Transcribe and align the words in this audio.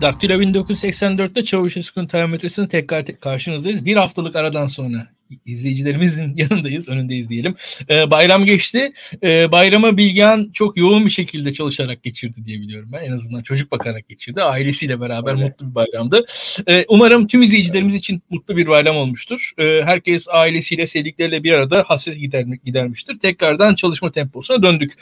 Daktilo 0.00 0.32
1984'te 0.32 1.44
Çavuşesku'nun 1.44 2.06
termometresini 2.06 2.68
tekrar 2.68 3.06
te- 3.06 3.16
karşınızdayız. 3.16 3.84
Bir 3.84 3.96
haftalık 3.96 4.36
aradan 4.36 4.66
sonra 4.66 5.06
izleyicilerimizin 5.46 6.32
yanındayız, 6.36 6.88
önündeyiz 6.88 7.28
diyelim. 7.28 7.54
Ee, 7.90 8.10
bayram 8.10 8.44
geçti. 8.44 8.92
Ee, 9.22 9.52
bayramı 9.52 9.96
Bilgehan 9.96 10.50
çok 10.52 10.76
yoğun 10.76 11.06
bir 11.06 11.10
şekilde 11.10 11.52
çalışarak 11.52 12.02
geçirdi 12.02 12.44
diye 12.44 12.60
biliyorum 12.60 12.88
ben. 12.92 13.04
En 13.04 13.12
azından 13.12 13.42
çocuk 13.42 13.72
bakarak 13.72 14.08
geçirdi. 14.08 14.42
Ailesiyle 14.42 15.00
beraber 15.00 15.32
Öyle. 15.32 15.44
mutlu 15.44 15.70
bir 15.70 15.74
bayramdı. 15.74 16.24
Ee, 16.68 16.84
umarım 16.88 17.26
tüm 17.26 17.42
izleyicilerimiz 17.42 17.94
için 17.94 18.22
mutlu 18.30 18.56
bir 18.56 18.66
bayram 18.66 18.96
olmuştur. 18.96 19.52
Ee, 19.58 19.82
herkes 19.84 20.28
ailesiyle, 20.28 20.86
sevdikleriyle 20.86 21.44
bir 21.44 21.52
arada 21.52 21.84
hasret 21.86 22.20
gidermek, 22.20 22.64
gidermiştir. 22.64 23.18
Tekrardan 23.18 23.74
çalışma 23.74 24.12
temposuna 24.12 24.62
döndük. 24.62 24.92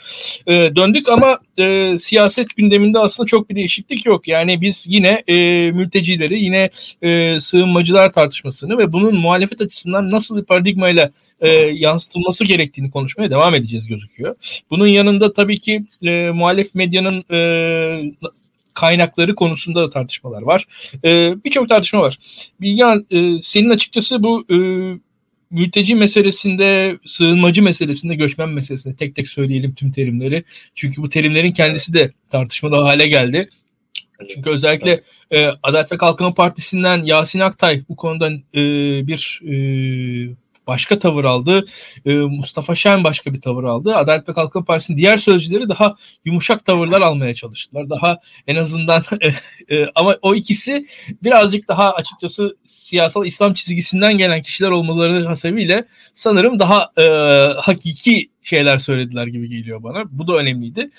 Ee, 0.47 0.71
döndük 0.75 1.09
ama 1.09 1.39
e, 1.59 1.95
siyaset 1.99 2.55
gündeminde 2.55 2.99
aslında 2.99 3.27
çok 3.27 3.49
bir 3.49 3.55
değişiklik 3.55 4.05
yok. 4.05 4.27
Yani 4.27 4.61
biz 4.61 4.85
yine 4.89 5.23
e, 5.27 5.35
mültecileri, 5.71 6.43
yine 6.43 6.69
e, 7.01 7.39
sığınmacılar 7.39 8.13
tartışmasını 8.13 8.77
ve 8.77 8.93
bunun 8.93 9.15
muhalefet 9.15 9.61
açısından 9.61 10.11
nasıl 10.17 10.37
bir 10.37 10.43
paradigmayla 10.43 11.11
e, 11.39 11.49
yansıtılması 11.57 12.45
gerektiğini 12.45 12.91
konuşmaya 12.91 13.29
devam 13.29 13.55
edeceğiz 13.55 13.87
gözüküyor. 13.87 14.35
Bunun 14.69 14.87
yanında 14.87 15.33
tabii 15.33 15.59
ki 15.59 15.83
e, 16.03 16.31
muhalef 16.31 16.75
medyanın 16.75 17.23
e, 17.31 17.39
kaynakları 18.73 19.35
konusunda 19.35 19.81
da 19.81 19.89
tartışmalar 19.89 20.41
var. 20.41 20.65
E, 21.05 21.35
Birçok 21.45 21.69
tartışma 21.69 22.01
var. 22.01 22.19
Bilgehan 22.61 23.05
e, 23.11 23.41
senin 23.41 23.69
açıkçası 23.69 24.23
bu 24.23 24.45
e, 24.51 24.57
mülteci 25.51 25.95
meselesinde, 25.95 26.99
sığınmacı 27.05 27.63
meselesinde, 27.63 28.15
göçmen 28.15 28.49
meselesinde 28.49 28.95
tek 28.95 29.15
tek 29.15 29.27
söyleyelim 29.27 29.73
tüm 29.73 29.91
terimleri. 29.91 30.43
Çünkü 30.75 31.01
bu 31.01 31.09
terimlerin 31.09 31.51
kendisi 31.51 31.93
de 31.93 32.11
tartışmalı 32.29 32.75
hale 32.75 33.07
geldi. 33.07 33.49
Çünkü 34.29 34.49
özellikle 34.49 35.01
e, 35.31 35.47
Adalet 35.63 35.91
ve 35.91 35.97
Kalkınma 35.97 36.33
Partisi'nden 36.33 37.01
Yasin 37.01 37.39
Aktay 37.39 37.81
bu 37.89 37.95
konuda 37.95 38.31
e, 38.31 38.61
bir 39.07 39.41
e, 39.47 39.55
başka 40.67 40.99
tavır 40.99 41.23
aldı. 41.23 41.65
E, 42.05 42.13
Mustafa 42.13 42.75
Şen 42.75 43.03
başka 43.03 43.33
bir 43.33 43.41
tavır 43.41 43.63
aldı. 43.63 43.95
Adalet 43.95 44.29
ve 44.29 44.33
Kalkınma 44.33 44.65
Partisi'nin 44.65 44.97
diğer 44.97 45.17
sözcüleri 45.17 45.69
daha 45.69 45.95
yumuşak 46.25 46.65
tavırlar 46.65 47.01
almaya 47.01 47.35
çalıştılar. 47.35 47.89
Daha 47.89 48.17
en 48.47 48.55
azından 48.55 49.03
e, 49.21 49.27
e, 49.75 49.87
ama 49.95 50.17
o 50.21 50.35
ikisi 50.35 50.87
birazcık 51.23 51.67
daha 51.67 51.93
açıkçası 51.93 52.57
siyasal 52.65 53.25
İslam 53.25 53.53
çizgisinden 53.53 54.17
gelen 54.17 54.41
kişiler 54.41 54.69
olmaları 54.69 55.25
hasebiyle 55.25 55.85
sanırım 56.13 56.59
daha 56.59 56.91
e, 56.97 57.03
hakiki 57.61 58.29
şeyler 58.43 58.77
söylediler 58.77 59.27
gibi 59.27 59.49
geliyor 59.49 59.83
bana. 59.83 60.03
Bu 60.11 60.27
da 60.27 60.33
önemliydi. 60.33 60.89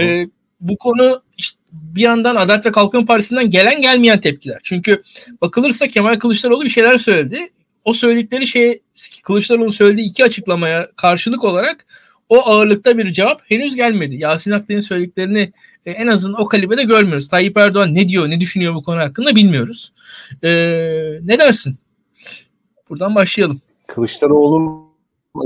E, 0.00 0.26
bu 0.62 0.76
konu 0.76 1.22
işte 1.38 1.58
bir 1.72 2.00
yandan 2.00 2.36
Adalet 2.36 2.66
ve 2.66 2.72
Kalkınma 2.72 3.06
Partisi'nden 3.06 3.50
gelen 3.50 3.82
gelmeyen 3.82 4.20
tepkiler. 4.20 4.60
Çünkü 4.62 5.02
bakılırsa 5.40 5.88
Kemal 5.88 6.18
Kılıçdaroğlu 6.18 6.64
bir 6.64 6.70
şeyler 6.70 6.98
söyledi. 6.98 7.50
O 7.84 7.92
söyledikleri 7.92 8.46
şey 8.46 8.80
Kılıçdaroğlu'nun 9.22 9.70
söylediği 9.70 10.10
iki 10.10 10.24
açıklamaya 10.24 10.88
karşılık 10.96 11.44
olarak 11.44 11.86
o 12.28 12.40
ağırlıkta 12.40 12.98
bir 12.98 13.12
cevap 13.12 13.42
henüz 13.50 13.74
gelmedi. 13.74 14.16
Yasin 14.16 14.50
Aktay'ın 14.50 14.80
söylediklerini 14.80 15.52
e, 15.86 15.90
en 15.90 16.06
azından 16.06 16.40
o 16.40 16.48
kalibrede 16.48 16.84
görmüyoruz. 16.84 17.28
Tayyip 17.28 17.56
Erdoğan 17.56 17.94
ne 17.94 18.08
diyor, 18.08 18.30
ne 18.30 18.40
düşünüyor 18.40 18.74
bu 18.74 18.82
konu 18.82 19.00
hakkında 19.00 19.36
bilmiyoruz. 19.36 19.92
Ee, 20.42 20.48
ne 21.22 21.38
dersin? 21.38 21.76
Buradan 22.88 23.14
başlayalım. 23.14 23.60
Kılıçdaroğlu'nun 23.86 24.92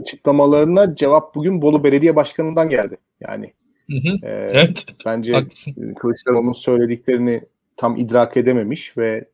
açıklamalarına 0.01 0.95
cevap 0.95 1.35
bugün 1.35 1.63
Bolu 1.63 1.85
Belediye 1.85 2.17
Başkanı'ndan 2.17 2.69
geldi. 2.69 2.97
Yani 3.21 3.53
Hı 3.91 3.97
hı. 3.97 4.27
Ee, 4.27 4.51
evet. 4.53 4.85
Bence 5.07 5.33
Haklısın. 5.33 5.95
Kılıçdaroğlu'nun 5.95 6.53
söylediklerini 6.53 7.41
tam 7.77 7.97
idrak 7.97 8.37
edememiş 8.37 8.99
ve 8.99 9.29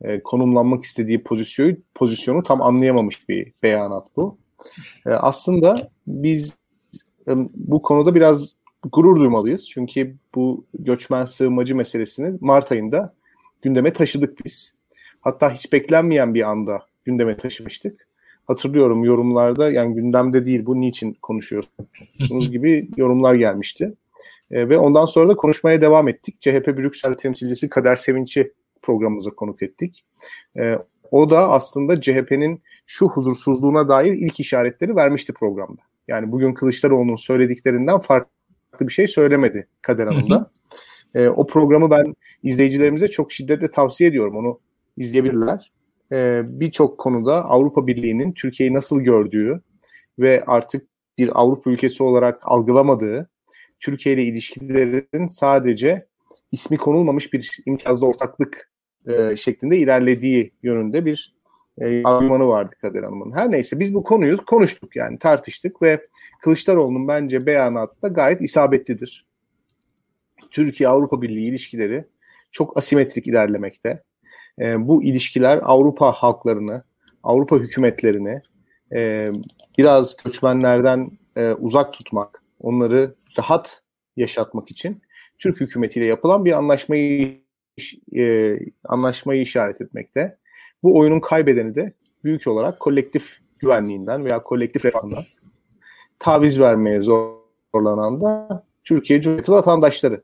e, 0.00 0.20
konumlanmak 0.22 0.84
istediği 0.84 1.22
pozisyonu 1.22 1.76
pozisyonu 1.94 2.42
tam 2.42 2.62
anlayamamış 2.62 3.28
bir 3.28 3.52
beyanat 3.62 4.06
bu. 4.16 4.38
E, 5.06 5.10
aslında 5.10 5.90
biz 6.06 6.54
e, 7.28 7.32
bu 7.54 7.82
konuda 7.82 8.14
biraz 8.14 8.56
gurur 8.92 9.20
duymalıyız. 9.20 9.68
Çünkü 9.70 10.16
bu 10.34 10.66
göçmen 10.78 11.24
sığınmacı 11.24 11.76
meselesini 11.76 12.38
Mart 12.40 12.72
ayında 12.72 13.14
gündeme 13.62 13.92
taşıdık 13.92 14.44
biz. 14.44 14.74
Hatta 15.20 15.52
hiç 15.52 15.72
beklenmeyen 15.72 16.34
bir 16.34 16.50
anda 16.50 16.86
gündeme 17.04 17.36
taşımıştık 17.36 18.08
hatırlıyorum 18.52 19.04
yorumlarda 19.04 19.72
yani 19.72 19.94
gündemde 19.94 20.46
değil 20.46 20.66
bu 20.66 20.80
niçin 20.80 21.16
konuşuyorsunuz 21.22 22.50
gibi 22.50 22.88
yorumlar 22.96 23.34
gelmişti. 23.34 23.94
E, 24.50 24.68
ve 24.68 24.78
ondan 24.78 25.06
sonra 25.06 25.28
da 25.28 25.36
konuşmaya 25.36 25.80
devam 25.80 26.08
ettik. 26.08 26.40
CHP 26.40 26.66
Brüksel 26.66 27.14
temsilcisi 27.14 27.68
Kader 27.68 27.96
Sevinç'i 27.96 28.52
programımıza 28.82 29.30
konuk 29.30 29.62
ettik. 29.62 30.04
E, 30.58 30.78
o 31.10 31.30
da 31.30 31.50
aslında 31.50 32.00
CHP'nin 32.00 32.62
şu 32.86 33.08
huzursuzluğuna 33.08 33.88
dair 33.88 34.12
ilk 34.12 34.40
işaretleri 34.40 34.96
vermişti 34.96 35.32
programda. 35.32 35.82
Yani 36.08 36.32
bugün 36.32 36.54
Kılıçdaroğlu'nun 36.54 37.16
söylediklerinden 37.16 38.00
farklı 38.00 38.88
bir 38.88 38.92
şey 38.92 39.08
söylemedi 39.08 39.66
Kader 39.82 40.06
Hanım 40.06 40.30
da. 40.30 40.50
E, 41.14 41.28
o 41.28 41.46
programı 41.46 41.90
ben 41.90 42.16
izleyicilerimize 42.42 43.08
çok 43.08 43.32
şiddetle 43.32 43.70
tavsiye 43.70 44.10
ediyorum. 44.10 44.36
Onu 44.36 44.58
izleyebilirler 44.96 45.72
e, 46.12 46.42
birçok 46.44 46.98
konuda 46.98 47.44
Avrupa 47.44 47.86
Birliği'nin 47.86 48.32
Türkiye'yi 48.32 48.74
nasıl 48.74 49.00
gördüğü 49.00 49.62
ve 50.18 50.44
artık 50.46 50.88
bir 51.18 51.40
Avrupa 51.40 51.70
ülkesi 51.70 52.02
olarak 52.02 52.38
algılamadığı, 52.42 53.30
Türkiye 53.80 54.14
ile 54.14 54.22
ilişkilerin 54.22 55.26
sadece 55.26 56.06
ismi 56.52 56.76
konulmamış 56.76 57.32
bir 57.32 57.58
imtiyazlı 57.66 58.06
ortaklık 58.06 58.70
e, 59.06 59.36
şeklinde 59.36 59.78
ilerlediği 59.78 60.52
yönünde 60.62 61.04
bir 61.04 61.34
e, 61.78 62.02
argümanı 62.04 62.48
vardı 62.48 62.74
Kadir 62.80 63.02
Hanım'ın. 63.02 63.32
Her 63.32 63.50
neyse 63.50 63.80
biz 63.80 63.94
bu 63.94 64.02
konuyu 64.02 64.44
konuştuk 64.44 64.96
yani 64.96 65.18
tartıştık 65.18 65.82
ve 65.82 66.06
Kılıçdaroğlu'nun 66.42 67.08
bence 67.08 67.46
beyanatı 67.46 68.02
da 68.02 68.08
gayet 68.08 68.40
isabetlidir. 68.40 69.26
Türkiye-Avrupa 70.50 71.22
Birliği 71.22 71.48
ilişkileri 71.48 72.04
çok 72.50 72.76
asimetrik 72.76 73.26
ilerlemekte 73.26 74.02
e, 74.58 74.88
bu 74.88 75.04
ilişkiler 75.04 75.60
Avrupa 75.62 76.12
halklarını, 76.12 76.82
Avrupa 77.22 77.56
hükümetlerini 77.56 78.42
e, 78.94 79.28
biraz 79.78 80.16
göçmenlerden 80.16 81.10
e, 81.36 81.52
uzak 81.52 81.92
tutmak, 81.92 82.42
onları 82.60 83.14
rahat 83.38 83.82
yaşatmak 84.16 84.70
için 84.70 85.02
Türk 85.38 85.60
hükümetiyle 85.60 86.06
yapılan 86.06 86.44
bir 86.44 86.52
anlaşmayı 86.52 87.42
e, 88.16 88.58
anlaşmayı 88.84 89.42
işaret 89.42 89.80
etmekte. 89.80 90.38
Bu 90.82 90.98
oyunun 90.98 91.20
kaybedeni 91.20 91.74
de 91.74 91.92
büyük 92.24 92.46
olarak 92.46 92.80
kolektif 92.80 93.38
güvenliğinden 93.58 94.24
veya 94.24 94.42
kolektif 94.42 94.84
refahından 94.84 95.24
taviz 96.18 96.60
vermeye 96.60 97.02
zorlanan 97.02 98.20
da 98.20 98.64
Türkiye 98.84 99.20
Cumhuriyeti 99.20 99.52
vatandaşları. 99.52 100.22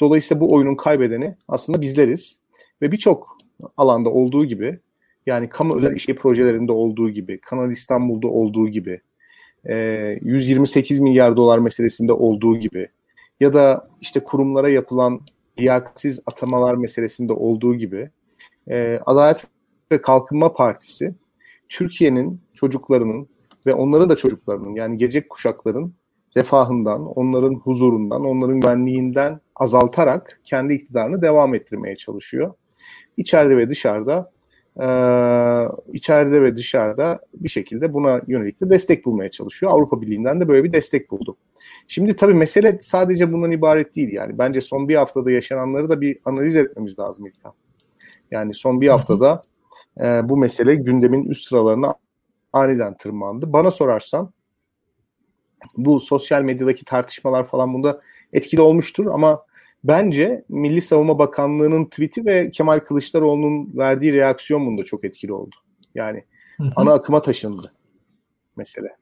Dolayısıyla 0.00 0.40
bu 0.40 0.54
oyunun 0.54 0.76
kaybedeni 0.76 1.36
aslında 1.48 1.80
bizleriz 1.80 2.40
ve 2.82 2.92
birçok 2.92 3.36
alanda 3.76 4.10
olduğu 4.10 4.44
gibi 4.44 4.78
yani 5.26 5.48
kamu 5.48 5.76
özel 5.76 5.96
işe 5.96 6.14
projelerinde 6.14 6.72
olduğu 6.72 7.10
gibi, 7.10 7.40
Kanal 7.40 7.70
İstanbul'da 7.70 8.28
olduğu 8.28 8.68
gibi, 8.68 9.00
128 9.64 11.00
milyar 11.00 11.36
dolar 11.36 11.58
meselesinde 11.58 12.12
olduğu 12.12 12.56
gibi 12.56 12.88
ya 13.40 13.52
da 13.52 13.88
işte 14.00 14.20
kurumlara 14.20 14.68
yapılan 14.68 15.20
liyakatsiz 15.58 16.20
atamalar 16.26 16.74
meselesinde 16.74 17.32
olduğu 17.32 17.74
gibi 17.74 18.10
Adalet 19.06 19.46
ve 19.92 20.02
Kalkınma 20.02 20.52
Partisi 20.52 21.14
Türkiye'nin 21.68 22.40
çocuklarının 22.54 23.28
ve 23.66 23.74
onların 23.74 24.10
da 24.10 24.16
çocuklarının 24.16 24.74
yani 24.74 24.98
gelecek 24.98 25.30
kuşakların 25.30 25.94
refahından, 26.36 27.06
onların 27.18 27.54
huzurundan, 27.54 28.24
onların 28.24 28.60
güvenliğinden 28.60 29.40
azaltarak 29.56 30.40
kendi 30.44 30.74
iktidarını 30.74 31.22
devam 31.22 31.54
ettirmeye 31.54 31.96
çalışıyor 31.96 32.54
içeride 33.16 33.56
ve 33.56 33.68
dışarıda 33.68 34.30
e, 34.76 34.86
içeride 35.92 36.42
ve 36.42 36.56
dışarıda 36.56 37.20
bir 37.34 37.48
şekilde 37.48 37.92
buna 37.92 38.20
yönelik 38.26 38.60
de 38.60 38.70
destek 38.70 39.06
bulmaya 39.06 39.30
çalışıyor. 39.30 39.72
Avrupa 39.72 40.02
Birliği'nden 40.02 40.40
de 40.40 40.48
böyle 40.48 40.64
bir 40.64 40.72
destek 40.72 41.10
buldu. 41.10 41.36
Şimdi 41.88 42.16
tabii 42.16 42.34
mesele 42.34 42.78
sadece 42.80 43.32
bundan 43.32 43.50
ibaret 43.50 43.96
değil 43.96 44.12
yani. 44.12 44.38
Bence 44.38 44.60
son 44.60 44.88
bir 44.88 44.96
haftada 44.96 45.30
yaşananları 45.30 45.88
da 45.88 46.00
bir 46.00 46.18
analiz 46.24 46.56
etmemiz 46.56 46.98
lazım 46.98 47.26
İlkan. 47.26 47.52
Yani 48.30 48.54
son 48.54 48.80
bir 48.80 48.88
haftada 48.88 49.42
e, 50.00 50.28
bu 50.28 50.36
mesele 50.36 50.74
gündemin 50.74 51.24
üst 51.24 51.48
sıralarına 51.48 51.94
aniden 52.52 52.96
tırmandı. 52.96 53.52
Bana 53.52 53.70
sorarsan 53.70 54.32
bu 55.76 56.00
sosyal 56.00 56.42
medyadaki 56.42 56.84
tartışmalar 56.84 57.46
falan 57.46 57.74
bunda 57.74 58.00
etkili 58.32 58.60
olmuştur 58.60 59.06
ama 59.06 59.44
Bence 59.84 60.44
Milli 60.48 60.80
Savunma 60.82 61.18
Bakanlığı'nın 61.18 61.84
tweet'i 61.84 62.26
ve 62.26 62.50
Kemal 62.50 62.78
Kılıçdaroğlu'nun 62.78 63.78
verdiği 63.78 64.12
reaksiyon 64.12 64.66
bunda 64.66 64.84
çok 64.84 65.04
etkili 65.04 65.32
oldu. 65.32 65.56
Yani 65.94 66.24
hı 66.56 66.64
hı. 66.64 66.72
ana 66.76 66.92
akıma 66.92 67.22
taşındı 67.22 67.72
mesele. 68.56 68.96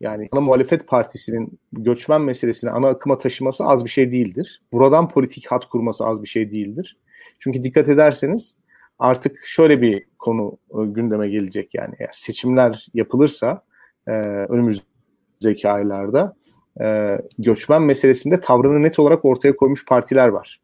Yani 0.00 0.28
ana 0.32 0.40
muhalefet 0.40 0.88
partisinin 0.88 1.58
göçmen 1.72 2.20
meselesini 2.20 2.70
ana 2.70 2.88
akıma 2.88 3.18
taşıması 3.18 3.64
az 3.64 3.84
bir 3.84 3.90
şey 3.90 4.12
değildir. 4.12 4.62
Buradan 4.72 5.08
politik 5.08 5.46
hat 5.46 5.66
kurması 5.66 6.06
az 6.06 6.22
bir 6.22 6.28
şey 6.28 6.50
değildir. 6.50 6.96
Çünkü 7.38 7.62
dikkat 7.62 7.88
ederseniz 7.88 8.58
artık 8.98 9.38
şöyle 9.44 9.82
bir 9.82 10.04
konu 10.18 10.58
e, 10.70 10.86
gündeme 10.86 11.28
gelecek 11.28 11.74
yani 11.74 11.94
eğer 11.98 12.10
seçimler 12.12 12.86
yapılırsa 12.94 13.62
e, 14.06 14.12
önümüzdeki 14.48 15.68
aylarda 15.68 16.36
e, 16.80 17.18
göçmen 17.38 17.82
meselesinde 17.82 18.40
tavrını 18.40 18.82
net 18.82 18.98
olarak 18.98 19.24
ortaya 19.24 19.56
koymuş 19.56 19.86
partiler 19.86 20.28
var. 20.28 20.60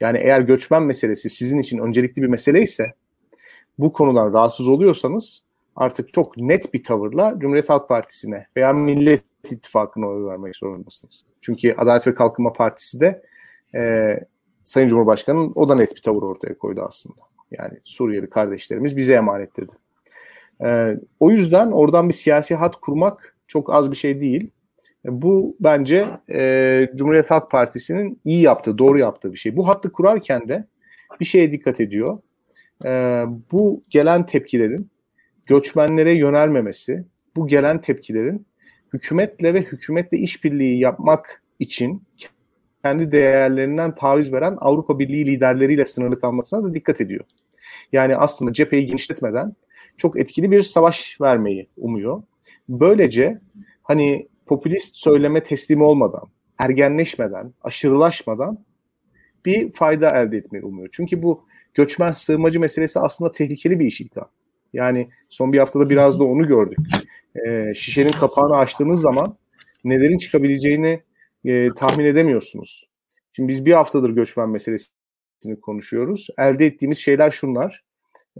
Yani 0.00 0.18
eğer 0.18 0.40
göçmen 0.40 0.82
meselesi 0.82 1.30
sizin 1.30 1.58
için 1.58 1.78
öncelikli 1.78 2.22
bir 2.22 2.28
mesele 2.28 2.62
ise 2.62 2.92
bu 3.78 3.92
konudan 3.92 4.32
rahatsız 4.32 4.68
oluyorsanız 4.68 5.44
artık 5.76 6.12
çok 6.12 6.36
net 6.36 6.74
bir 6.74 6.84
tavırla 6.84 7.34
Cumhuriyet 7.38 7.70
Halk 7.70 7.88
Partisi'ne 7.88 8.46
veya 8.56 8.72
Millet 8.72 9.22
İttifakı'na 9.50 10.06
oy 10.06 10.26
vermek 10.26 10.56
zorundasınız. 10.56 11.22
Çünkü 11.40 11.74
Adalet 11.78 12.06
ve 12.06 12.14
Kalkınma 12.14 12.52
Partisi 12.52 13.00
de 13.00 13.22
e, 13.74 14.14
Sayın 14.64 14.88
Cumhurbaşkanı'nın 14.88 15.52
o 15.54 15.68
da 15.68 15.74
net 15.74 15.96
bir 15.96 16.02
tavır 16.02 16.22
ortaya 16.22 16.58
koydu 16.58 16.84
aslında. 16.88 17.20
Yani 17.50 17.78
Suriyeli 17.84 18.30
kardeşlerimiz 18.30 18.96
bize 18.96 19.12
emanet 19.12 19.56
dedi. 19.56 19.72
E, 20.64 20.96
o 21.20 21.30
yüzden 21.30 21.70
oradan 21.70 22.08
bir 22.08 22.14
siyasi 22.14 22.54
hat 22.54 22.76
kurmak 22.76 23.36
çok 23.46 23.74
az 23.74 23.90
bir 23.90 23.96
şey 23.96 24.20
değil. 24.20 24.50
E, 25.04 25.22
bu 25.22 25.56
bence 25.60 26.06
e, 26.30 26.90
Cumhuriyet 26.94 27.30
Halk 27.30 27.50
Partisi'nin 27.50 28.20
iyi 28.24 28.42
yaptığı, 28.42 28.78
doğru 28.78 28.98
yaptığı 28.98 29.32
bir 29.32 29.38
şey. 29.38 29.56
Bu 29.56 29.68
hattı 29.68 29.92
kurarken 29.92 30.48
de 30.48 30.66
bir 31.20 31.24
şeye 31.24 31.52
dikkat 31.52 31.80
ediyor. 31.80 32.18
E, 32.84 32.88
bu 33.52 33.82
gelen 33.90 34.26
tepkilerin 34.26 34.90
göçmenlere 35.46 36.12
yönelmemesi, 36.12 37.04
bu 37.36 37.46
gelen 37.46 37.80
tepkilerin 37.80 38.46
hükümetle 38.92 39.54
ve 39.54 39.62
hükümetle 39.62 40.18
işbirliği 40.18 40.78
yapmak 40.78 41.42
için 41.58 42.02
kendi 42.82 43.12
değerlerinden 43.12 43.94
taviz 43.94 44.32
veren 44.32 44.56
Avrupa 44.60 44.98
Birliği 44.98 45.26
liderleriyle 45.26 45.84
sınırlı 45.84 46.20
kalmasına 46.20 46.64
da 46.64 46.74
dikkat 46.74 47.00
ediyor. 47.00 47.24
Yani 47.92 48.16
aslında 48.16 48.52
cepheyi 48.52 48.86
genişletmeden 48.86 49.52
çok 49.96 50.20
etkili 50.20 50.50
bir 50.50 50.62
savaş 50.62 51.20
vermeyi 51.20 51.68
umuyor. 51.76 52.22
Böylece 52.68 53.38
hani 53.82 54.28
popülist 54.48 54.96
söyleme 54.96 55.42
teslim 55.42 55.82
olmadan, 55.82 56.28
ergenleşmeden, 56.58 57.54
aşırılaşmadan 57.62 58.64
bir 59.44 59.72
fayda 59.72 60.10
elde 60.10 60.36
etmeyi 60.36 60.64
umuyor. 60.64 60.88
Çünkü 60.92 61.22
bu 61.22 61.44
göçmen 61.74 62.12
sığınmacı 62.12 62.60
meselesi 62.60 63.00
aslında 63.00 63.32
tehlikeli 63.32 63.80
bir 63.80 63.86
iş 63.86 64.00
İlkan. 64.00 64.28
Yani 64.72 65.08
son 65.28 65.52
bir 65.52 65.58
haftada 65.58 65.90
biraz 65.90 66.20
da 66.20 66.24
onu 66.24 66.48
gördük. 66.48 66.78
E, 67.46 67.74
şişenin 67.74 68.12
kapağını 68.12 68.56
açtığınız 68.56 69.00
zaman 69.00 69.36
nelerin 69.84 70.18
çıkabileceğini 70.18 71.02
e, 71.44 71.68
tahmin 71.74 72.04
edemiyorsunuz. 72.04 72.88
Şimdi 73.32 73.48
biz 73.48 73.66
bir 73.66 73.72
haftadır 73.72 74.10
göçmen 74.10 74.48
meselesini 74.48 75.60
konuşuyoruz. 75.62 76.28
Elde 76.38 76.66
ettiğimiz 76.66 76.98
şeyler 76.98 77.30
şunlar. 77.30 77.84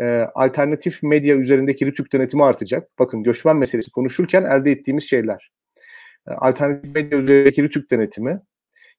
E, 0.00 0.04
alternatif 0.34 1.02
medya 1.02 1.36
üzerindeki 1.36 1.86
rütük 1.86 2.12
denetimi 2.12 2.44
artacak. 2.44 2.98
Bakın 2.98 3.22
göçmen 3.22 3.56
meselesi 3.56 3.90
konuşurken 3.90 4.44
elde 4.44 4.70
ettiğimiz 4.70 5.04
şeyler. 5.04 5.50
E, 6.28 6.32
alternatif 6.32 6.94
medya 6.94 7.18
üzerindeki 7.18 7.62
rütük 7.62 7.90
denetimi, 7.90 8.40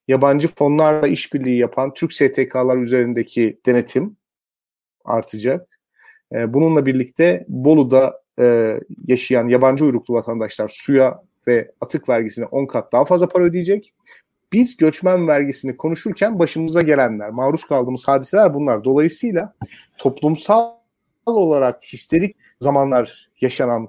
yabancı 0.08 0.48
fonlarla 0.48 1.08
işbirliği 1.08 1.58
yapan 1.58 1.94
Türk 1.94 2.12
STK'lar 2.12 2.78
üzerindeki 2.78 3.60
denetim 3.66 4.16
artacak. 5.04 5.80
E, 6.32 6.54
bununla 6.54 6.86
birlikte 6.86 7.44
Bolu'da 7.48 8.22
e, 8.38 8.76
yaşayan 9.06 9.48
yabancı 9.48 9.84
uyruklu 9.84 10.14
vatandaşlar 10.14 10.68
suya 10.68 11.22
ve 11.46 11.72
atık 11.80 12.08
vergisine 12.08 12.46
10 12.46 12.66
kat 12.66 12.92
daha 12.92 13.04
fazla 13.04 13.28
para 13.28 13.44
ödeyecek. 13.44 13.94
Biz 14.52 14.76
göçmen 14.76 15.28
vergisini 15.28 15.76
konuşurken 15.76 16.38
başımıza 16.38 16.82
gelenler, 16.82 17.30
maruz 17.30 17.64
kaldığımız 17.64 18.08
hadiseler 18.08 18.54
bunlar. 18.54 18.84
Dolayısıyla 18.84 19.54
toplumsal 19.98 20.72
olarak 21.26 21.82
histerik 21.82 22.36
zamanlar 22.60 23.30
yaşanan 23.40 23.88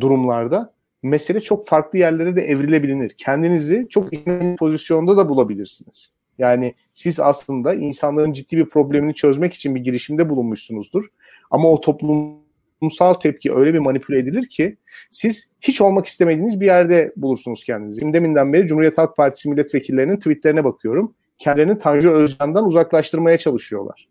durumlarda 0.00 0.75
mesele 1.02 1.40
çok 1.40 1.66
farklı 1.66 1.98
yerlere 1.98 2.36
de 2.36 2.42
evrilebilir. 2.42 3.14
Kendinizi 3.18 3.86
çok 3.90 4.12
iyi 4.12 4.56
pozisyonda 4.58 5.16
da 5.16 5.28
bulabilirsiniz. 5.28 6.12
Yani 6.38 6.74
siz 6.92 7.20
aslında 7.20 7.74
insanların 7.74 8.32
ciddi 8.32 8.56
bir 8.56 8.68
problemini 8.68 9.14
çözmek 9.14 9.54
için 9.54 9.74
bir 9.74 9.80
girişimde 9.80 10.28
bulunmuşsunuzdur. 10.28 11.04
Ama 11.50 11.70
o 11.70 11.80
toplumsal 11.80 13.14
tepki 13.14 13.52
öyle 13.52 13.74
bir 13.74 13.78
manipüle 13.78 14.18
edilir 14.18 14.48
ki 14.48 14.76
siz 15.10 15.50
hiç 15.60 15.80
olmak 15.80 16.06
istemediğiniz 16.06 16.60
bir 16.60 16.66
yerde 16.66 17.12
bulursunuz 17.16 17.64
kendinizi. 17.64 18.12
Deminden 18.12 18.52
beri 18.52 18.66
Cumhuriyet 18.66 18.98
Halk 18.98 19.16
Partisi 19.16 19.50
milletvekillerinin 19.50 20.16
tweetlerine 20.16 20.64
bakıyorum. 20.64 21.14
Kendilerini 21.38 21.78
Tanju 21.78 22.10
Özcan'dan 22.10 22.66
uzaklaştırmaya 22.66 23.38
çalışıyorlar. 23.38 24.08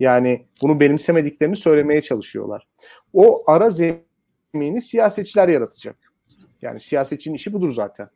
Yani 0.00 0.46
bunu 0.62 0.80
benimsemediklerini 0.80 1.56
söylemeye 1.56 2.02
çalışıyorlar. 2.02 2.66
O 3.12 3.44
ara 3.46 3.70
zemini 3.70 4.82
siyasetçiler 4.82 5.48
yaratacak. 5.48 6.05
Yani 6.66 6.80
siyasetçinin 6.80 7.34
işi 7.34 7.52
budur 7.52 7.72
zaten. 7.72 8.08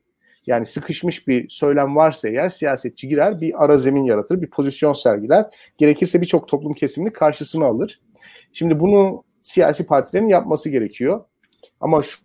Yani 0.47 0.67
sıkışmış 0.67 1.29
bir 1.29 1.49
söylem 1.49 1.97
varsa 1.97 2.29
eğer 2.29 2.49
siyasetçi 2.49 3.08
girer 3.08 3.41
bir 3.41 3.64
ara 3.64 3.79
zemin 3.79 4.05
yaratır, 4.05 4.43
bir 4.43 4.50
pozisyon 4.50 4.93
sergiler. 4.93 5.47
Gerekirse 5.79 6.20
birçok 6.20 6.49
toplum 6.49 6.73
kesimini 6.73 7.12
karşısına 7.12 7.67
alır. 7.67 8.00
Şimdi 8.52 8.81
bunu 8.81 9.25
siyasi 9.43 9.87
partilerin 9.87 10.29
yapması 10.29 10.69
gerekiyor. 10.69 11.25
Ama 11.81 12.02
şu, 12.02 12.19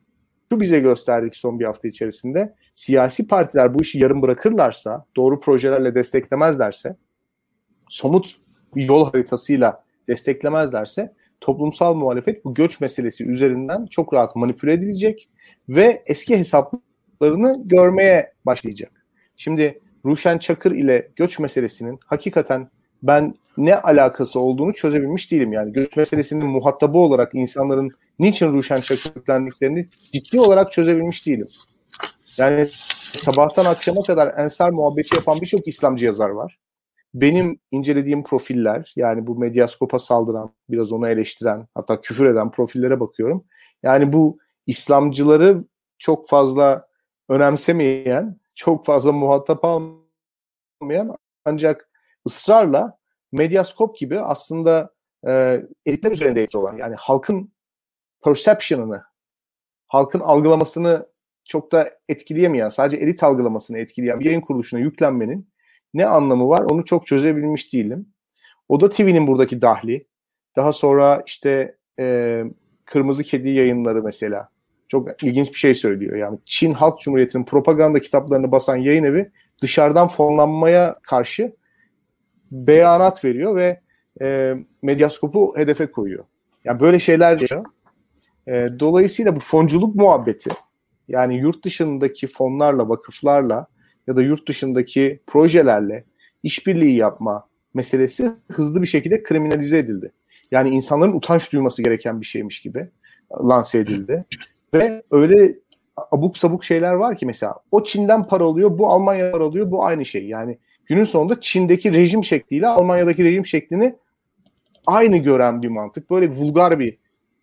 şu 0.51 0.59
bize 0.59 0.79
gösterdik 0.79 1.35
son 1.35 1.59
bir 1.59 1.65
hafta 1.65 1.87
içerisinde. 1.87 2.55
Siyasi 2.73 3.27
partiler 3.27 3.73
bu 3.73 3.81
işi 3.81 3.99
yarım 3.99 4.21
bırakırlarsa, 4.21 5.05
doğru 5.15 5.39
projelerle 5.39 5.95
desteklemezlerse, 5.95 6.95
somut 7.89 8.35
bir 8.75 8.83
yol 8.83 9.11
haritasıyla 9.11 9.83
desteklemezlerse 10.07 11.13
toplumsal 11.41 11.93
muhalefet 11.93 12.45
bu 12.45 12.53
göç 12.53 12.81
meselesi 12.81 13.25
üzerinden 13.25 13.85
çok 13.85 14.13
rahat 14.13 14.35
manipüle 14.35 14.73
edilecek 14.73 15.29
ve 15.69 16.03
eski 16.05 16.37
hesaplarını 16.37 17.61
görmeye 17.65 18.33
başlayacak. 18.45 19.05
Şimdi 19.35 19.81
Ruşen 20.05 20.37
Çakır 20.37 20.71
ile 20.71 21.11
göç 21.15 21.39
meselesinin 21.39 21.99
hakikaten 22.05 22.69
ben 23.03 23.35
ne 23.57 23.75
alakası 23.75 24.39
olduğunu 24.39 24.73
çözebilmiş 24.73 25.31
değilim. 25.31 25.53
Yani 25.53 25.73
göç 25.73 25.97
meselesinin 25.97 26.47
muhatabı 26.47 26.97
olarak 26.97 27.35
insanların 27.35 27.91
niçin 28.19 28.53
Ruşen 28.53 28.81
Çakır'lendiklerini 28.81 29.87
ciddi 30.11 30.39
olarak 30.39 30.71
çözebilmiş 30.71 31.27
değilim. 31.27 31.47
Yani 32.37 32.67
sabahtan 33.13 33.65
akşama 33.65 34.03
kadar 34.03 34.33
ensar 34.37 34.69
muhabbeti 34.69 35.15
yapan 35.15 35.41
birçok 35.41 35.67
İslamcı 35.67 36.05
yazar 36.05 36.29
var. 36.29 36.59
Benim 37.13 37.59
incelediğim 37.71 38.23
profiller 38.23 38.93
yani 38.95 39.27
bu 39.27 39.39
medyaskopa 39.39 39.99
saldıran, 39.99 40.53
biraz 40.69 40.91
onu 40.91 41.07
eleştiren, 41.07 41.67
hatta 41.75 42.01
küfür 42.01 42.25
eden 42.25 42.51
profillere 42.51 42.99
bakıyorum. 42.99 43.45
Yani 43.83 44.13
bu 44.13 44.37
İslamcıları 44.67 45.63
çok 45.99 46.29
fazla 46.29 46.87
önemsemeyen, 47.29 48.39
çok 48.55 48.85
fazla 48.85 49.11
muhatap 49.11 49.65
almayan 49.65 51.15
ancak 51.45 51.89
ısrarla 52.27 52.97
medyaskop 53.31 53.97
gibi 53.97 54.19
aslında 54.19 54.93
e, 55.27 55.61
elitler 55.85 56.11
üzerinde 56.11 56.43
etkili 56.43 56.61
olan 56.61 56.77
yani 56.77 56.95
halkın 56.95 57.53
perception'ını, 58.23 59.03
halkın 59.87 60.19
algılamasını 60.19 61.09
çok 61.45 61.71
da 61.71 61.89
etkileyemeyen, 62.09 62.69
sadece 62.69 62.97
elit 62.97 63.23
algılamasını 63.23 63.77
etkileyen 63.77 64.19
bir 64.19 64.25
yayın 64.25 64.41
kuruluşuna 64.41 64.79
yüklenmenin 64.79 65.49
ne 65.93 66.05
anlamı 66.05 66.49
var 66.49 66.63
onu 66.63 66.85
çok 66.85 67.07
çözebilmiş 67.07 67.73
değilim. 67.73 68.13
O 68.69 68.81
da 68.81 68.89
TV'nin 68.89 69.27
buradaki 69.27 69.61
dahli. 69.61 70.07
Daha 70.55 70.71
sonra 70.71 71.23
işte 71.25 71.77
e, 71.99 72.43
Kırmızı 72.85 73.23
Kedi 73.23 73.49
yayınları 73.49 74.03
mesela. 74.03 74.49
Çok 74.95 75.23
ilginç 75.23 75.49
bir 75.49 75.57
şey 75.57 75.75
söylüyor. 75.75 76.17
Yani 76.17 76.39
Çin 76.45 76.73
Halk 76.73 76.99
Cumhuriyeti'nin 76.99 77.45
propaganda 77.45 77.99
kitaplarını 77.99 78.51
basan 78.51 78.75
yayın 78.75 79.03
evi 79.03 79.31
dışarıdan 79.61 80.07
fonlanmaya 80.07 80.99
karşı 81.03 81.55
beyanat 82.51 83.25
veriyor 83.25 83.55
ve 83.55 83.81
e, 84.21 84.55
medyaskopu 84.81 85.53
hedefe 85.57 85.91
koyuyor. 85.91 86.25
Yani 86.63 86.79
böyle 86.79 86.99
şeyler 86.99 87.39
yaşıyor. 87.39 87.65
E, 88.47 88.67
dolayısıyla 88.79 89.35
bu 89.35 89.39
fonculuk 89.39 89.95
muhabbeti 89.95 90.49
yani 91.07 91.37
yurt 91.37 91.65
dışındaki 91.65 92.27
fonlarla, 92.27 92.89
vakıflarla 92.89 93.67
ya 94.07 94.15
da 94.15 94.21
yurt 94.21 94.47
dışındaki 94.47 95.19
projelerle 95.27 96.03
işbirliği 96.43 96.95
yapma 96.95 97.47
meselesi 97.73 98.31
hızlı 98.51 98.81
bir 98.81 98.87
şekilde 98.87 99.23
kriminalize 99.23 99.77
edildi. 99.77 100.11
Yani 100.51 100.69
insanların 100.69 101.13
utanç 101.13 101.53
duyması 101.53 101.83
gereken 101.83 102.21
bir 102.21 102.25
şeymiş 102.25 102.61
gibi 102.61 102.89
lanse 103.43 103.79
edildi. 103.79 104.25
Ve 104.73 105.03
öyle 105.11 105.55
abuk 106.11 106.37
sabuk 106.37 106.63
şeyler 106.63 106.93
var 106.93 107.17
ki 107.17 107.25
mesela 107.25 107.55
o 107.71 107.83
Çin'den 107.83 108.27
para 108.27 108.43
alıyor, 108.43 108.77
bu 108.77 108.89
Almanya 108.89 109.31
para 109.31 109.43
alıyor, 109.43 109.71
bu 109.71 109.85
aynı 109.85 110.05
şey. 110.05 110.27
Yani 110.27 110.57
günün 110.85 111.03
sonunda 111.03 111.41
Çin'deki 111.41 111.93
rejim 111.93 112.23
şekliyle 112.23 112.67
Almanya'daki 112.67 113.23
rejim 113.23 113.45
şeklini 113.45 113.95
aynı 114.87 115.17
gören 115.17 115.63
bir 115.63 115.67
mantık. 115.67 116.09
Böyle 116.09 116.29
vulgar 116.29 116.79
bir 116.79 116.97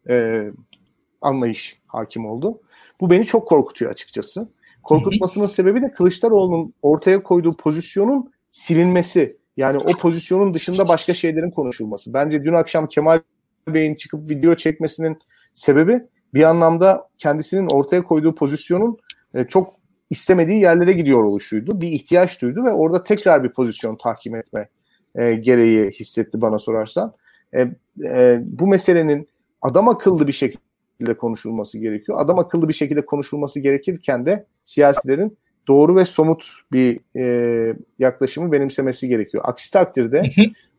e, 0.09 0.47
anlayış 1.21 1.81
hakim 1.87 2.27
oldu. 2.27 2.61
Bu 3.01 3.11
beni 3.11 3.27
çok 3.27 3.49
korkutuyor 3.49 3.91
açıkçası. 3.91 4.49
Korkutmasının 4.83 5.47
sebebi 5.47 5.83
de 5.83 5.93
Kılıçdaroğlu'nun 5.93 6.75
ortaya 6.83 7.23
koyduğu 7.23 7.57
pozisyonun 7.57 8.33
silinmesi. 8.51 9.37
Yani 9.57 9.79
o 9.79 9.99
pozisyonun 9.99 10.55
dışında 10.55 10.89
başka 10.89 11.15
şeylerin 11.15 11.51
konuşulması. 11.51 12.15
Bence 12.15 12.45
dün 12.45 12.53
akşam 12.53 12.87
Kemal 12.87 13.21
Bey'in 13.69 13.95
çıkıp 13.95 14.31
video 14.31 14.55
çekmesinin 14.55 15.19
sebebi 15.53 16.03
bir 16.35 16.43
anlamda 16.43 17.09
kendisinin 17.19 17.69
ortaya 17.73 18.03
koyduğu 18.03 18.35
pozisyonun 18.35 18.99
e, 19.35 19.45
çok 19.45 19.75
istemediği 20.11 20.61
yerlere 20.61 20.93
gidiyor 20.93 21.25
oluşuydu. 21.25 21.81
Bir 21.81 21.89
ihtiyaç 21.89 22.43
duydu 22.43 22.65
ve 22.65 22.71
orada 22.71 23.05
tekrar 23.05 23.45
bir 23.45 23.49
pozisyon 23.49 23.97
tahkim 23.97 24.37
etme 24.37 24.69
e, 25.15 25.35
gereği 25.35 25.91
hissetti 25.91 26.41
bana 26.41 26.59
sorarsan. 26.59 27.15
E, 27.55 27.61
e, 28.05 28.39
bu 28.45 28.67
meselenin 28.67 29.29
adam 29.63 29.89
akıllı 29.89 30.27
bir 30.27 30.33
şekilde 30.33 31.17
konuşulması 31.17 31.79
gerekiyor. 31.79 32.19
Adam 32.21 32.39
akıllı 32.39 32.69
bir 32.69 32.75
şekilde 32.75 33.07
konuşulması 33.07 33.61
gerekirken 33.61 34.27
de 34.27 34.47
siyasilerin 34.65 35.39
doğru 35.69 35.97
ve 35.97 36.05
somut 36.05 36.51
bir 36.73 37.01
e, 37.17 37.77
yaklaşımı 37.99 38.53
benimsemesi 38.53 39.09
gerekiyor. 39.09 39.45
Aksi 39.47 39.73
takdirde 39.73 40.23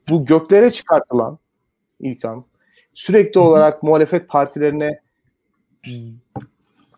bu 0.10 0.25
göklere 0.25 0.72
çıkartılan 0.72 1.39
İlkan 2.00 2.45
sürekli 2.93 3.39
olarak 3.39 3.83
muhalefet 3.83 4.29
partilerine 4.29 5.00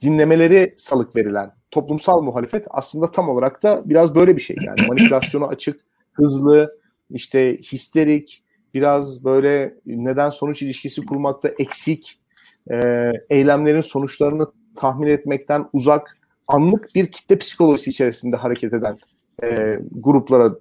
dinlemeleri 0.01 0.73
salık 0.77 1.15
verilen 1.15 1.51
toplumsal 1.71 2.21
muhalefet 2.21 2.65
aslında 2.69 3.11
tam 3.11 3.29
olarak 3.29 3.63
da 3.63 3.89
biraz 3.89 4.15
böyle 4.15 4.35
bir 4.35 4.41
şey. 4.41 4.55
Yani 4.61 4.81
manipülasyona 4.87 5.47
açık, 5.47 5.81
hızlı, 6.13 6.79
işte 7.09 7.57
histerik, 7.57 8.43
biraz 8.73 9.25
böyle 9.25 9.75
neden 9.85 10.29
sonuç 10.29 10.61
ilişkisi 10.61 11.05
kurmakta 11.05 11.47
eksik, 11.59 12.19
e, 12.71 13.11
eylemlerin 13.29 13.81
sonuçlarını 13.81 14.47
tahmin 14.75 15.07
etmekten 15.07 15.69
uzak, 15.73 16.17
anlık 16.47 16.95
bir 16.95 17.11
kitle 17.11 17.37
psikolojisi 17.37 17.89
içerisinde 17.89 18.35
hareket 18.35 18.73
eden 18.73 18.97
e, 19.43 19.79
gruplara 19.91 20.55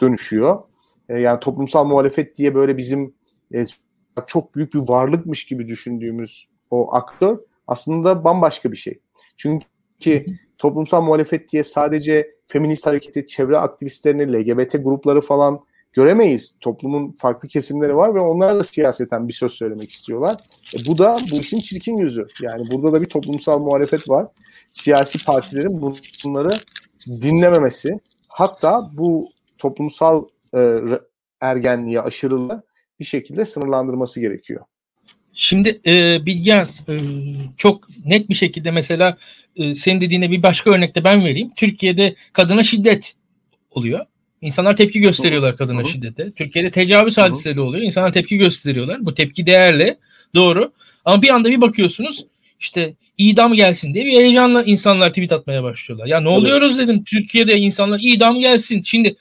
dönüşüyor. 0.00 0.62
E, 1.08 1.20
yani 1.20 1.40
toplumsal 1.40 1.84
muhalefet 1.84 2.36
diye 2.36 2.54
böyle 2.54 2.76
bizim 2.76 3.14
e, 3.54 3.64
çok 4.26 4.54
büyük 4.54 4.74
bir 4.74 4.78
varlıkmış 4.78 5.44
gibi 5.44 5.68
düşündüğümüz 5.68 6.48
o 6.70 6.94
aktör 6.94 7.38
aslında 7.66 8.24
bambaşka 8.24 8.72
bir 8.72 8.76
şey. 8.76 9.00
Çünkü 9.36 10.26
toplumsal 10.58 11.02
muhalefet 11.02 11.52
diye 11.52 11.64
sadece 11.64 12.34
feminist 12.46 12.86
hareketi, 12.86 13.26
çevre 13.26 13.58
aktivistlerini, 13.58 14.32
LGBT 14.32 14.72
grupları 14.72 15.20
falan 15.20 15.60
göremeyiz. 15.92 16.56
Toplumun 16.60 17.12
farklı 17.12 17.48
kesimleri 17.48 17.96
var 17.96 18.14
ve 18.14 18.20
onlar 18.20 18.58
da 18.58 18.64
siyaseten 18.64 19.28
bir 19.28 19.32
söz 19.32 19.52
söylemek 19.52 19.90
istiyorlar. 19.90 20.36
E 20.74 20.78
bu 20.86 20.98
da 20.98 21.16
bu 21.32 21.36
işin 21.36 21.58
çirkin 21.58 21.96
yüzü. 21.96 22.26
Yani 22.42 22.70
burada 22.70 22.92
da 22.92 23.00
bir 23.00 23.06
toplumsal 23.06 23.58
muhalefet 23.58 24.08
var. 24.08 24.26
Siyasi 24.72 25.24
partilerin 25.24 25.82
bunları 26.24 26.50
dinlememesi, 27.08 28.00
hatta 28.28 28.90
bu 28.92 29.28
toplumsal 29.58 30.26
e, 30.56 30.80
ergenliğe, 31.40 32.00
aşırılığı 32.00 32.62
bir 33.00 33.04
şekilde 33.04 33.44
sınırlandırması 33.44 34.20
gerekiyor. 34.20 34.64
Şimdi 35.34 35.80
e, 35.86 36.26
Bilgehan 36.26 36.66
e, 36.88 36.94
çok 37.56 37.88
net 38.04 38.28
bir 38.28 38.34
şekilde 38.34 38.70
mesela 38.70 39.16
e, 39.56 39.74
senin 39.74 40.00
dediğine 40.00 40.30
bir 40.30 40.42
başka 40.42 40.70
örnekte 40.70 41.04
ben 41.04 41.24
vereyim. 41.24 41.50
Türkiye'de 41.56 42.14
kadına 42.32 42.62
şiddet 42.62 43.14
oluyor. 43.70 44.00
İnsanlar 44.40 44.76
tepki 44.76 45.00
gösteriyorlar 45.00 45.56
kadına 45.56 45.80
Hı-hı. 45.80 45.88
şiddete. 45.88 46.32
Türkiye'de 46.32 46.70
tecavüz 46.70 47.16
Hı-hı. 47.16 47.24
hadiseleri 47.24 47.60
oluyor. 47.60 47.84
İnsanlar 47.84 48.12
tepki 48.12 48.36
gösteriyorlar. 48.36 49.06
Bu 49.06 49.14
tepki 49.14 49.46
değerli. 49.46 49.96
Doğru. 50.34 50.72
Ama 51.04 51.22
bir 51.22 51.28
anda 51.28 51.50
bir 51.50 51.60
bakıyorsunuz 51.60 52.24
işte 52.60 52.94
idam 53.18 53.54
gelsin 53.54 53.94
diye 53.94 54.04
bir 54.04 54.12
heyecanla 54.12 54.62
insanlar 54.62 55.08
tweet 55.08 55.32
atmaya 55.32 55.62
başlıyorlar. 55.62 56.06
Ya 56.06 56.20
ne 56.20 56.28
oluyoruz 56.28 56.78
dedim. 56.78 57.04
Türkiye'de 57.04 57.58
insanlar 57.58 58.00
idam 58.02 58.38
gelsin. 58.38 58.82
Şimdi 58.82 59.16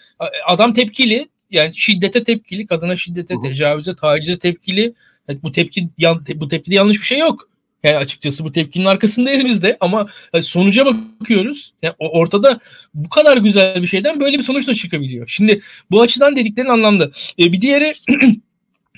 adam 0.47 0.73
tepkili. 0.73 1.29
Yani 1.51 1.71
şiddete 1.75 2.23
tepkili. 2.23 2.67
Kadına 2.67 2.95
şiddete, 2.95 3.33
Hı-hı. 3.33 3.43
tecavüze, 3.43 3.95
tacize 3.95 4.39
tepkili. 4.39 4.93
Bu 5.43 5.51
tepki 5.51 5.89
bu 6.35 6.47
tepkide 6.47 6.75
yanlış 6.75 6.99
bir 6.99 7.05
şey 7.05 7.19
yok. 7.19 7.49
Yani 7.83 7.97
açıkçası 7.97 8.45
bu 8.45 8.51
tepkinin 8.51 8.85
arkasındayız 8.85 9.45
biz 9.45 9.63
de 9.63 9.77
ama 9.79 10.07
sonuca 10.41 10.85
bakıyoruz. 10.85 11.73
Yani 11.81 11.95
ortada 11.99 12.59
bu 12.93 13.09
kadar 13.09 13.37
güzel 13.37 13.81
bir 13.81 13.87
şeyden 13.87 14.19
böyle 14.19 14.37
bir 14.37 14.43
sonuç 14.43 14.67
da 14.67 14.73
çıkabiliyor. 14.73 15.27
Şimdi 15.27 15.61
bu 15.91 16.01
açıdan 16.01 16.35
dediklerin 16.35 16.69
anlamda. 16.69 17.11
E, 17.39 17.51
bir 17.51 17.61
diğeri 17.61 17.93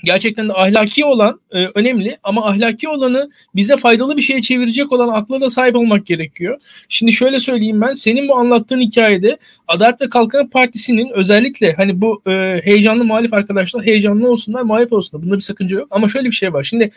gerçekten 0.05 0.49
de 0.49 0.53
ahlaki 0.53 1.05
olan 1.05 1.39
e, 1.51 1.67
önemli 1.75 2.17
ama 2.23 2.45
ahlaki 2.45 2.89
olanı 2.89 3.29
bize 3.55 3.77
faydalı 3.77 4.17
bir 4.17 4.21
şeye 4.21 4.41
çevirecek 4.41 4.91
olan 4.91 5.07
akla 5.07 5.41
da 5.41 5.49
sahip 5.49 5.75
olmak 5.75 6.05
gerekiyor. 6.05 6.59
Şimdi 6.89 7.11
şöyle 7.13 7.39
söyleyeyim 7.39 7.81
ben 7.81 7.93
senin 7.93 8.27
bu 8.27 8.35
anlattığın 8.35 8.79
hikayede 8.79 9.37
Adalet 9.67 10.01
ve 10.01 10.09
Kalkınma 10.09 10.49
Partisi'nin 10.49 11.09
özellikle 11.09 11.73
hani 11.73 12.01
bu 12.01 12.21
e, 12.27 12.61
heyecanlı 12.63 13.03
muhalif 13.03 13.33
arkadaşlar 13.33 13.85
heyecanlı 13.85 14.31
olsunlar 14.31 14.61
muhalif 14.61 14.93
olsunlar 14.93 15.25
bunda 15.25 15.35
bir 15.35 15.41
sakınca 15.41 15.77
yok 15.77 15.87
ama 15.91 16.07
şöyle 16.07 16.27
bir 16.27 16.35
şey 16.35 16.53
var. 16.53 16.63
Şimdi 16.63 16.91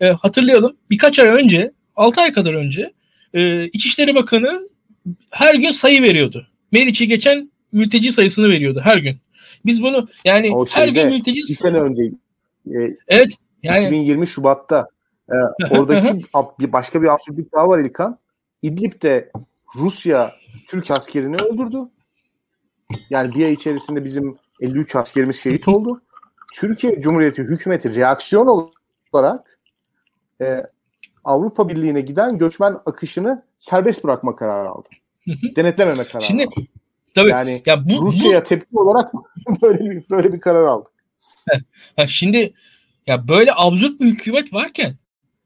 e, 0.00 0.06
hatırlayalım 0.06 0.76
birkaç 0.90 1.18
ay 1.18 1.28
önce 1.28 1.72
6 1.96 2.20
ay 2.20 2.32
kadar 2.32 2.54
önce 2.54 2.92
e, 3.34 3.66
İçişleri 3.66 4.14
Bakanı 4.14 4.68
her 5.30 5.54
gün 5.54 5.70
sayı 5.70 6.02
veriyordu. 6.02 6.46
Meriç'i 6.72 7.08
geçen 7.08 7.50
mülteci 7.72 8.12
sayısını 8.12 8.48
veriyordu 8.48 8.80
her 8.84 8.96
gün. 8.96 9.16
Biz 9.66 9.82
bunu 9.82 10.08
yani 10.24 10.50
o 10.52 10.64
her 10.66 10.88
gün 10.88 11.06
mülteci... 11.06 11.40
Bir 11.48 11.54
sene 11.54 11.78
önce 11.78 12.02
e, 12.66 12.96
evet. 13.08 13.28
Yani 13.62 13.86
2020 13.86 14.26
Şubat'ta 14.26 14.88
e, 15.28 15.36
oradaki 15.70 16.24
bir 16.58 16.72
başka 16.72 17.02
bir 17.02 17.08
absürtlük 17.08 17.52
daha 17.52 17.68
var 17.68 17.78
İlkan. 17.78 18.18
İdlib'de 18.62 19.30
Rusya 19.76 20.32
Türk 20.66 20.90
askerini 20.90 21.36
öldürdü. 21.36 21.78
Yani 23.10 23.34
bir 23.34 23.44
ay 23.44 23.52
içerisinde 23.52 24.04
bizim 24.04 24.38
53 24.60 24.96
askerimiz 24.96 25.36
şehit 25.36 25.68
oldu. 25.68 26.02
Türkiye 26.54 27.00
Cumhuriyeti 27.00 27.42
hükümeti 27.42 27.94
reaksiyon 27.94 28.70
olarak 29.12 29.58
e, 30.40 30.66
Avrupa 31.24 31.68
Birliği'ne 31.68 32.00
giden 32.00 32.38
göçmen 32.38 32.76
akışını 32.86 33.42
serbest 33.58 34.04
bırakma 34.04 34.36
kararı 34.36 34.68
aldı. 34.68 34.88
Denetlememe 35.56 36.04
kararı 36.04 36.26
Şimdi, 36.26 36.44
aldı. 36.44 36.66
Tabii, 37.14 37.30
yani 37.30 37.62
ya 37.66 37.84
bu, 37.84 38.06
Rusya'ya 38.06 38.40
bu... 38.40 38.44
tepki 38.44 38.78
olarak 38.78 39.12
böyle 39.62 39.90
bir 39.90 40.10
böyle 40.10 40.32
bir 40.32 40.40
karar 40.40 40.64
aldı. 40.64 40.88
Ha, 41.96 42.06
şimdi 42.06 42.52
ya 43.06 43.28
böyle 43.28 43.50
absürt 43.54 44.00
bir 44.00 44.06
hükümet 44.06 44.52
varken 44.52 44.96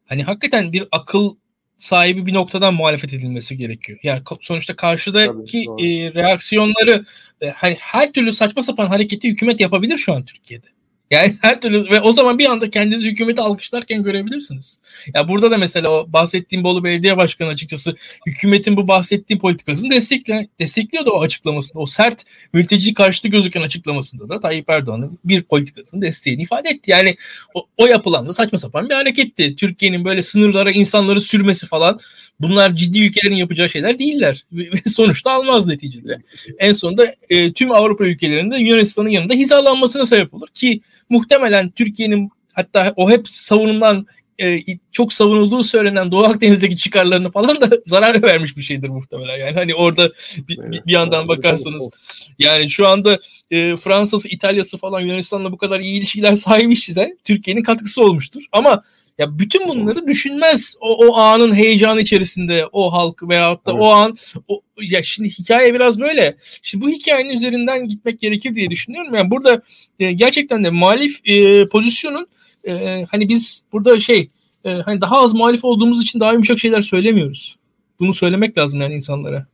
hani 0.06 0.22
hakikaten 0.22 0.72
bir 0.72 0.88
akıl 0.92 1.36
sahibi 1.78 2.26
bir 2.26 2.34
noktadan 2.34 2.74
muhalefet 2.74 3.14
edilmesi 3.14 3.56
gerekiyor. 3.56 3.98
Yani 4.02 4.22
sonuçta 4.40 4.76
karşıdaki 4.76 5.64
Tabii, 5.66 6.02
e, 6.02 6.14
reaksiyonları 6.14 7.04
e, 7.40 7.48
hani 7.48 7.76
her 7.80 8.12
türlü 8.12 8.32
saçma 8.32 8.62
sapan 8.62 8.86
hareketi 8.86 9.28
hükümet 9.28 9.60
yapabilir 9.60 9.96
şu 9.96 10.12
an 10.12 10.24
Türkiye'de. 10.24 10.66
Yani 11.10 11.36
her 11.42 11.60
türlü 11.60 11.90
ve 11.90 12.00
o 12.00 12.12
zaman 12.12 12.38
bir 12.38 12.46
anda 12.46 12.70
kendinizi 12.70 13.08
hükümeti 13.08 13.40
alkışlarken 13.40 14.02
görebilirsiniz. 14.02 14.78
Ya 15.14 15.28
burada 15.28 15.50
da 15.50 15.58
mesela 15.58 15.90
o 15.90 16.12
bahsettiğim 16.12 16.64
Bolu 16.64 16.84
Belediye 16.84 17.16
Başkanı 17.16 17.48
açıkçası 17.48 17.96
hükümetin 18.26 18.76
bu 18.76 18.88
bahsettiğim 18.88 19.40
politikasını 19.40 19.90
destekle, 19.90 20.48
destekliyordu 20.60 21.10
o 21.10 21.20
açıklamasında. 21.20 21.78
O 21.78 21.86
sert 21.86 22.24
mülteci 22.52 22.94
karşıtı 22.94 23.28
gözüken 23.28 23.62
açıklamasında 23.62 24.28
da 24.28 24.40
Tayyip 24.40 24.70
Erdoğan'ın 24.70 25.18
bir 25.24 25.42
politikasının 25.42 26.02
desteğini 26.02 26.42
ifade 26.42 26.68
etti. 26.68 26.90
Yani 26.90 27.16
o, 27.54 27.66
o 27.76 27.86
yapılan 27.86 28.28
da 28.28 28.32
saçma 28.32 28.58
sapan 28.58 28.88
bir 28.88 28.94
hareketti. 28.94 29.56
Türkiye'nin 29.56 30.04
böyle 30.04 30.22
sınırlara 30.22 30.70
insanları 30.70 31.20
sürmesi 31.20 31.66
falan 31.66 32.00
bunlar 32.40 32.76
ciddi 32.76 33.04
ülkelerin 33.04 33.36
yapacağı 33.36 33.70
şeyler 33.70 33.98
değiller. 33.98 34.44
Ve 34.52 34.90
sonuçta 34.90 35.30
almaz 35.30 35.66
neticede. 35.66 36.22
En 36.58 36.72
sonunda 36.72 37.14
e, 37.30 37.52
tüm 37.52 37.72
Avrupa 37.72 38.04
ülkelerinde 38.04 38.56
Yunanistan'ın 38.56 39.08
yanında 39.08 39.34
hizalanmasına 39.34 40.06
sebep 40.06 40.34
olur 40.34 40.48
ki 40.54 40.80
muhtemelen 41.08 41.70
Türkiye'nin 41.70 42.30
hatta 42.52 42.92
o 42.96 43.10
hep 43.10 43.28
savunulan 43.28 44.06
e, 44.40 44.58
çok 44.92 45.12
savunulduğu 45.12 45.62
söylenen 45.62 46.12
Doğu 46.12 46.24
Akdeniz'deki 46.24 46.76
çıkarlarını 46.76 47.30
falan 47.30 47.60
da 47.60 47.70
zarar 47.84 48.22
vermiş 48.22 48.56
bir 48.56 48.62
şeydir 48.62 48.88
muhtemelen. 48.88 49.36
Yani 49.36 49.54
hani 49.54 49.74
orada 49.74 50.12
bir, 50.38 50.58
evet, 50.58 50.86
bir 50.86 50.92
yandan 50.92 51.28
bakarsanız 51.28 51.90
yani 52.38 52.70
şu 52.70 52.88
anda 52.88 53.18
e, 53.50 53.76
Fransa'sı, 53.76 54.28
İtalya'sı 54.28 54.78
falan 54.78 55.00
Yunanistan'la 55.00 55.52
bu 55.52 55.58
kadar 55.58 55.80
iyi 55.80 55.98
ilişkiler 55.98 56.34
sahipmiş 56.34 56.84
size 56.84 57.16
Türkiye'nin 57.24 57.62
katkısı 57.62 58.02
olmuştur. 58.02 58.42
Ama 58.52 58.82
ya 59.18 59.38
bütün 59.38 59.68
bunları 59.68 60.06
düşünmez 60.06 60.76
o, 60.80 61.06
o 61.06 61.16
anın 61.16 61.54
heyecanı 61.54 62.00
içerisinde 62.00 62.66
o 62.72 62.92
halk 62.92 63.28
veyahut 63.28 63.66
da 63.66 63.70
evet. 63.70 63.80
o 63.82 63.92
an 63.92 64.16
o, 64.48 64.62
ya 64.80 65.02
şimdi 65.02 65.30
hikaye 65.30 65.74
biraz 65.74 66.00
böyle. 66.00 66.36
Şimdi 66.62 66.84
bu 66.84 66.90
hikayenin 66.90 67.30
üzerinden 67.30 67.88
gitmek 67.88 68.20
gerekir 68.20 68.54
diye 68.54 68.70
düşünüyorum. 68.70 69.14
Yani 69.14 69.30
burada 69.30 69.62
e, 69.98 70.12
gerçekten 70.12 70.64
de 70.64 70.70
muhalif 70.70 71.20
e, 71.24 71.66
pozisyonun 71.68 72.26
e, 72.68 73.04
hani 73.10 73.28
biz 73.28 73.64
burada 73.72 74.00
şey 74.00 74.28
e, 74.64 74.70
hani 74.70 75.00
daha 75.00 75.22
az 75.22 75.34
muhalif 75.34 75.64
olduğumuz 75.64 76.02
için 76.02 76.20
daha 76.20 76.32
yumuşak 76.32 76.58
şeyler 76.58 76.82
söylemiyoruz. 76.82 77.56
Bunu 78.00 78.14
söylemek 78.14 78.58
lazım 78.58 78.80
yani 78.80 78.94
insanlara 78.94 79.46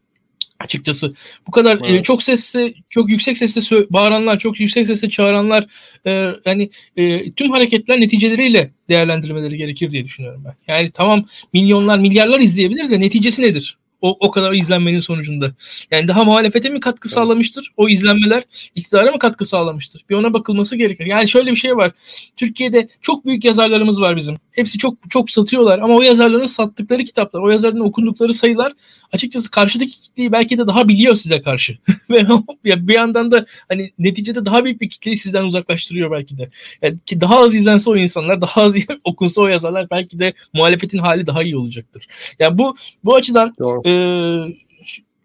açıkçası. 0.65 1.15
Bu 1.47 1.51
kadar 1.51 1.77
e, 1.77 1.81
evet. 1.89 2.01
e, 2.01 2.03
çok 2.03 2.23
sesle, 2.23 2.75
çok 2.91 3.09
yüksek 3.09 3.37
sesle 3.37 3.87
bağıranlar, 3.91 4.39
çok 4.39 4.61
yüksek 4.61 4.87
sesle 4.87 5.11
çağıranlar 5.11 5.67
e, 6.07 6.31
yani 6.47 6.71
e, 6.97 7.33
tüm 7.33 7.51
hareketler 7.51 8.01
neticeleriyle 8.01 8.71
değerlendirilmeleri 8.89 9.57
gerekir 9.57 9.91
diye 9.91 10.05
düşünüyorum 10.05 10.45
ben. 10.45 10.55
Yani 10.75 10.91
tamam 10.91 11.25
milyonlar, 11.53 11.99
milyarlar 11.99 12.41
izleyebilir 12.41 12.91
de 12.91 13.01
neticesi 13.01 13.43
nedir? 13.43 13.79
O, 14.05 14.17
o 14.21 14.31
kadar 14.31 14.53
izlenmenin 14.53 15.01
sonucunda. 15.01 15.53
Yani 15.91 16.09
daha 16.09 16.25
muhalefete 16.25 16.69
mi 16.69 16.81
katkı 16.81 17.09
evet. 17.09 17.15
sağlamıştır? 17.15 17.73
O 17.77 17.89
izlenmeler 17.89 18.45
iktidara 18.75 19.13
mı 19.13 19.19
katkı 19.19 19.45
sağlamıştır? 19.45 20.05
Bir 20.11 20.15
ona 20.15 20.33
bakılması 20.33 20.77
gerekir. 20.77 21.07
Yani 21.07 21.29
şöyle 21.29 21.51
bir 21.51 21.57
şey 21.57 21.77
var. 21.77 21.93
Türkiye'de 22.37 22.89
çok 23.01 23.27
büyük 23.27 23.45
yazarlarımız 23.45 24.01
var 24.01 24.17
bizim. 24.17 24.37
Hepsi 24.53 24.79
çok 24.79 25.11
çok 25.11 25.31
satıyorlar 25.31 25.79
ama 25.79 25.95
o 25.95 26.03
yazarların 26.03 26.47
sattıkları 26.47 27.05
kitaplar, 27.05 27.41
o 27.41 27.51
yazarların 27.51 27.85
okundukları 27.85 28.35
sayılar 28.35 28.73
açıkçası 29.13 29.51
karşıdaki 29.51 29.93
kitleyi 29.93 30.33
belki 30.33 30.59
de 30.59 30.67
daha 30.67 30.89
biliyor 30.89 31.15
size 31.15 31.43
karşı. 31.43 31.79
Ve 32.11 32.89
bir 32.89 32.95
yandan 32.95 33.33
da 33.33 33.47
hani 33.69 33.91
neticede 33.99 34.45
daha 34.45 34.65
büyük 34.65 34.81
bir 34.81 34.89
kitleyi 34.89 35.17
sizden 35.17 35.45
uzaklaştırıyor 35.45 36.11
belki 36.11 36.39
de. 36.39 36.51
Yani 36.83 36.97
ki 37.07 37.21
daha 37.21 37.39
az 37.39 37.55
izlense 37.55 37.91
o 37.91 37.97
insanlar, 37.97 38.41
daha 38.41 38.63
az 38.63 38.75
okunsa 39.05 39.43
o 39.43 39.47
yazarlar 39.47 39.91
belki 39.91 40.19
de 40.19 40.33
muhalefetin 40.53 40.99
hali 40.99 41.27
daha 41.27 41.43
iyi 41.43 41.57
olacaktır. 41.57 42.07
Yani 42.39 42.59
bu 42.59 42.77
bu 43.05 43.15
açıdan 43.15 43.55
e, 43.85 43.94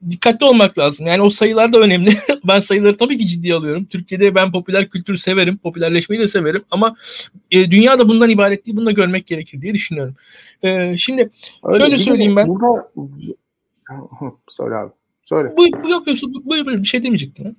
dikkatli 0.09 0.45
olmak 0.45 0.77
lazım. 0.77 1.07
Yani 1.07 1.21
o 1.21 1.29
sayılar 1.29 1.73
da 1.73 1.79
önemli. 1.79 2.17
ben 2.47 2.59
sayıları 2.59 2.97
tabii 2.97 3.17
ki 3.17 3.27
ciddiye 3.27 3.55
alıyorum. 3.55 3.85
Türkiye'de 3.85 4.35
ben 4.35 4.51
popüler 4.51 4.89
kültürü 4.89 5.17
severim. 5.17 5.57
Popülerleşmeyi 5.57 6.21
de 6.21 6.27
severim. 6.27 6.63
Ama 6.71 6.95
e, 7.51 7.71
dünya 7.71 7.99
da 7.99 8.09
bundan 8.09 8.29
ibaret 8.29 8.65
değil. 8.65 8.77
Bunu 8.77 8.85
da 8.85 8.91
görmek 8.91 9.27
gerekir 9.27 9.61
diye 9.61 9.73
düşünüyorum. 9.73 10.15
E, 10.63 10.97
şimdi 10.97 11.29
Öyle, 11.63 11.83
şöyle 11.83 11.97
söyleyeyim 11.97 12.35
ben. 12.35 12.47
Burada... 12.47 12.91
Söyle 14.47 14.75
abi. 14.75 14.91
Söyle. 15.23 15.53
Bu, 15.57 15.83
bu 15.83 15.89
yok 15.89 16.07
yok. 16.07 16.17
Bu, 16.23 16.45
bu, 16.45 16.67
bir 16.67 16.83
şey 16.83 17.03
demeyecektim. 17.03 17.55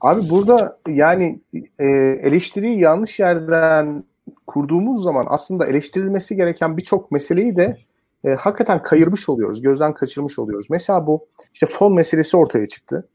Abi 0.00 0.30
burada 0.30 0.78
yani 0.88 1.40
e, 1.78 1.86
eleştiriyi 2.22 2.80
yanlış 2.80 3.18
yerden 3.18 4.04
kurduğumuz 4.46 5.02
zaman 5.02 5.26
aslında 5.28 5.66
eleştirilmesi 5.66 6.36
gereken 6.36 6.76
birçok 6.76 7.12
meseleyi 7.12 7.56
de 7.56 7.78
e, 8.24 8.30
hakikaten 8.30 8.82
kayırmış 8.82 9.28
oluyoruz, 9.28 9.62
gözden 9.62 9.94
kaçırmış 9.94 10.38
oluyoruz. 10.38 10.66
Mesela 10.70 11.06
bu 11.06 11.26
işte 11.54 11.66
fon 11.66 11.94
meselesi 11.94 12.36
ortaya 12.36 12.68
çıktı. 12.68 13.08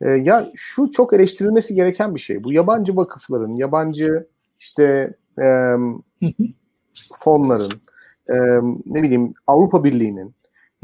E, 0.00 0.10
ya 0.10 0.48
şu 0.54 0.90
çok 0.90 1.14
eleştirilmesi 1.14 1.74
gereken 1.74 2.14
bir 2.14 2.20
şey. 2.20 2.44
Bu 2.44 2.52
yabancı 2.52 2.96
vakıfların, 2.96 3.56
yabancı 3.56 4.26
işte 4.58 5.14
e, 5.42 5.74
fonların, 7.18 7.80
e, 8.28 8.36
ne 8.86 9.02
bileyim 9.02 9.34
Avrupa 9.46 9.84
Birliği'nin 9.84 10.34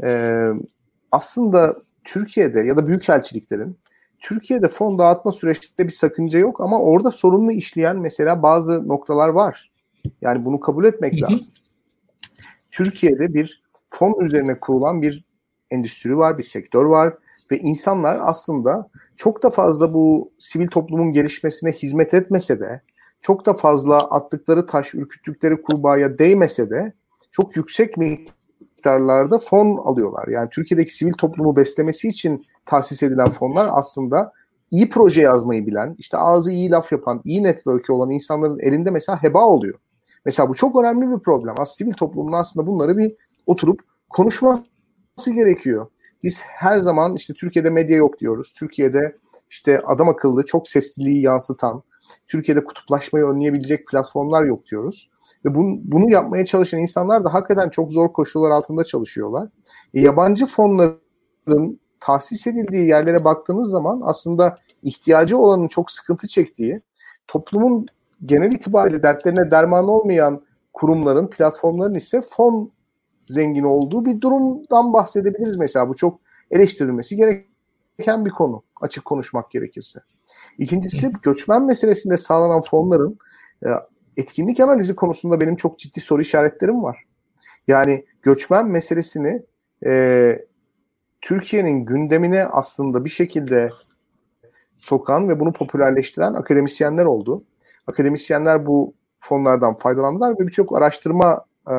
e, 0.03 0.41
aslında 1.11 1.75
Türkiye'de 2.03 2.59
ya 2.59 2.77
da 2.77 2.87
büyükelçiliklerin 2.87 3.77
Türkiye'de 4.19 4.67
fon 4.67 4.99
dağıtma 4.99 5.31
süreçte 5.31 5.85
bir 5.85 5.91
sakınca 5.91 6.39
yok 6.39 6.61
ama 6.61 6.81
orada 6.81 7.11
sorunlu 7.11 7.51
işleyen 7.51 7.97
mesela 7.97 8.43
bazı 8.43 8.87
noktalar 8.87 9.29
var. 9.29 9.71
Yani 10.21 10.45
bunu 10.45 10.59
kabul 10.59 10.85
etmek 10.85 11.21
lazım. 11.21 11.53
Türkiye'de 12.71 13.33
bir 13.33 13.63
fon 13.89 14.19
üzerine 14.21 14.59
kurulan 14.59 15.01
bir 15.01 15.25
endüstri 15.71 16.17
var, 16.17 16.37
bir 16.37 16.43
sektör 16.43 16.85
var 16.85 17.13
ve 17.51 17.57
insanlar 17.57 18.19
aslında 18.21 18.89
çok 19.15 19.43
da 19.43 19.49
fazla 19.49 19.93
bu 19.93 20.31
sivil 20.37 20.67
toplumun 20.67 21.13
gelişmesine 21.13 21.71
hizmet 21.71 22.13
etmese 22.13 22.59
de 22.59 22.81
çok 23.21 23.45
da 23.45 23.53
fazla 23.53 23.97
attıkları 23.97 24.65
taş, 24.65 24.95
ürküttükleri 24.95 25.61
kurbağaya 25.61 26.19
değmese 26.19 26.69
de 26.69 26.93
çok 27.31 27.55
yüksek 27.55 27.97
miktarlarda 27.97 29.39
fon 29.39 29.77
alıyorlar. 29.77 30.27
Yani 30.27 30.49
Türkiye'deki 30.49 30.95
sivil 30.95 31.13
toplumu 31.13 31.55
beslemesi 31.55 32.07
için 32.07 32.45
tahsis 32.65 33.03
edilen 33.03 33.29
fonlar 33.29 33.69
aslında 33.71 34.33
iyi 34.71 34.89
proje 34.89 35.21
yazmayı 35.21 35.67
bilen, 35.67 35.95
işte 35.97 36.17
ağzı 36.17 36.51
iyi 36.51 36.71
laf 36.71 36.91
yapan, 36.91 37.21
iyi 37.25 37.43
network'ü 37.43 37.93
olan 37.93 38.11
insanların 38.11 38.59
elinde 38.59 38.91
mesela 38.91 39.23
heba 39.23 39.45
oluyor. 39.45 39.79
Mesela 40.25 40.49
bu 40.49 40.53
çok 40.53 40.79
önemli 40.79 41.11
bir 41.11 41.19
problem. 41.19 41.53
Aslında 41.53 41.65
sivil 41.65 41.93
toplumun 41.93 42.31
aslında 42.31 42.67
bunları 42.67 42.97
bir 42.97 43.15
oturup 43.47 43.81
konuşması 44.09 45.31
gerekiyor. 45.35 45.87
Biz 46.23 46.41
her 46.43 46.79
zaman 46.79 47.15
işte 47.15 47.33
Türkiye'de 47.33 47.69
medya 47.69 47.97
yok 47.97 48.19
diyoruz. 48.19 48.53
Türkiye'de 48.53 49.17
işte 49.49 49.81
adam 49.85 50.09
akıllı 50.09 50.45
çok 50.45 50.67
sesliliği 50.67 51.21
yansıtan, 51.21 51.83
Türkiye'de 52.27 52.63
kutuplaşmayı 52.63 53.25
önleyebilecek 53.25 53.87
platformlar 53.87 54.43
yok 54.43 54.65
diyoruz. 54.71 55.09
Ve 55.45 55.55
bunu, 55.55 55.79
bunu 55.83 56.11
yapmaya 56.11 56.45
çalışan 56.45 56.79
insanlar 56.79 57.23
da 57.23 57.33
hakikaten 57.33 57.69
çok 57.69 57.91
zor 57.91 58.13
koşullar 58.13 58.51
altında 58.51 58.83
çalışıyorlar. 58.83 59.49
E, 59.93 60.01
yabancı 60.01 60.45
fonların 60.45 61.79
tahsis 61.99 62.47
edildiği 62.47 62.87
yerlere 62.87 63.23
baktığınız 63.23 63.69
zaman 63.69 64.01
aslında 64.03 64.55
ihtiyacı 64.83 65.37
olanın 65.37 65.67
çok 65.67 65.91
sıkıntı 65.91 66.27
çektiği, 66.27 66.81
toplumun 67.27 67.85
genel 68.25 68.51
itibariyle 68.51 69.03
dertlerine 69.03 69.51
derman 69.51 69.87
olmayan 69.87 70.41
kurumların, 70.73 71.27
platformların 71.27 71.95
ise 71.95 72.21
fon 72.21 72.71
zengin 73.27 73.63
olduğu 73.63 74.05
bir 74.05 74.21
durumdan 74.21 74.93
bahsedebiliriz 74.93 75.57
mesela. 75.57 75.89
Bu 75.89 75.95
çok 75.95 76.19
eleştirilmesi 76.51 77.15
gereken 77.15 78.25
bir 78.25 78.31
konu 78.31 78.63
açık 78.81 79.05
konuşmak 79.05 79.51
gerekirse. 79.51 79.99
İkincisi 80.57 81.11
göçmen 81.21 81.65
meselesinde 81.65 82.17
sağlanan 82.17 82.61
fonların 82.61 83.17
e, 83.65 83.67
etkinlik 84.17 84.59
analizi 84.59 84.95
konusunda 84.95 85.39
benim 85.39 85.55
çok 85.55 85.79
ciddi 85.79 86.01
soru 86.01 86.21
işaretlerim 86.21 86.83
var. 86.83 87.03
Yani 87.67 88.05
göçmen 88.21 88.67
meselesini 88.67 89.41
e, 89.85 90.45
Türkiye'nin 91.21 91.85
gündemine 91.85 92.45
aslında 92.45 93.05
bir 93.05 93.09
şekilde 93.09 93.69
sokan 94.77 95.29
ve 95.29 95.39
bunu 95.39 95.53
popülerleştiren 95.53 96.33
akademisyenler 96.33 97.05
oldu. 97.05 97.43
Akademisyenler 97.87 98.65
bu 98.65 98.93
fonlardan 99.19 99.77
faydalandılar 99.77 100.39
ve 100.39 100.47
birçok 100.47 100.77
araştırma 100.77 101.45
e, 101.69 101.75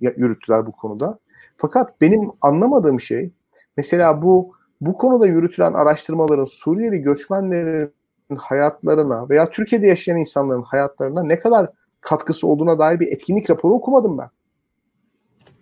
yürüttüler 0.00 0.66
bu 0.66 0.72
konuda. 0.72 1.18
Fakat 1.56 2.00
benim 2.00 2.30
anlamadığım 2.40 3.00
şey 3.00 3.30
mesela 3.76 4.22
bu 4.22 4.56
bu 4.80 4.96
konuda 4.96 5.26
yürütülen 5.26 5.72
araştırmaların 5.72 6.44
Suriyeli 6.44 6.98
göçmenlerin 6.98 7.92
hayatlarına 8.36 9.28
veya 9.28 9.50
Türkiye'de 9.50 9.86
yaşayan 9.86 10.16
insanların 10.16 10.62
hayatlarına 10.62 11.22
ne 11.22 11.38
kadar 11.38 11.70
katkısı 12.00 12.46
olduğuna 12.46 12.78
dair 12.78 13.00
bir 13.00 13.12
etkinlik 13.12 13.50
raporu 13.50 13.74
okumadım 13.74 14.18
ben. 14.18 14.30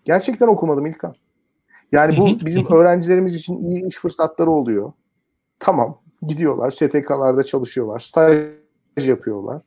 Gerçekten 0.04 0.48
okumadım 0.48 0.86
İlkan. 0.86 1.14
Yani 1.92 2.16
bu 2.16 2.46
bizim 2.46 2.66
öğrencilerimiz 2.72 3.34
için 3.34 3.58
iyi 3.58 3.86
iş 3.86 3.96
fırsatları 3.96 4.50
oluyor. 4.50 4.92
Tamam 5.58 6.00
gidiyorlar 6.22 6.70
STK'larda 6.70 7.44
çalışıyorlar, 7.44 8.00
staj 8.00 8.38
yapıyorlar. 8.98 9.62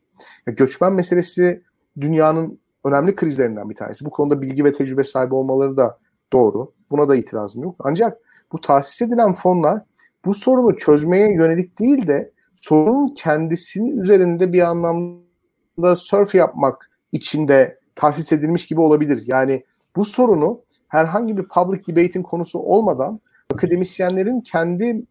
Ya 0.47 0.53
göçmen 0.53 0.93
meselesi 0.93 1.63
dünyanın 2.01 2.59
önemli 2.87 3.15
krizlerinden 3.15 3.69
bir 3.69 3.75
tanesi. 3.75 4.05
Bu 4.05 4.09
konuda 4.09 4.41
bilgi 4.41 4.65
ve 4.65 4.71
tecrübe 4.71 5.03
sahibi 5.03 5.35
olmaları 5.35 5.77
da 5.77 5.97
doğru. 6.33 6.73
Buna 6.91 7.09
da 7.09 7.15
itirazım 7.15 7.63
yok. 7.63 7.75
Ancak 7.79 8.17
bu 8.51 8.61
tahsis 8.61 9.01
edilen 9.01 9.33
fonlar 9.33 9.81
bu 10.25 10.33
sorunu 10.33 10.77
çözmeye 10.77 11.33
yönelik 11.33 11.79
değil 11.79 12.07
de 12.07 12.31
sorunun 12.55 13.13
kendisinin 13.13 13.97
üzerinde 13.97 14.53
bir 14.53 14.61
anlamda 14.61 15.95
surf 15.95 16.35
yapmak 16.35 16.89
için 17.11 17.47
de 17.47 17.79
tahsis 17.95 18.31
edilmiş 18.33 18.67
gibi 18.67 18.81
olabilir. 18.81 19.23
Yani 19.25 19.63
bu 19.95 20.05
sorunu 20.05 20.61
herhangi 20.87 21.37
bir 21.37 21.47
public 21.47 21.87
debate'in 21.87 22.23
konusu 22.23 22.59
olmadan 22.59 23.19
akademisyenlerin 23.53 24.41
kendi 24.41 25.03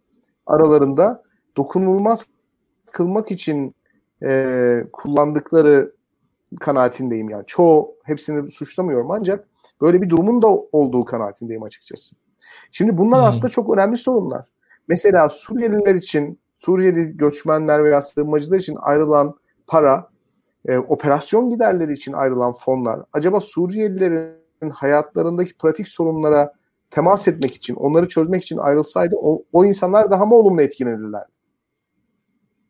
aralarında 0.47 1.23
dokunulmaz 1.57 2.27
kılmak 2.93 3.31
için 3.31 3.75
e, 4.23 4.85
kullandıkları 4.93 5.93
kanaatindeyim 6.61 7.31
yani. 7.31 7.45
Çoğu 7.47 7.95
hepsini 8.05 8.51
suçlamıyorum 8.51 9.11
ancak 9.11 9.49
böyle 9.81 10.03
bir 10.03 10.11
durumun 10.11 10.43
da 10.43 10.49
olduğu 10.49 11.05
kanaatindeyim 11.05 11.63
açıkçası. 11.63 12.17
Şimdi 12.71 12.99
bunlar 12.99 13.21
hmm. 13.21 13.29
aslında 13.29 13.49
çok 13.49 13.75
önemli 13.75 13.97
sorunlar. 13.97 14.49
Mesela 14.89 15.29
Suriyeliler 15.29 15.95
için, 15.95 16.41
Suriyeli 16.59 17.17
göçmenler 17.17 17.85
veya 17.85 18.03
sığınmacılar 18.03 18.59
için 18.59 18.77
ayrılan 18.81 19.35
para, 19.67 20.09
e, 20.69 20.79
operasyon 20.79 21.51
giderleri 21.51 21.93
için 21.93 22.13
ayrılan 22.13 22.53
fonlar, 22.53 23.01
acaba 23.13 23.41
Suriyelilerin 23.41 24.71
hayatlarındaki 24.71 25.55
pratik 25.55 25.89
sorunlara 25.89 26.53
temas 26.91 27.29
etmek 27.29 27.55
için, 27.55 27.75
onları 27.75 28.09
çözmek 28.09 28.43
için 28.43 28.59
ayrılsaydı 28.59 29.17
o, 29.17 29.43
o 29.53 29.65
insanlar 29.65 30.11
daha 30.11 30.27
mı 30.27 30.35
olumlu 30.35 30.63
etkilenirlerdi? 30.63 31.36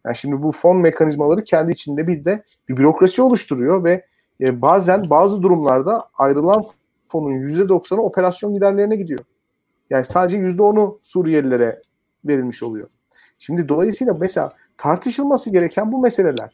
Yani 0.06 0.16
şimdi 0.16 0.42
bu 0.42 0.52
fon 0.52 0.76
mekanizmaları 0.76 1.44
kendi 1.44 1.72
içinde 1.72 2.06
bir 2.06 2.24
de 2.24 2.44
bir 2.68 2.76
bürokrasi 2.76 3.22
oluşturuyor 3.22 3.84
ve 3.84 4.06
e, 4.40 4.62
bazen 4.62 5.10
bazı 5.10 5.42
durumlarda 5.42 6.08
ayrılan 6.14 6.64
fonun 7.08 7.48
%90'ı 7.48 8.00
operasyon 8.00 8.54
giderlerine 8.54 8.96
gidiyor. 8.96 9.20
Yani 9.90 10.04
sadece 10.04 10.36
%10'u 10.36 10.98
Suriyelilere 11.02 11.82
verilmiş 12.24 12.62
oluyor. 12.62 12.88
Şimdi 13.38 13.68
dolayısıyla 13.68 14.14
mesela 14.14 14.52
tartışılması 14.76 15.50
gereken 15.50 15.92
bu 15.92 15.98
meseleler. 15.98 16.50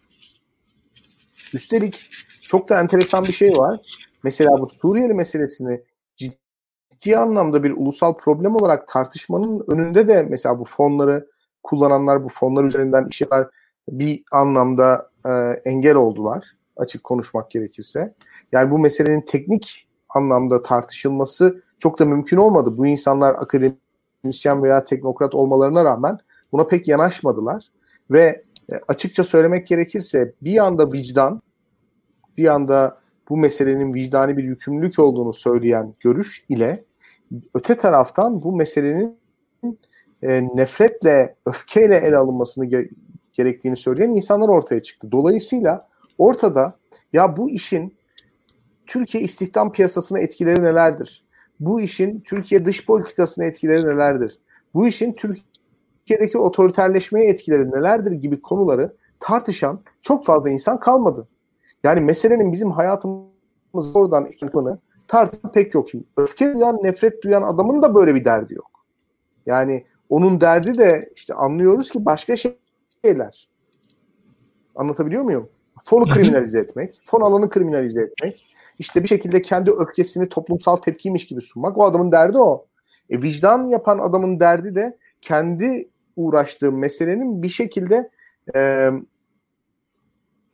Üstelik 1.54 2.10
çok 2.48 2.68
da 2.68 2.80
enteresan 2.80 3.24
bir 3.24 3.32
şey 3.32 3.56
var. 3.56 3.80
Mesela 4.24 4.50
bu 4.60 4.68
Suriyeli 4.68 5.14
meselesini 5.14 5.82
ciddi 6.16 7.16
anlamda 7.16 7.62
bir 7.62 7.70
ulusal 7.70 8.16
problem 8.16 8.56
olarak 8.56 8.88
tartışmanın 8.88 9.64
önünde 9.68 10.08
de 10.08 10.26
mesela 10.30 10.58
bu 10.58 10.64
fonları 10.64 11.31
kullananlar 11.62 12.24
bu 12.24 12.28
fonlar 12.28 12.64
üzerinden 12.64 13.06
işler 13.10 13.46
bir 13.88 14.22
anlamda 14.32 15.10
e, 15.26 15.30
engel 15.64 15.94
oldular 15.94 16.56
açık 16.76 17.04
konuşmak 17.04 17.50
gerekirse. 17.50 18.14
Yani 18.52 18.70
bu 18.70 18.78
meselenin 18.78 19.20
teknik 19.20 19.88
anlamda 20.08 20.62
tartışılması 20.62 21.62
çok 21.78 21.98
da 21.98 22.04
mümkün 22.04 22.36
olmadı. 22.36 22.76
Bu 22.76 22.86
insanlar 22.86 23.34
akademisyen 23.34 24.62
veya 24.62 24.84
teknokrat 24.84 25.34
olmalarına 25.34 25.84
rağmen 25.84 26.18
buna 26.52 26.66
pek 26.66 26.88
yanaşmadılar 26.88 27.64
ve 28.10 28.44
e, 28.72 28.80
açıkça 28.88 29.24
söylemek 29.24 29.66
gerekirse 29.66 30.34
bir 30.42 30.52
yanda 30.52 30.92
vicdan, 30.92 31.42
bir 32.36 32.42
yanda 32.42 33.02
bu 33.28 33.36
meselenin 33.36 33.94
vicdani 33.94 34.36
bir 34.36 34.44
yükümlülük 34.44 34.98
olduğunu 34.98 35.32
söyleyen 35.32 35.94
görüş 36.00 36.44
ile 36.48 36.84
öte 37.54 37.76
taraftan 37.76 38.40
bu 38.40 38.56
meselenin 38.56 39.18
e, 40.22 40.42
nefretle, 40.42 41.34
öfkeyle 41.46 41.96
ele 41.96 42.16
alınmasını 42.16 42.66
ge- 42.66 42.90
gerektiğini 43.32 43.76
söyleyen 43.76 44.10
insanlar 44.10 44.48
ortaya 44.48 44.82
çıktı. 44.82 45.12
Dolayısıyla 45.12 45.88
ortada 46.18 46.74
ya 47.12 47.36
bu 47.36 47.50
işin 47.50 47.94
Türkiye 48.86 49.24
istihdam 49.24 49.72
piyasasına 49.72 50.18
etkileri 50.18 50.62
nelerdir? 50.62 51.24
Bu 51.60 51.80
işin 51.80 52.20
Türkiye 52.20 52.66
dış 52.66 52.86
politikasına 52.86 53.44
etkileri 53.44 53.84
nelerdir? 53.84 54.38
Bu 54.74 54.86
işin 54.86 55.12
Türkiye'deki 55.12 56.38
otoriterleşmeye 56.38 57.28
etkileri 57.28 57.70
nelerdir 57.70 58.12
gibi 58.12 58.40
konuları 58.40 58.96
tartışan 59.20 59.80
çok 60.00 60.24
fazla 60.24 60.50
insan 60.50 60.80
kalmadı. 60.80 61.28
Yani 61.84 62.00
meselenin 62.00 62.52
bizim 62.52 62.70
hayatımız 62.70 63.96
oradan 63.96 64.26
etkilediğini 64.26 64.76
tartışan 65.08 65.52
pek 65.52 65.74
yok. 65.74 65.90
Şimdi 65.90 66.04
öfke 66.16 66.54
duyan, 66.54 66.82
nefret 66.82 67.22
duyan 67.22 67.42
adamın 67.42 67.82
da 67.82 67.94
böyle 67.94 68.14
bir 68.14 68.24
derdi 68.24 68.54
yok. 68.54 68.70
Yani 69.46 69.84
onun 70.12 70.40
derdi 70.40 70.78
de 70.78 71.10
işte 71.16 71.34
anlıyoruz 71.34 71.90
ki 71.90 72.04
başka 72.04 72.34
şeyler. 72.36 73.48
Anlatabiliyor 74.74 75.22
muyum? 75.22 75.48
Fonu 75.82 76.04
kriminalize 76.04 76.58
etmek, 76.58 77.00
fon 77.04 77.20
alanı 77.20 77.50
kriminalize 77.50 78.02
etmek, 78.02 78.54
işte 78.78 79.02
bir 79.02 79.08
şekilde 79.08 79.42
kendi 79.42 79.70
öfkesini 79.70 80.28
toplumsal 80.28 80.76
tepkiymiş 80.76 81.26
gibi 81.26 81.40
sunmak. 81.40 81.78
O 81.78 81.84
adamın 81.84 82.12
derdi 82.12 82.38
o. 82.38 82.66
E, 83.10 83.22
vicdan 83.22 83.68
yapan 83.68 83.98
adamın 83.98 84.40
derdi 84.40 84.74
de 84.74 84.98
kendi 85.20 85.88
uğraştığı 86.16 86.72
meselenin 86.72 87.42
bir 87.42 87.48
şekilde 87.48 88.10
e, 88.56 88.90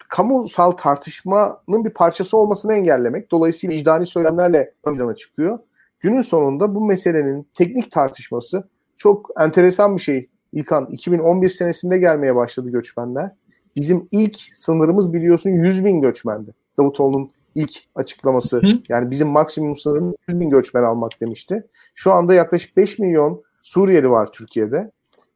kamusal 0.09 0.71
tartışmanın 0.71 1.85
bir 1.85 1.91
parçası 1.91 2.39
olmasını 2.39 2.75
engellemek. 2.75 3.31
Dolayısıyla 3.31 3.77
vicdani 3.77 4.07
söylemlerle 4.07 4.75
ön 4.85 4.97
plana 4.97 5.15
çıkıyor. 5.15 5.59
Günün 6.01 6.23
sonunda 6.23 6.75
bu 6.75 6.87
meselenin 6.87 7.49
teknik 7.55 7.91
tartışması 7.91 8.69
çok 8.99 9.31
enteresan 9.41 9.97
bir 9.97 10.03
şey. 10.03 10.29
İlkan 10.53 10.87
2011 10.87 11.49
senesinde 11.49 11.99
gelmeye 11.99 12.35
başladı 12.35 12.71
göçmenler. 12.71 13.31
Bizim 13.77 14.09
ilk 14.11 14.37
sınırımız 14.53 15.13
biliyorsun 15.13 15.51
100 15.51 15.85
bin 15.85 16.01
göçmendi. 16.01 16.55
Davutoğlu'nun 16.79 17.31
ilk 17.55 17.73
açıklaması. 17.95 18.57
Hı? 18.57 18.79
Yani 18.89 19.11
bizim 19.11 19.29
maksimum 19.29 19.77
sınırımız 19.77 20.15
100 20.29 20.41
bin 20.41 20.51
göçmen 20.51 20.83
almak 20.83 21.21
demişti. 21.21 21.67
Şu 21.95 22.13
anda 22.13 22.35
yaklaşık 22.35 22.77
5 22.77 22.99
milyon 22.99 23.43
Suriyeli 23.63 24.11
var 24.11 24.33
Türkiye'de. 24.33 24.91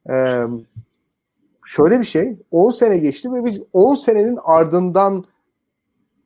Ee, 0.09 0.43
şöyle 1.65 1.99
bir 1.99 2.05
şey 2.05 2.37
10 2.51 2.71
sene 2.71 2.97
geçti 2.97 3.33
ve 3.33 3.45
biz 3.45 3.61
10 3.73 3.95
senenin 3.95 4.39
ardından 4.43 5.25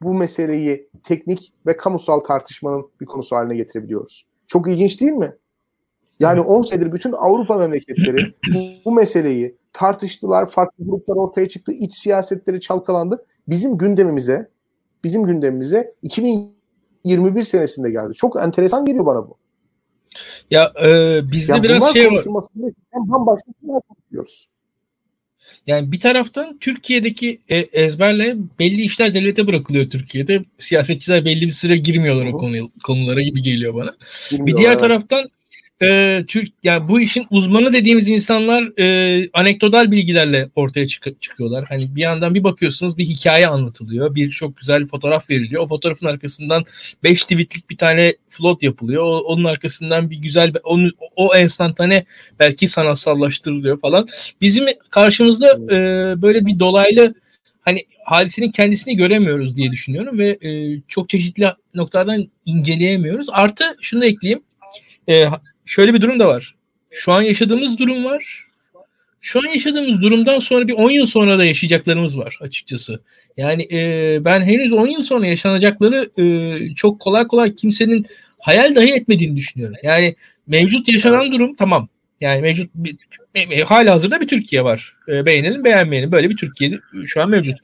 bu 0.01 0.13
meseleyi 0.13 0.89
teknik 1.03 1.53
ve 1.65 1.77
kamusal 1.77 2.19
tartışmanın 2.19 2.89
bir 3.01 3.05
konusu 3.05 3.35
haline 3.35 3.55
getirebiliyoruz. 3.55 4.25
Çok 4.47 4.67
ilginç 4.67 5.01
değil 5.01 5.11
mi? 5.11 5.33
Yani 6.19 6.41
10 6.41 6.61
senedir 6.61 6.93
bütün 6.93 7.11
Avrupa 7.11 7.57
memleketleri 7.57 8.33
bu, 8.85 8.91
meseleyi 8.91 9.55
tartıştılar, 9.73 10.45
farklı 10.45 10.85
gruplar 10.85 11.15
ortaya 11.15 11.49
çıktı, 11.49 11.71
iç 11.71 11.97
siyasetleri 11.97 12.61
çalkalandı. 12.61 13.25
Bizim 13.47 13.77
gündemimize, 13.77 14.49
bizim 15.03 15.23
gündemimize 15.23 15.93
2021 16.03 17.43
senesinde 17.43 17.91
geldi. 17.91 18.13
Çok 18.13 18.39
enteresan 18.41 18.85
geliyor 18.85 19.05
bana 19.05 19.27
bu. 19.27 19.37
Ya 20.51 20.73
e, 20.83 21.21
bizde 21.31 21.51
yani 21.53 21.63
biraz 21.63 21.93
şey 21.93 22.11
var. 22.11 22.23
Bambaşka 22.93 23.51
şeyler 23.61 23.81
konuşuyoruz. 23.81 24.47
Yani 25.67 25.91
bir 25.91 25.99
taraftan 25.99 26.57
Türkiye'deki 26.57 27.41
e, 27.49 27.57
ezberle 27.57 28.35
belli 28.59 28.81
işler 28.81 29.13
devlete 29.13 29.47
bırakılıyor 29.47 29.89
Türkiye'de. 29.89 30.43
Siyasetçiler 30.57 31.25
belli 31.25 31.45
bir 31.45 31.51
süre 31.51 31.77
girmiyorlar 31.77 32.27
Hı-hı. 32.27 32.35
o 32.35 32.39
konu, 32.39 32.69
konulara 32.83 33.21
gibi 33.21 33.41
geliyor 33.41 33.75
bana. 33.75 33.95
Girmiyor, 34.29 34.47
bir 34.47 34.57
diğer 34.57 34.71
evet. 34.71 34.79
taraftan 34.79 35.29
e, 35.81 36.23
Türk 36.27 36.51
yani 36.63 36.87
bu 36.87 37.01
işin 37.01 37.27
uzmanı 37.29 37.73
dediğimiz 37.73 38.09
insanlar 38.09 38.79
e, 38.79 39.29
anekdotal 39.33 39.91
bilgilerle 39.91 40.49
ortaya 40.55 40.87
çık- 40.87 41.21
çıkıyorlar. 41.21 41.65
Hani 41.69 41.95
bir 41.95 42.01
yandan 42.01 42.35
bir 42.35 42.43
bakıyorsunuz 42.43 42.97
bir 42.97 43.05
hikaye 43.05 43.47
anlatılıyor. 43.47 44.15
Bir 44.15 44.31
çok 44.31 44.57
güzel 44.57 44.83
bir 44.83 44.87
fotoğraf 44.87 45.29
veriliyor. 45.29 45.63
O 45.63 45.67
fotoğrafın 45.67 46.05
arkasından 46.05 46.65
5 47.03 47.21
tweetlik 47.21 47.69
bir 47.69 47.77
tane 47.77 48.15
float 48.29 48.63
yapılıyor. 48.63 49.03
O, 49.03 49.19
onun 49.19 49.43
arkasından 49.43 50.09
bir 50.09 50.17
güzel 50.17 50.53
onu, 50.63 50.89
o 51.15 51.35
enstantane 51.35 52.05
belki 52.39 52.67
sanatsallaştırılıyor 52.67 53.79
falan. 53.79 54.07
Bizim 54.41 54.65
karşımızda 54.89 55.53
e, 55.75 55.77
böyle 56.21 56.45
bir 56.45 56.59
dolaylı 56.59 57.13
hani 57.61 57.85
hadisenin 58.05 58.51
kendisini 58.51 58.95
göremiyoruz 58.95 59.57
diye 59.57 59.71
düşünüyorum 59.71 60.17
ve 60.17 60.37
e, 60.41 60.81
çok 60.87 61.09
çeşitli 61.09 61.47
noktalardan 61.73 62.27
inceleyemiyoruz. 62.45 63.27
Artı 63.31 63.63
şunu 63.81 64.05
ekleyeyim. 64.05 64.41
E, 65.09 65.25
şöyle 65.67 65.93
bir 65.93 66.01
durum 66.01 66.19
da 66.19 66.27
var. 66.27 66.55
Şu 66.91 67.11
an 67.11 67.21
yaşadığımız 67.21 67.77
durum 67.77 68.05
var. 68.05 68.45
Şu 69.21 69.39
an 69.39 69.53
yaşadığımız 69.53 70.01
durumdan 70.01 70.39
sonra 70.39 70.67
bir 70.67 70.73
10 70.73 70.89
yıl 70.89 71.05
sonra 71.05 71.37
da 71.37 71.45
yaşayacaklarımız 71.45 72.17
var 72.17 72.37
açıkçası. 72.41 73.01
Yani 73.37 73.67
e, 73.71 74.17
ben 74.25 74.41
henüz 74.41 74.73
10 74.73 74.87
yıl 74.87 75.01
sonra 75.01 75.27
yaşanacakları 75.27 76.09
e, 76.21 76.75
çok 76.75 76.99
kolay 76.99 77.27
kolay 77.27 77.55
kimsenin 77.55 78.05
hayal 78.39 78.75
dahi 78.75 78.93
etmediğini 78.93 79.35
düşünüyorum. 79.37 79.75
Yani 79.83 80.15
mevcut 80.47 80.87
yaşanan 80.87 81.31
durum 81.31 81.55
tamam. 81.55 81.89
Yani 82.21 82.41
mevcut 82.41 82.69
bir, 82.75 82.97
e, 83.35 83.61
hala 83.61 83.93
hazırda 83.93 84.21
bir 84.21 84.27
Türkiye 84.27 84.63
var. 84.63 84.95
E, 85.07 85.25
beğenelim 85.25 85.63
beğenmeyelim. 85.63 86.11
Böyle 86.11 86.29
bir 86.29 86.37
Türkiye 86.37 86.71
şu 87.05 87.21
an 87.21 87.29
mevcut. 87.29 87.57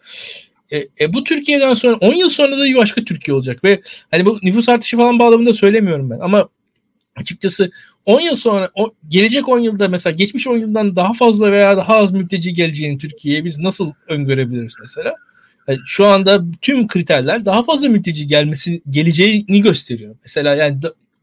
E, 0.71 0.87
e, 0.99 1.13
bu 1.13 1.23
Türkiye'den 1.23 1.73
sonra 1.73 1.95
10 1.95 2.13
yıl 2.13 2.29
sonra 2.29 2.57
da 2.57 2.63
bir 2.63 2.75
başka 2.75 3.03
Türkiye 3.03 3.35
olacak 3.35 3.63
ve 3.63 3.81
hani 4.11 4.25
bu 4.25 4.39
nüfus 4.43 4.69
artışı 4.69 4.97
falan 4.97 5.19
bağlamında 5.19 5.53
söylemiyorum 5.53 6.09
ben 6.09 6.19
ama 6.19 6.49
açıkçası 7.15 7.71
10 8.05 8.19
yıl 8.19 8.35
sonra 8.35 8.71
o, 8.75 8.93
gelecek 9.07 9.49
10 9.49 9.59
yılda 9.59 9.87
mesela 9.87 10.15
geçmiş 10.15 10.47
10 10.47 10.57
yıldan 10.57 10.95
daha 10.95 11.13
fazla 11.13 11.51
veya 11.51 11.77
daha 11.77 11.97
az 11.97 12.11
mülteci 12.11 12.53
geleceğini 12.53 12.97
Türkiye'ye 12.97 13.45
biz 13.45 13.59
nasıl 13.59 13.91
öngörebiliriz 14.07 14.73
mesela? 14.81 15.15
Yani 15.67 15.79
şu 15.85 16.05
anda 16.05 16.43
tüm 16.61 16.87
kriterler 16.87 17.45
daha 17.45 17.63
fazla 17.63 17.89
mülteci 17.89 18.27
gelmesi 18.27 18.81
geleceğini 18.89 19.61
gösteriyor. 19.61 20.15
Mesela 20.23 20.55
yani 20.55 20.77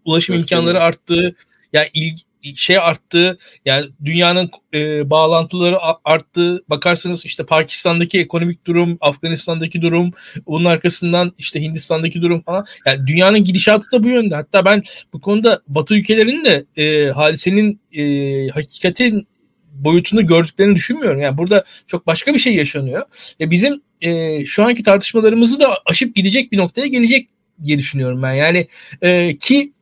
ulaşım 0.05 0.37
Gösteriyor. 0.37 0.63
imkanları 0.63 0.85
arttığı 0.85 1.35
yani 1.73 1.89
ilgi, 1.95 2.23
şey 2.57 2.79
arttı. 2.79 3.39
Yani 3.65 3.87
dünyanın 4.05 4.51
e, 4.75 5.11
bağlantıları 5.11 5.79
arttı. 6.05 6.65
Bakarsanız 6.69 7.27
işte 7.27 7.47
Pakistan'daki 7.47 8.19
ekonomik 8.21 8.67
durum, 8.67 8.99
Afganistan'daki 9.01 9.83
durum, 9.83 10.11
bunun 10.47 10.65
arkasından 10.65 11.33
işte 11.39 11.61
Hindistan'daki 11.61 12.23
durum 12.23 12.41
falan. 12.41 12.67
Yani 12.87 13.07
dünyanın 13.07 13.45
gidişatı 13.45 13.93
da 13.93 14.03
bu 14.03 14.09
yönde. 14.09 14.35
Hatta 14.35 14.65
ben 14.65 14.83
bu 15.13 15.21
konuda 15.21 15.63
Batı 15.69 15.95
ülkelerinin 15.95 16.45
de 16.45 16.65
e, 16.77 17.11
hadisenin 17.11 17.81
e, 17.93 18.49
hakikatin 18.49 19.27
boyutunu 19.73 20.27
gördüklerini 20.27 20.77
düşünmüyorum. 20.77 21.21
Yani 21.21 21.39
burada 21.39 21.65
çok 21.87 22.07
başka 22.07 22.35
bir 22.35 22.39
şey 22.39 22.55
yaşanıyor. 22.55 23.03
E, 23.41 23.51
bizim 23.51 23.83
e, 24.01 24.45
şu 24.47 24.65
anki 24.65 24.83
tartışmalarımızı 24.83 25.61
da 25.61 25.79
aşıp 25.87 26.15
gidecek 26.15 26.53
bir 26.53 26.59
noktaya 26.59 26.87
gelecek 26.87 27.29
diye 27.65 27.79
düşünüyorum 27.79 28.23
ben. 28.23 28.33
Yani 28.33 28.67
e, 29.03 29.37
ki 29.37 29.73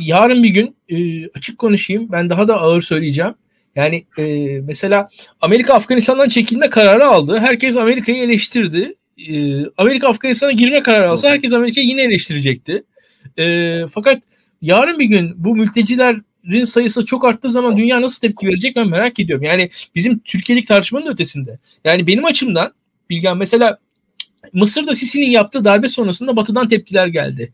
yarın 0.00 0.42
bir 0.42 0.48
gün 0.48 0.76
e, 0.88 1.28
açık 1.28 1.58
konuşayım 1.58 2.08
ben 2.12 2.30
daha 2.30 2.48
da 2.48 2.60
ağır 2.60 2.82
söyleyeceğim. 2.82 3.34
Yani 3.76 4.04
e, 4.18 4.24
mesela 4.60 5.08
Amerika 5.40 5.74
Afganistan'dan 5.74 6.28
çekilme 6.28 6.70
kararı 6.70 7.06
aldı. 7.06 7.38
Herkes 7.38 7.76
Amerika'yı 7.76 8.22
eleştirdi. 8.22 8.94
E, 9.28 9.64
Amerika 9.76 10.08
Afganistan'a 10.08 10.52
girme 10.52 10.82
kararı 10.82 11.10
alsa 11.10 11.30
herkes 11.30 11.52
Amerika'yı 11.52 11.86
yine 11.86 12.02
eleştirecekti. 12.02 12.84
E, 13.38 13.76
fakat 13.94 14.22
yarın 14.62 14.98
bir 14.98 15.04
gün 15.04 15.32
bu 15.36 15.56
mültecilerin 15.56 16.64
sayısı 16.64 17.04
çok 17.04 17.24
arttığı 17.24 17.50
zaman 17.50 17.76
dünya 17.76 18.02
nasıl 18.02 18.20
tepki 18.20 18.46
verecek 18.46 18.76
ben 18.76 18.88
merak 18.88 19.20
ediyorum. 19.20 19.44
Yani 19.44 19.70
bizim 19.94 20.18
Türkiye'lik 20.18 20.68
tartışmanın 20.68 21.06
ötesinde. 21.06 21.58
Yani 21.84 22.06
benim 22.06 22.24
açımdan 22.24 22.72
Bilgen 23.10 23.36
mesela 23.36 23.78
Mısır'da 24.52 24.94
Sisi'nin 24.94 25.30
yaptığı 25.30 25.64
darbe 25.64 25.88
sonrasında 25.88 26.36
batıdan 26.36 26.68
tepkiler 26.68 27.06
geldi. 27.06 27.52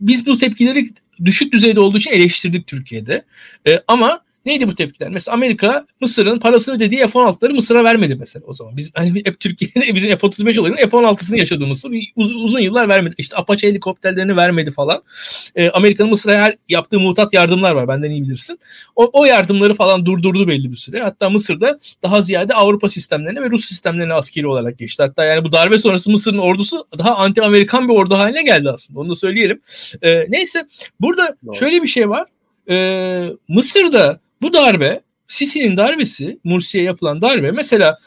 Biz 0.00 0.26
bu 0.26 0.38
tepkileri 0.38 0.88
düşük 1.24 1.52
düzeyde 1.52 1.80
olduğu 1.80 1.98
için 1.98 2.10
eleştirdik 2.10 2.66
Türkiye'de. 2.66 3.24
E, 3.66 3.82
ama 3.88 4.20
Neydi 4.48 4.68
bu 4.68 4.74
tepkiler? 4.74 5.10
Mesela 5.10 5.34
Amerika 5.34 5.86
Mısır'ın 6.00 6.38
parasını 6.38 6.74
ödediği 6.74 7.00
F-16'ları 7.00 7.54
Mısır'a 7.54 7.84
vermedi 7.84 8.14
mesela 8.14 8.44
o 8.46 8.54
zaman. 8.54 8.76
Biz 8.76 8.92
hani 8.94 9.22
hep 9.24 9.40
Türkiye'de 9.40 9.94
bizim 9.94 10.16
F-35 10.18 10.60
olayının 10.60 10.76
F-16'sını 10.76 11.38
yaşadığımız 11.38 11.84
uz, 12.16 12.34
uzun 12.34 12.58
yıllar 12.58 12.88
vermedi. 12.88 13.14
İşte 13.18 13.36
Apache 13.36 13.68
helikopterlerini 13.68 14.36
vermedi 14.36 14.72
falan. 14.72 15.02
Ee, 15.54 15.70
Amerika'nın 15.70 16.10
Mısır'a 16.10 16.42
her 16.42 16.56
yaptığı 16.68 17.00
muhtat 17.00 17.32
yardımlar 17.32 17.72
var. 17.72 17.88
Benden 17.88 18.10
iyi 18.10 18.22
bilirsin. 18.22 18.58
O, 18.96 19.10
o 19.12 19.24
yardımları 19.24 19.74
falan 19.74 20.06
durdurdu 20.06 20.48
belli 20.48 20.70
bir 20.70 20.76
süre. 20.76 21.02
Hatta 21.02 21.30
Mısır'da 21.30 21.78
daha 22.02 22.22
ziyade 22.22 22.54
Avrupa 22.54 22.88
sistemlerine 22.88 23.42
ve 23.42 23.50
Rus 23.50 23.64
sistemlerine 23.64 24.14
askeri 24.14 24.46
olarak 24.46 24.78
geçti. 24.78 25.02
Hatta 25.02 25.24
yani 25.24 25.44
bu 25.44 25.52
darbe 25.52 25.78
sonrası 25.78 26.10
Mısır'ın 26.10 26.38
ordusu 26.38 26.86
daha 26.98 27.10
anti-Amerikan 27.10 27.88
bir 27.88 27.94
ordu 27.94 28.14
haline 28.14 28.42
geldi 28.42 28.70
aslında. 28.70 29.00
Onu 29.00 29.10
da 29.10 29.16
söyleyelim. 29.16 29.60
Ee, 30.02 30.26
neyse 30.28 30.66
burada 31.00 31.36
Doğru. 31.46 31.54
şöyle 31.54 31.82
bir 31.82 31.88
şey 31.88 32.08
var. 32.08 32.26
Ee, 32.70 33.28
Mısır'da 33.48 34.20
bu 34.42 34.52
darbe 34.52 35.00
Sisi'nin 35.28 35.76
darbesi, 35.76 36.38
Mursi'ye 36.44 36.84
yapılan 36.84 37.22
darbe 37.22 37.50
mesela 37.50 37.98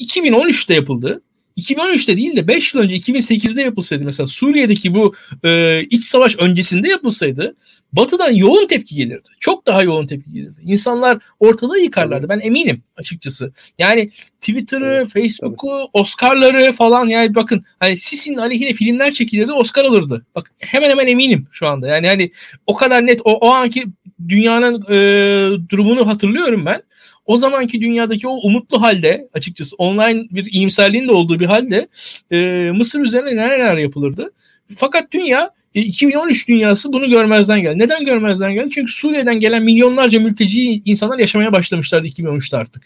2013'te 0.00 0.74
yapıldı. 0.74 1.22
2013'te 1.58 2.16
değil 2.16 2.36
de 2.36 2.48
5 2.48 2.74
yıl 2.74 2.82
önce 2.82 2.96
2008'de 2.96 3.62
yapılsaydı 3.62 4.04
mesela 4.04 4.26
Suriye'deki 4.26 4.94
bu 4.94 5.14
e, 5.44 5.80
iç 5.82 6.04
savaş 6.04 6.36
öncesinde 6.38 6.88
yapılsaydı 6.88 7.56
Batı'dan 7.92 8.30
yoğun 8.30 8.66
tepki 8.66 8.94
gelirdi. 8.94 9.28
Çok 9.40 9.66
daha 9.66 9.82
yoğun 9.82 10.06
tepki 10.06 10.32
gelirdi. 10.32 10.60
İnsanlar 10.62 11.18
ortalığı 11.40 11.78
yıkarlardı. 11.78 12.28
Ben 12.28 12.40
eminim 12.40 12.82
açıkçası. 12.96 13.52
Yani 13.78 14.10
Twitter'ı, 14.40 15.06
Facebook'u, 15.06 15.90
Oscar'ları 15.92 16.72
falan 16.72 17.06
yani 17.06 17.34
bakın 17.34 17.64
hani 17.80 17.96
Sisi'nin 17.96 18.36
aleyhine 18.36 18.72
filmler 18.72 19.12
çekilirdi, 19.12 19.52
Oscar 19.52 19.84
alırdı. 19.84 20.26
Bak 20.34 20.52
hemen 20.58 20.90
hemen 20.90 21.06
eminim 21.06 21.46
şu 21.52 21.66
anda. 21.66 21.88
Yani 21.88 22.06
hani 22.06 22.32
o 22.66 22.74
kadar 22.74 23.06
net 23.06 23.20
o, 23.24 23.32
o 23.32 23.50
anki 23.50 23.84
dünyanın 24.28 24.82
e, 24.82 25.68
durumunu 25.68 26.06
hatırlıyorum 26.06 26.66
ben. 26.66 26.82
O 27.28 27.38
zamanki 27.38 27.80
dünyadaki 27.80 28.28
o 28.28 28.32
umutlu 28.42 28.82
halde 28.82 29.28
açıkçası 29.34 29.76
online 29.76 30.26
bir 30.30 30.52
iyimserliğin 30.52 31.08
de 31.08 31.12
olduğu 31.12 31.40
bir 31.40 31.46
halde 31.46 31.88
e, 32.30 32.38
Mısır 32.74 33.00
üzerine 33.00 33.30
neler 33.30 33.58
neler 33.58 33.76
yapılırdı. 33.76 34.32
Fakat 34.76 35.12
dünya 35.12 35.50
2013 35.74 36.44
e, 36.44 36.46
dünyası 36.46 36.92
bunu 36.92 37.10
görmezden 37.10 37.62
geldi. 37.62 37.78
Neden 37.78 38.04
görmezden 38.04 38.54
geldi? 38.54 38.70
Çünkü 38.70 38.92
Suriye'den 38.92 39.40
gelen 39.40 39.62
milyonlarca 39.62 40.20
mülteci 40.20 40.82
insanlar 40.84 41.18
yaşamaya 41.18 41.52
başlamışlardı 41.52 42.06
2013'te 42.06 42.56
artık. 42.56 42.82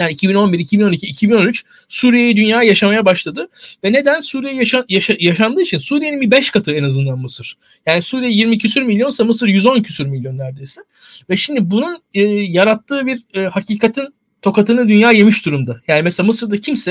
Yani 0.00 0.12
2011, 0.12 0.58
2012, 0.58 1.06
2013 1.06 1.64
Suriye'yi 1.88 2.36
dünya 2.36 2.62
yaşamaya 2.62 3.04
başladı. 3.04 3.48
Ve 3.84 3.92
neden? 3.92 4.20
Suriye 4.20 4.54
yaşa, 4.54 4.84
yaşa, 4.88 5.14
yaşandığı 5.20 5.62
için 5.62 5.78
Suriye'nin 5.78 6.20
bir 6.20 6.30
5 6.30 6.50
katı 6.50 6.72
en 6.74 6.84
azından 6.84 7.18
Mısır. 7.18 7.56
Yani 7.86 8.02
Suriye 8.02 8.32
20 8.32 8.58
küsür 8.58 8.82
milyonsa 8.82 9.24
Mısır 9.24 9.48
110 9.48 9.82
küsür 9.82 10.06
milyon 10.06 10.38
neredeyse. 10.38 10.80
Ve 11.30 11.36
şimdi 11.36 11.70
bunun 11.70 12.02
e, 12.14 12.22
yarattığı 12.28 13.06
bir 13.06 13.20
e, 13.34 13.40
hakikatin 13.40 14.14
tokatını 14.42 14.88
dünya 14.88 15.12
yemiş 15.12 15.46
durumda. 15.46 15.80
Yani 15.88 16.02
mesela 16.02 16.26
Mısır'da 16.26 16.60
kimse 16.60 16.90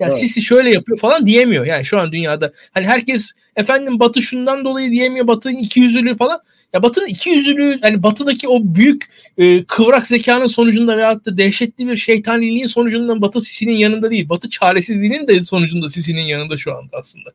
ya 0.00 0.08
evet. 0.08 0.18
Sisi 0.18 0.42
şöyle 0.42 0.70
yapıyor 0.70 0.98
falan 0.98 1.26
diyemiyor. 1.26 1.66
Yani 1.66 1.84
şu 1.84 1.98
an 1.98 2.12
dünyada 2.12 2.52
hani 2.74 2.86
herkes 2.86 3.32
efendim 3.56 4.00
Batı 4.00 4.22
şundan 4.22 4.64
dolayı 4.64 4.90
diyemiyor. 4.90 5.26
Batı'nın 5.26 5.56
iki 5.56 5.80
yüzlülüğü 5.80 6.16
falan. 6.16 6.40
Ya 6.72 6.82
Batı'nın 6.82 7.06
iki 7.06 7.30
yüzlülüğü 7.30 7.78
yani 7.82 8.02
Batı'daki 8.02 8.48
o 8.48 8.60
büyük 8.62 9.04
e, 9.38 9.64
kıvrak 9.64 10.06
zekanın 10.06 10.46
sonucunda 10.46 10.96
veyahut 10.96 11.26
da 11.26 11.38
dehşetli 11.38 11.86
bir 11.86 11.96
şeytaniliğin 11.96 12.66
sonucunda 12.66 13.20
Batı 13.20 13.40
Sisi'nin 13.40 13.72
yanında 13.72 14.10
değil. 14.10 14.28
Batı 14.28 14.50
çaresizliğinin 14.50 15.28
de 15.28 15.40
sonucunda 15.40 15.88
Sisi'nin 15.88 16.22
yanında 16.22 16.56
şu 16.56 16.76
anda 16.76 16.96
aslında. 16.98 17.30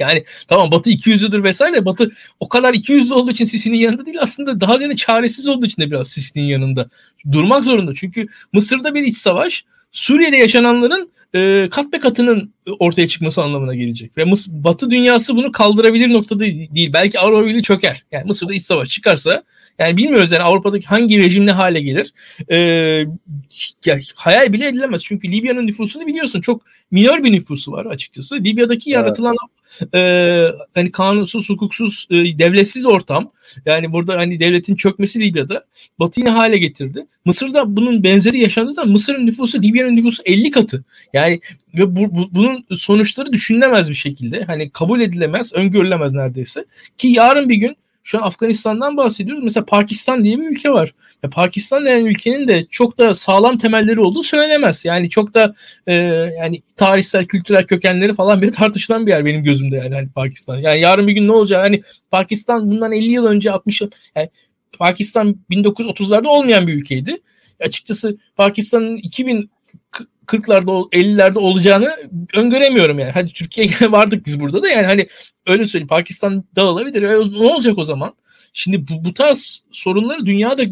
Yani 0.00 0.24
tamam 0.48 0.70
Batı 0.70 0.90
200'lüdür 0.90 1.42
vesaire. 1.42 1.84
Batı 1.84 2.10
o 2.40 2.48
kadar 2.48 2.74
200'lü 2.74 3.14
olduğu 3.14 3.30
için 3.30 3.44
Sisi'nin 3.44 3.78
yanında 3.78 4.06
değil 4.06 4.18
aslında 4.20 4.60
daha 4.60 4.78
ziyade 4.78 4.96
çaresiz 4.96 5.48
olduğu 5.48 5.66
için 5.66 5.82
de 5.82 5.90
biraz 5.90 6.08
Sisi'nin 6.08 6.44
yanında. 6.44 6.88
Durmak 7.32 7.64
zorunda. 7.64 7.92
Çünkü 7.94 8.26
Mısır'da 8.52 8.94
bir 8.94 9.02
iç 9.02 9.16
savaş 9.16 9.64
Suriye'de 9.92 10.36
yaşananların 10.36 11.10
e, 11.34 11.68
kat 11.70 11.92
be 11.92 12.00
katının 12.00 12.54
ortaya 12.78 13.08
çıkması 13.08 13.42
anlamına 13.42 13.74
gelecek. 13.74 14.16
Ve 14.18 14.24
Mıs 14.24 14.48
Batı 14.48 14.90
dünyası 14.90 15.36
bunu 15.36 15.52
kaldırabilir 15.52 16.12
noktada 16.12 16.40
değil. 16.40 16.92
Belki 16.92 17.20
Avrupa 17.20 17.46
Birliği 17.46 17.62
çöker. 17.62 18.04
Yani 18.12 18.24
Mısır'da 18.24 18.54
iç 18.54 18.62
savaş 18.62 18.88
çıkarsa 18.88 19.42
yani 19.78 19.96
bilmiyoruz 19.96 20.32
yani 20.32 20.42
Avrupa'daki 20.42 20.86
hangi 20.86 21.18
rejim 21.18 21.46
ne 21.46 21.52
hale 21.52 21.80
gelir. 21.80 22.12
Ya, 23.84 23.98
hayal 24.14 24.52
bile 24.52 24.68
edilemez. 24.68 25.04
Çünkü 25.04 25.32
Libya'nın 25.32 25.66
nüfusunu 25.66 26.06
biliyorsun. 26.06 26.40
Çok 26.40 26.62
minör 26.90 27.24
bir 27.24 27.32
nüfusu 27.32 27.72
var 27.72 27.86
açıkçası. 27.86 28.34
Libya'daki 28.34 28.90
evet. 28.90 28.94
yaratılan 28.94 29.36
e, 29.94 30.46
hani 30.74 30.92
kanunsuz, 30.92 31.48
hukuksuz, 31.48 32.06
e, 32.10 32.14
devletsiz 32.14 32.86
ortam. 32.86 33.32
Yani 33.66 33.92
burada 33.92 34.16
hani 34.16 34.40
devletin 34.40 34.76
çökmesi 34.76 35.20
Libya'da 35.20 35.64
Batı'yı 35.98 36.28
hale 36.28 36.58
getirdi. 36.58 37.06
Mısır'da 37.24 37.76
bunun 37.76 38.02
benzeri 38.02 38.38
yaşandığı 38.38 38.72
zaman 38.72 38.92
Mısır'ın 38.92 39.26
nüfusu 39.26 39.62
Libya'nın 39.62 39.96
nüfusu 39.96 40.22
50 40.26 40.50
katı. 40.50 40.84
Yani 41.12 41.40
ve 41.74 41.96
bu, 41.96 42.14
bu, 42.14 42.28
bunun 42.30 42.66
sonuçları 42.76 43.32
düşünülemez 43.32 43.90
bir 43.90 43.94
şekilde. 43.94 44.44
Hani 44.44 44.70
kabul 44.70 45.00
edilemez, 45.00 45.52
öngörülemez 45.52 46.12
neredeyse. 46.12 46.64
Ki 46.98 47.08
yarın 47.08 47.48
bir 47.48 47.56
gün 47.56 47.76
şu 48.04 48.18
an 48.18 48.22
Afganistan'dan 48.22 48.96
bahsediyoruz. 48.96 49.44
Mesela 49.44 49.64
Pakistan 49.64 50.24
diye 50.24 50.38
bir 50.38 50.50
ülke 50.50 50.70
var. 50.70 50.94
Ya 51.22 51.30
Pakistan 51.30 51.84
denen 51.84 52.04
ülkenin 52.04 52.48
de 52.48 52.66
çok 52.70 52.98
da 52.98 53.14
sağlam 53.14 53.58
temelleri 53.58 54.00
olduğu 54.00 54.22
söylenemez. 54.22 54.84
Yani 54.84 55.10
çok 55.10 55.34
da 55.34 55.54
e, 55.86 55.94
yani 56.38 56.62
tarihsel, 56.76 57.26
kültürel 57.26 57.66
kökenleri 57.66 58.14
falan 58.14 58.42
bir 58.42 58.52
tartışılan 58.60 59.06
bir 59.06 59.10
yer 59.10 59.24
benim 59.24 59.44
gözümde 59.44 59.76
yani 59.76 59.94
hani 59.94 60.08
Pakistan. 60.08 60.56
Yani 60.56 60.80
yarın 60.80 61.08
bir 61.08 61.12
gün 61.12 61.26
ne 61.26 61.32
olacak? 61.32 61.64
Hani 61.64 61.82
Pakistan 62.10 62.70
bundan 62.70 62.92
50 62.92 63.12
yıl 63.12 63.26
önce 63.26 63.52
60 63.52 63.80
yıl 63.80 63.90
yani 64.16 64.30
Pakistan 64.78 65.36
1930'larda 65.50 66.26
olmayan 66.26 66.66
bir 66.66 66.74
ülkeydi. 66.74 67.16
Açıkçası 67.60 68.18
Pakistan'ın 68.36 68.96
2000 68.96 69.50
40'larda 70.30 70.90
50'lerde 70.92 71.38
olacağını 71.38 71.96
öngöremiyorum 72.34 72.98
yani. 72.98 73.10
Hadi 73.10 73.32
Türkiye'ye 73.32 73.72
vardık 73.92 74.26
biz 74.26 74.40
burada 74.40 74.62
da 74.62 74.68
yani 74.68 74.86
hani 74.86 75.08
öyle 75.46 75.64
söyleyeyim 75.64 75.88
Pakistan 75.88 76.44
dağılabilir. 76.56 77.02
E, 77.02 77.08
ne 77.08 77.52
olacak 77.52 77.78
o 77.78 77.84
zaman? 77.84 78.14
Şimdi 78.52 78.88
bu, 78.88 79.04
bu 79.04 79.14
tarz 79.14 79.64
sorunları 79.70 80.26
dünyada 80.26 80.62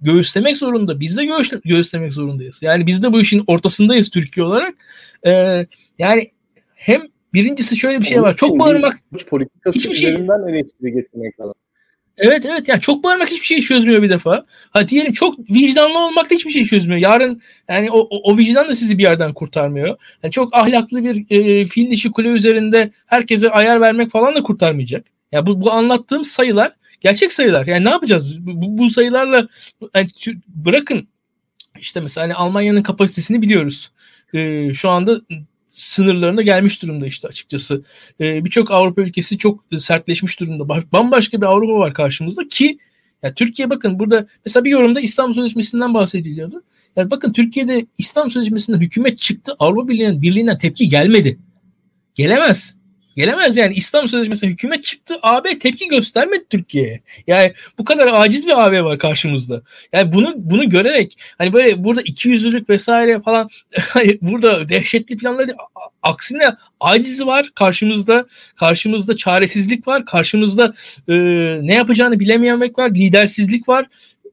göğüslemek 0.00 0.56
zorunda. 0.56 1.00
Biz 1.00 1.16
de 1.16 1.24
göğüs, 1.24 1.52
göğüslemek 1.64 2.12
zorundayız. 2.12 2.58
Yani 2.62 2.86
biz 2.86 3.02
de 3.02 3.12
bu 3.12 3.20
işin 3.20 3.44
ortasındayız 3.46 4.10
Türkiye 4.10 4.46
olarak. 4.46 4.74
Ee, 5.26 5.66
yani 5.98 6.30
hem 6.74 7.02
birincisi 7.34 7.76
şöyle 7.76 8.00
bir 8.00 8.06
şey 8.06 8.22
var. 8.22 8.36
Çok 8.36 8.58
bağırmak 8.58 9.00
politikası 9.28 9.78
hiçbir 9.78 9.94
şey 9.94 10.12
üzerinden 10.12 10.48
eleştiri 10.48 10.92
getirmek 10.92 11.40
lazım. 11.40 11.54
Evet 12.18 12.44
evet 12.44 12.68
yani 12.68 12.80
çok 12.80 13.04
bağırmak 13.04 13.30
hiçbir 13.30 13.46
şey 13.46 13.60
çözmüyor 13.60 14.02
bir 14.02 14.10
defa. 14.10 14.46
Ha 14.70 14.88
diyelim 14.88 15.12
çok 15.12 15.38
vicdanlı 15.50 16.06
olmak 16.06 16.30
da 16.30 16.34
hiçbir 16.34 16.50
şey 16.50 16.66
çözmüyor. 16.66 17.00
Yarın 17.00 17.42
yani 17.68 17.90
o, 17.90 17.98
o, 17.98 18.32
o 18.32 18.38
vicdan 18.38 18.68
da 18.68 18.74
sizi 18.74 18.98
bir 18.98 19.02
yerden 19.02 19.32
kurtarmıyor. 19.32 19.96
Yani 20.22 20.32
çok 20.32 20.54
ahlaklı 20.56 21.04
bir 21.04 21.26
e, 21.30 21.64
fil 21.64 21.90
dişi 21.90 22.10
kule 22.10 22.28
üzerinde 22.28 22.90
herkese 23.06 23.50
ayar 23.50 23.80
vermek 23.80 24.10
falan 24.10 24.34
da 24.34 24.42
kurtarmayacak. 24.42 25.06
Yani 25.32 25.46
bu, 25.46 25.60
bu 25.60 25.72
anlattığım 25.72 26.24
sayılar 26.24 26.72
gerçek 27.00 27.32
sayılar. 27.32 27.66
Yani 27.66 27.84
ne 27.84 27.90
yapacağız? 27.90 28.46
Bu, 28.46 28.78
bu 28.78 28.90
sayılarla 28.90 29.48
yani 29.94 30.08
bırakın 30.48 31.08
işte 31.80 32.00
mesela 32.00 32.24
hani 32.24 32.34
Almanya'nın 32.34 32.82
kapasitesini 32.82 33.42
biliyoruz. 33.42 33.90
E, 34.34 34.74
şu 34.74 34.90
anda 34.90 35.20
sınırlarına 35.68 36.42
gelmiş 36.42 36.82
durumda 36.82 37.06
işte 37.06 37.28
açıkçası. 37.28 37.84
E, 38.20 38.44
Birçok 38.44 38.70
Avrupa 38.70 39.02
ülkesi 39.02 39.38
çok 39.38 39.64
sertleşmiş 39.78 40.40
durumda. 40.40 40.68
Bambaşka 40.92 41.40
bir 41.40 41.46
Avrupa 41.46 41.72
var 41.72 41.94
karşımızda 41.94 42.48
ki 42.48 42.78
yani 43.22 43.34
Türkiye 43.34 43.70
bakın 43.70 43.98
burada 43.98 44.26
mesela 44.44 44.64
bir 44.64 44.70
yorumda 44.70 45.00
İstanbul 45.00 45.34
Sözleşmesi'nden 45.34 45.94
bahsediliyordu. 45.94 46.62
Yani 46.96 47.10
bakın 47.10 47.32
Türkiye'de 47.32 47.86
İstanbul 47.98 48.30
Sözleşmesi'nde 48.30 48.84
hükumet 48.84 49.18
çıktı. 49.18 49.54
Avrupa 49.58 49.88
Birliği'nin 49.88 50.22
birliğinden 50.22 50.58
tepki 50.58 50.88
gelmedi. 50.88 51.38
Gelemez. 52.14 52.75
Gelemez 53.16 53.56
yani 53.56 53.74
İslam 53.74 54.08
Sözleşmesi'ne 54.08 54.50
hükümet 54.50 54.84
çıktı. 54.84 55.14
AB 55.22 55.58
tepki 55.58 55.88
göstermedi 55.88 56.44
Türkiye'ye. 56.50 57.00
Yani 57.26 57.52
bu 57.78 57.84
kadar 57.84 58.08
aciz 58.12 58.46
bir 58.46 58.66
AB 58.66 58.84
var 58.84 58.98
karşımızda. 58.98 59.62
Yani 59.92 60.12
bunu 60.12 60.32
bunu 60.36 60.70
görerek 60.70 61.18
hani 61.38 61.52
böyle 61.52 61.84
burada 61.84 62.02
iki 62.04 62.28
yüzlülük 62.28 62.70
vesaire 62.70 63.20
falan 63.20 63.48
hani 63.88 64.18
burada 64.22 64.68
dehşetli 64.68 65.16
planları 65.16 65.54
aksine 66.02 66.54
acizi 66.80 67.26
var 67.26 67.50
karşımızda. 67.54 68.26
Karşımızda 68.56 69.16
çaresizlik 69.16 69.88
var. 69.88 70.04
Karşımızda 70.04 70.74
e, 71.08 71.14
ne 71.62 71.74
yapacağını 71.74 72.20
bilemeyenmek 72.20 72.78
var. 72.78 72.90
Lidersizlik 72.90 73.68
var 73.68 73.86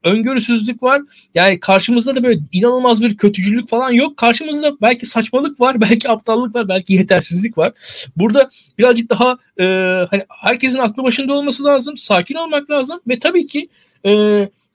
öngörüsüzlük 0.04 0.82
var. 0.82 1.02
Yani 1.34 1.60
karşımızda 1.60 2.16
da 2.16 2.24
böyle 2.24 2.40
inanılmaz 2.52 3.02
bir 3.02 3.16
kötücülük 3.16 3.68
falan 3.68 3.90
yok. 3.90 4.16
Karşımızda 4.16 4.72
belki 4.82 5.06
saçmalık 5.06 5.60
var, 5.60 5.80
belki 5.80 6.10
aptallık 6.10 6.54
var, 6.54 6.68
belki 6.68 6.92
yetersizlik 6.92 7.58
var. 7.58 7.72
Burada 8.16 8.50
birazcık 8.78 9.10
daha 9.10 9.38
e, 9.60 9.64
hani 10.10 10.24
herkesin 10.40 10.78
aklı 10.78 11.04
başında 11.04 11.32
olması 11.32 11.64
lazım, 11.64 11.96
sakin 11.96 12.34
olmak 12.34 12.70
lazım 12.70 13.00
ve 13.08 13.18
tabii 13.18 13.46
ki 13.46 13.68
e, 14.06 14.10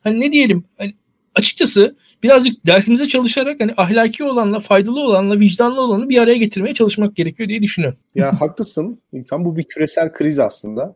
hani 0.04 0.22
ne 0.22 0.32
diyelim 0.32 0.64
hani 0.78 0.94
açıkçası 1.36 1.96
birazcık 2.24 2.66
dersimize 2.66 3.08
çalışarak 3.08 3.60
hani 3.60 3.74
ahlaki 3.78 4.24
olanla, 4.24 4.60
faydalı 4.60 5.00
olanla, 5.00 5.40
vicdanlı 5.40 5.82
olanı 5.82 6.10
bir 6.10 6.18
araya 6.18 6.38
getirmeye 6.38 6.74
çalışmak 6.74 7.16
gerekiyor 7.16 7.50
diye 7.50 7.62
düşünüyorum. 7.62 8.00
Ya 8.16 8.42
haklısın 8.42 9.02
İlkan 9.14 9.46
bu 9.46 9.58
bir 9.58 9.64
küresel 9.64 10.14
kriz 10.14 10.40
aslında. 10.40 10.96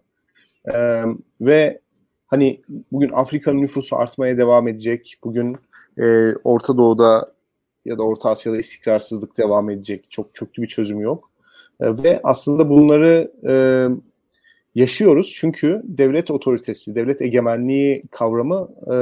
Ee, 0.73 1.03
ve 1.41 1.79
Hani 2.33 2.61
bugün 2.91 3.09
Afrika'nın 3.09 3.61
nüfusu 3.61 3.95
artmaya 3.95 4.37
devam 4.37 4.67
edecek. 4.67 5.17
Bugün 5.23 5.57
e, 5.97 6.33
Orta 6.43 6.77
Doğu'da 6.77 7.33
ya 7.85 7.97
da 7.97 8.03
Orta 8.03 8.29
Asya'da 8.29 8.57
istikrarsızlık 8.57 9.37
devam 9.37 9.69
edecek. 9.69 10.05
Çok 10.09 10.33
köklü 10.33 10.63
bir 10.63 10.67
çözüm 10.67 10.99
yok. 10.99 11.31
E, 11.79 12.03
ve 12.03 12.21
aslında 12.23 12.69
bunları 12.69 13.31
e, 13.47 13.53
yaşıyoruz 14.75 15.33
çünkü 15.35 15.81
devlet 15.83 16.31
otoritesi, 16.31 16.95
devlet 16.95 17.21
egemenliği 17.21 18.03
kavramı 18.11 18.69
e, 18.93 18.95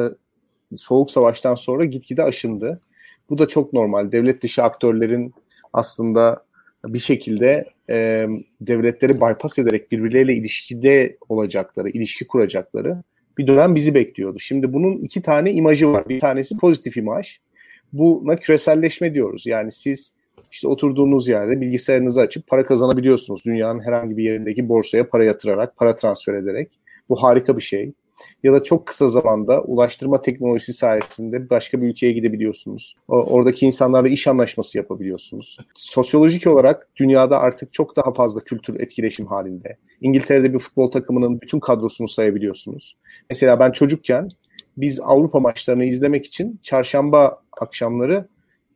Soğuk 0.77 1.11
Savaş'tan 1.11 1.55
sonra 1.55 1.85
gitgide 1.85 2.23
aşındı. 2.23 2.81
Bu 3.29 3.37
da 3.37 3.47
çok 3.47 3.73
normal. 3.73 4.11
Devlet 4.11 4.43
dışı 4.43 4.63
aktörlerin 4.63 5.33
aslında 5.73 6.43
bir 6.85 6.99
şekilde 6.99 7.65
e, 7.89 8.27
devletleri 8.61 9.15
bypass 9.15 9.59
ederek 9.59 9.91
birbirleriyle 9.91 10.33
ilişkide 10.33 11.17
olacakları, 11.29 11.89
ilişki 11.89 12.27
kuracakları 12.27 13.03
bir 13.41 13.47
dönem 13.47 13.75
bizi 13.75 13.93
bekliyordu. 13.93 14.39
Şimdi 14.39 14.73
bunun 14.73 14.97
iki 14.97 15.21
tane 15.21 15.51
imajı 15.51 15.91
var. 15.91 16.09
Bir 16.09 16.19
tanesi 16.19 16.57
pozitif 16.57 16.97
imaj. 16.97 17.39
Buna 17.93 18.35
küreselleşme 18.35 19.13
diyoruz. 19.13 19.47
Yani 19.47 19.71
siz 19.71 20.13
işte 20.51 20.67
oturduğunuz 20.67 21.27
yerde 21.27 21.61
bilgisayarınızı 21.61 22.21
açıp 22.21 22.47
para 22.47 22.65
kazanabiliyorsunuz. 22.65 23.45
Dünyanın 23.45 23.79
herhangi 23.79 24.17
bir 24.17 24.23
yerindeki 24.23 24.69
borsaya 24.69 25.09
para 25.09 25.23
yatırarak, 25.23 25.77
para 25.77 25.95
transfer 25.95 26.33
ederek. 26.33 26.69
Bu 27.09 27.23
harika 27.23 27.57
bir 27.57 27.61
şey 27.61 27.91
ya 28.43 28.53
da 28.53 28.63
çok 28.63 28.85
kısa 28.85 29.07
zamanda 29.07 29.61
ulaştırma 29.61 30.21
teknolojisi 30.21 30.73
sayesinde 30.73 31.49
başka 31.49 31.81
bir 31.81 31.87
ülkeye 31.87 32.13
gidebiliyorsunuz. 32.13 32.95
Oradaki 33.07 33.65
insanlarla 33.65 34.09
iş 34.09 34.27
anlaşması 34.27 34.77
yapabiliyorsunuz. 34.77 35.57
Sosyolojik 35.75 36.47
olarak 36.47 36.87
dünyada 36.95 37.39
artık 37.39 37.73
çok 37.73 37.95
daha 37.95 38.13
fazla 38.13 38.41
kültür 38.41 38.79
etkileşim 38.79 39.25
halinde. 39.25 39.77
İngiltere'de 40.01 40.53
bir 40.53 40.59
futbol 40.59 40.91
takımının 40.91 41.41
bütün 41.41 41.59
kadrosunu 41.59 42.07
sayabiliyorsunuz. 42.07 42.97
Mesela 43.29 43.59
ben 43.59 43.71
çocukken 43.71 44.29
biz 44.77 44.99
Avrupa 44.99 45.39
maçlarını 45.39 45.85
izlemek 45.85 46.25
için 46.25 46.59
çarşamba 46.63 47.41
akşamları 47.61 48.27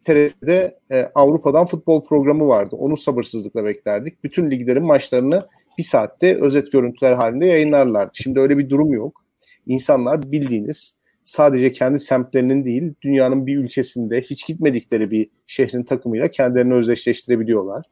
TRT'de 0.05 0.79
e, 0.91 1.11
Avrupa'dan 1.15 1.65
futbol 1.65 2.03
programı 2.03 2.47
vardı. 2.47 2.75
Onu 2.75 2.97
sabırsızlıkla 2.97 3.65
beklerdik. 3.65 4.23
Bütün 4.23 4.51
liglerin 4.51 4.83
maçlarını 4.83 5.41
bir 5.77 5.83
saatte 5.83 6.41
özet 6.41 6.71
görüntüler 6.71 7.13
halinde 7.13 7.45
yayınlarlardı. 7.45 8.11
Şimdi 8.13 8.39
öyle 8.39 8.57
bir 8.57 8.69
durum 8.69 8.93
yok 8.93 9.24
insanlar 9.67 10.31
bildiğiniz 10.31 10.99
sadece 11.23 11.71
kendi 11.71 11.99
semtlerinin 11.99 12.65
değil 12.65 12.93
dünyanın 13.01 13.47
bir 13.47 13.57
ülkesinde 13.57 14.21
hiç 14.21 14.47
gitmedikleri 14.47 15.11
bir 15.11 15.29
şehrin 15.47 15.83
takımıyla 15.83 16.27
kendilerini 16.27 16.73
özdeşleştirebiliyorlar. 16.73 17.85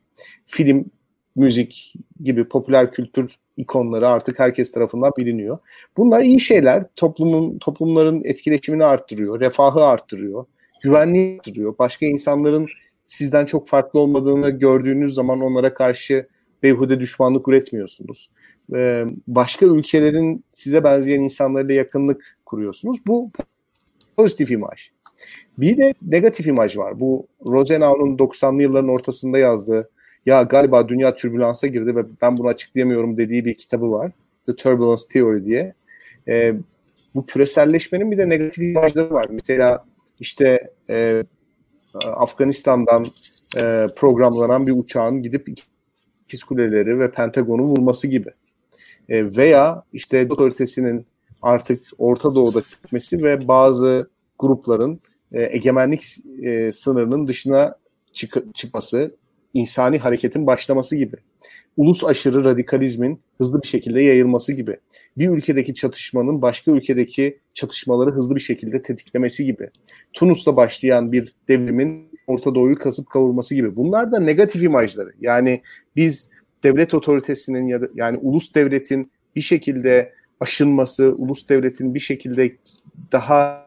Film, 0.45 0.85
müzik 1.35 1.93
gibi 2.23 2.47
popüler 2.47 2.91
kültür 2.91 3.35
ikonları 3.57 4.09
artık 4.09 4.39
herkes 4.39 4.71
tarafından 4.71 5.11
biliniyor. 5.17 5.57
Bunlar 5.97 6.23
iyi 6.23 6.39
şeyler. 6.39 6.83
Toplumun 6.95 7.57
toplumların 7.57 8.23
etkileşimini 8.23 8.83
arttırıyor, 8.83 9.39
refahı 9.39 9.83
arttırıyor, 9.83 10.45
güvenliği 10.83 11.37
arttırıyor. 11.39 11.77
Başka 11.79 12.05
insanların 12.05 12.67
sizden 13.05 13.45
çok 13.45 13.67
farklı 13.67 13.99
olmadığını 13.99 14.49
gördüğünüz 14.49 15.13
zaman 15.13 15.41
onlara 15.41 15.73
karşı 15.73 16.27
beyhude 16.63 16.99
düşmanlık 16.99 17.47
üretmiyorsunuz 17.47 18.29
e, 18.75 19.05
başka 19.27 19.65
ülkelerin 19.65 20.43
size 20.51 20.83
benzeyen 20.83 21.21
insanlarla 21.21 21.73
yakınlık 21.73 22.37
kuruyorsunuz. 22.45 22.97
Bu 23.07 23.31
pozitif 24.17 24.51
imaj. 24.51 24.89
Bir 25.57 25.77
de 25.77 25.93
negatif 26.01 26.47
imaj 26.47 26.77
var. 26.77 26.99
Bu 26.99 27.27
Rosenau'nun 27.45 28.17
90'lı 28.17 28.61
yılların 28.61 28.89
ortasında 28.89 29.37
yazdığı 29.37 29.89
ya 30.25 30.43
galiba 30.43 30.89
dünya 30.89 31.15
türbülansa 31.15 31.67
girdi 31.67 31.95
ve 31.95 32.05
ben 32.21 32.37
bunu 32.37 32.47
açıklayamıyorum 32.47 33.17
dediği 33.17 33.45
bir 33.45 33.53
kitabı 33.53 33.91
var. 33.91 34.11
The 34.45 34.55
Turbulence 34.55 35.03
Theory 35.13 35.45
diye. 35.45 35.73
E, 36.27 36.53
bu 37.15 37.25
küreselleşmenin 37.25 38.11
bir 38.11 38.17
de 38.17 38.29
negatif 38.29 38.63
imajları 38.63 39.11
var. 39.11 39.27
Mesela 39.29 39.85
işte 40.19 40.71
e, 40.89 41.23
Afganistan'dan 42.05 43.07
e, 43.57 43.87
programlanan 43.95 44.67
bir 44.67 44.71
uçağın 44.71 45.21
gidip 45.21 45.49
ikiz 46.25 46.43
kuleleri 46.43 46.99
ve 46.99 47.11
Pentagon'u 47.11 47.63
vurması 47.63 48.07
gibi 48.07 48.29
e, 49.09 49.35
veya 49.35 49.83
işte 49.93 50.27
otoritesinin 50.29 51.05
artık 51.41 51.83
Orta 51.97 52.35
Doğu'da 52.35 52.61
çıkması 52.61 53.23
ve 53.23 53.47
bazı 53.47 54.09
grupların 54.39 54.99
e, 55.31 55.55
egemenlik 55.55 56.03
e, 56.41 56.71
sınırının 56.71 57.27
dışına 57.27 57.75
çık- 58.13 58.55
çıkması, 58.55 59.15
insani 59.53 59.97
hareketin 59.97 60.47
başlaması 60.47 60.95
gibi. 60.95 61.15
Ulus 61.77 62.03
aşırı 62.03 62.45
radikalizmin 62.45 63.19
hızlı 63.37 63.61
bir 63.61 63.67
şekilde 63.67 64.01
yayılması 64.01 64.53
gibi. 64.53 64.77
Bir 65.17 65.29
ülkedeki 65.29 65.73
çatışmanın 65.75 66.41
başka 66.41 66.71
ülkedeki 66.71 67.39
çatışmaları 67.53 68.11
hızlı 68.11 68.35
bir 68.35 68.39
şekilde 68.39 68.81
tetiklemesi 68.81 69.45
gibi. 69.45 69.69
Tunus'ta 70.13 70.55
başlayan 70.55 71.11
bir 71.11 71.33
devrimin 71.47 72.07
Orta 72.27 72.55
Doğu'yu 72.55 72.75
kasıp 72.75 73.09
kavurması 73.09 73.55
gibi. 73.55 73.75
Bunlar 73.75 74.11
da 74.11 74.19
negatif 74.19 74.63
imajları. 74.63 75.13
Yani 75.21 75.61
biz 75.95 76.29
devlet 76.63 76.93
otoritesinin 76.93 77.67
ya 77.67 77.81
da 77.81 77.87
yani 77.95 78.17
ulus 78.17 78.55
devletin 78.55 79.11
bir 79.35 79.41
şekilde 79.41 80.13
aşınması, 80.39 81.15
ulus 81.17 81.49
devletin 81.49 81.93
bir 81.93 81.99
şekilde 81.99 82.55
daha 83.11 83.65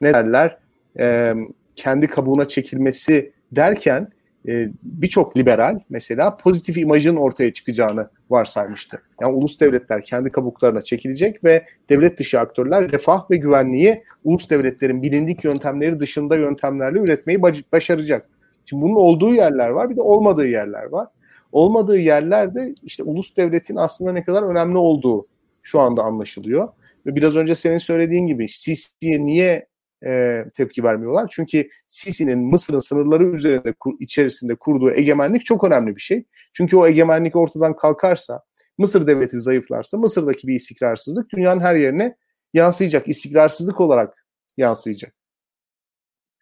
ne 0.00 0.14
derler 0.14 0.58
e, 0.98 1.34
kendi 1.76 2.06
kabuğuna 2.06 2.48
çekilmesi 2.48 3.32
derken 3.52 4.08
e, 4.48 4.68
birçok 4.82 5.36
liberal 5.36 5.80
mesela 5.90 6.36
pozitif 6.36 6.78
imajın 6.78 7.16
ortaya 7.16 7.52
çıkacağını 7.52 8.08
varsaymıştı. 8.30 9.02
Yani 9.20 9.34
ulus 9.34 9.60
devletler 9.60 10.04
kendi 10.04 10.30
kabuklarına 10.30 10.82
çekilecek 10.82 11.44
ve 11.44 11.66
devlet 11.88 12.18
dışı 12.18 12.40
aktörler 12.40 12.92
refah 12.92 13.30
ve 13.30 13.36
güvenliği 13.36 14.04
ulus 14.24 14.50
devletlerin 14.50 15.02
bilindik 15.02 15.44
yöntemleri 15.44 16.00
dışında 16.00 16.36
yöntemlerle 16.36 16.98
üretmeyi 16.98 17.42
başaracak. 17.72 18.28
Şimdi 18.66 18.82
bunun 18.82 18.94
olduğu 18.94 19.34
yerler 19.34 19.68
var 19.68 19.90
bir 19.90 19.96
de 19.96 20.00
olmadığı 20.00 20.46
yerler 20.46 20.84
var 20.84 21.08
olmadığı 21.52 21.98
yerlerde 21.98 22.74
işte 22.82 23.02
ulus 23.02 23.36
devletin 23.36 23.76
aslında 23.76 24.12
ne 24.12 24.24
kadar 24.24 24.42
önemli 24.42 24.78
olduğu 24.78 25.26
şu 25.62 25.80
anda 25.80 26.02
anlaşılıyor. 26.02 26.68
Ve 27.06 27.14
biraz 27.14 27.36
önce 27.36 27.54
senin 27.54 27.78
söylediğin 27.78 28.26
gibi 28.26 28.48
Sisi'ye 28.48 29.26
niye 29.26 29.66
e, 30.06 30.44
tepki 30.56 30.84
vermiyorlar? 30.84 31.28
Çünkü 31.32 31.68
Sisi'nin 31.86 32.38
Mısır'ın 32.38 32.78
sınırları 32.78 33.24
üzerinde 33.24 33.74
içerisinde 34.00 34.54
kurduğu 34.54 34.90
egemenlik 34.90 35.44
çok 35.44 35.64
önemli 35.64 35.96
bir 35.96 36.00
şey. 36.00 36.24
Çünkü 36.52 36.76
o 36.76 36.86
egemenlik 36.86 37.36
ortadan 37.36 37.76
kalkarsa, 37.76 38.42
Mısır 38.78 39.06
devleti 39.06 39.38
zayıflarsa 39.38 39.98
Mısır'daki 39.98 40.46
bir 40.48 40.54
istikrarsızlık 40.54 41.30
dünyanın 41.30 41.60
her 41.60 41.76
yerine 41.76 42.16
yansıyacak. 42.54 43.08
İstikrarsızlık 43.08 43.80
olarak 43.80 44.26
yansıyacak. 44.56 45.14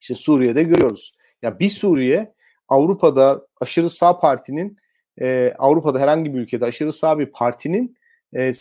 İşte 0.01 0.15
Suriye'de 0.15 0.63
görüyoruz. 0.63 1.13
Ya 1.43 1.59
bir 1.59 1.69
Suriye 1.69 2.35
Avrupa'da 2.69 3.47
aşırı 3.61 3.91
sağ 3.91 4.21
partinin 4.21 4.77
e, 5.23 5.55
Avrupa'da 5.59 6.01
herhangi 6.01 6.35
bir 6.35 6.41
ülkede 6.41 6.65
aşırı 6.65 6.93
sağ 6.93 7.19
bir 7.19 7.27
partinin 7.27 7.97
e, 8.37 8.53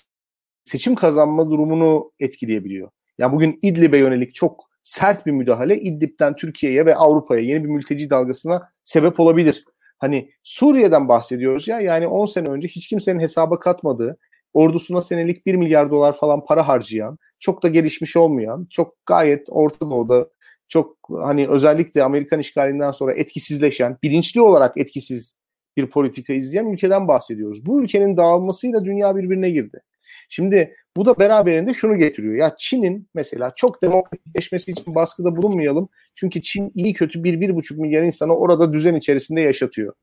seçim 0.64 0.96
kazanma 0.96 1.50
durumunu 1.50 2.12
etkileyebiliyor. 2.20 2.90
Yani 3.18 3.34
bugün 3.34 3.60
İdlib'e 3.62 3.98
yönelik 3.98 4.36
çok 4.36 4.70
sert 4.84 5.26
bir 5.26 5.32
müdahale 5.32 5.82
İdlib'den 5.82 6.36
Türkiye'ye 6.36 6.86
ve 6.86 6.96
Avrupa'ya 6.96 7.42
yeni 7.42 7.64
bir 7.64 7.70
mülteci 7.70 8.10
dalgasına 8.10 8.70
sebep 8.84 9.20
olabilir. 9.20 9.66
Hani 9.98 10.32
Suriye'den 10.44 11.08
bahsediyoruz 11.08 11.68
ya 11.68 11.80
yani 11.80 12.08
10 12.08 12.26
sene 12.26 12.50
önce 12.50 12.68
hiç 12.68 12.88
kimsenin 12.88 13.20
hesaba 13.20 13.60
katmadığı, 13.60 14.18
ordusuna 14.54 15.02
senelik 15.02 15.46
1 15.46 15.56
milyar 15.56 15.92
dolar 15.92 16.14
falan 16.14 16.46
para 16.46 16.68
harcayan, 16.68 17.18
çok 17.40 17.64
da 17.64 17.68
gelişmiş 17.68 18.18
olmayan, 18.18 18.68
çok 18.70 19.06
gayet 19.06 19.48
Orta 19.50 19.90
Doğu'da 19.90 20.30
çok 20.68 20.98
hani 21.22 21.48
özellikle 21.48 22.04
Amerikan 22.04 22.40
işgalinden 22.40 22.92
sonra 22.92 23.14
etkisizleşen, 23.14 23.98
bilinçli 24.04 24.42
olarak 24.42 24.78
etkisiz 24.78 25.38
bir 25.78 25.90
politika 25.90 26.34
izleyen 26.34 26.66
ülkeden 26.66 27.08
bahsediyoruz. 27.08 27.66
Bu 27.66 27.84
ülkenin 27.84 28.18
dağılmasıyla 28.18 28.86
dünya 28.86 29.16
birbirine 29.16 29.50
girdi. 29.50 29.82
Şimdi 30.30 30.76
bu 30.98 31.06
da 31.06 31.20
beraberinde 31.20 31.74
şunu 31.74 31.98
getiriyor. 31.98 32.34
Ya 32.36 32.56
Çin'in 32.58 33.08
mesela 33.14 33.54
çok 33.56 33.82
demokratikleşmesi 33.82 34.72
için 34.72 34.96
baskıda 34.96 35.36
bulunmayalım. 35.36 35.90
Çünkü 36.16 36.42
Çin 36.42 36.72
iyi 36.76 36.94
kötü 36.94 37.24
bir, 37.24 37.42
bir 37.42 37.56
buçuk 37.56 37.80
milyar 37.80 38.04
insanı 38.04 38.36
orada 38.36 38.74
düzen 38.74 38.96
içerisinde 38.96 39.42
yaşatıyor. 39.42 39.94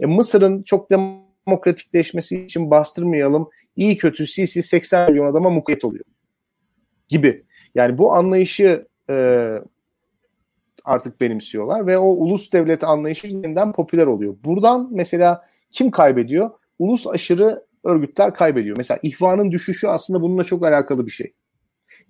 E, 0.00 0.06
Mısır'ın 0.06 0.62
çok 0.62 0.90
demokratikleşmesi 0.90 2.44
için 2.44 2.70
bastırmayalım. 2.70 3.48
İyi 3.76 3.96
kötü 3.96 4.26
Sisi 4.26 4.62
80 4.62 5.10
milyon 5.10 5.26
adama 5.26 5.50
mukayyet 5.50 5.84
oluyor. 5.84 6.04
Gibi. 7.08 7.44
Yani 7.74 7.98
bu 7.98 8.12
anlayışı 8.12 8.86
e, 9.10 9.48
artık 10.84 11.20
benimsiyorlar 11.20 11.86
ve 11.86 11.98
o 11.98 12.06
ulus 12.06 12.52
devlet 12.52 12.84
anlayışı 12.84 13.26
yeniden 13.26 13.72
popüler 13.72 14.06
oluyor. 14.06 14.36
Buradan 14.44 14.88
mesela 14.90 15.46
kim 15.70 15.90
kaybediyor? 15.90 16.50
Ulus 16.78 17.06
aşırı 17.06 17.64
örgütler 17.84 18.34
kaybediyor. 18.34 18.76
Mesela 18.76 18.98
İhvan'ın 19.02 19.50
düşüşü 19.50 19.86
aslında 19.86 20.22
bununla 20.22 20.44
çok 20.44 20.66
alakalı 20.66 21.06
bir 21.06 21.10
şey. 21.10 21.32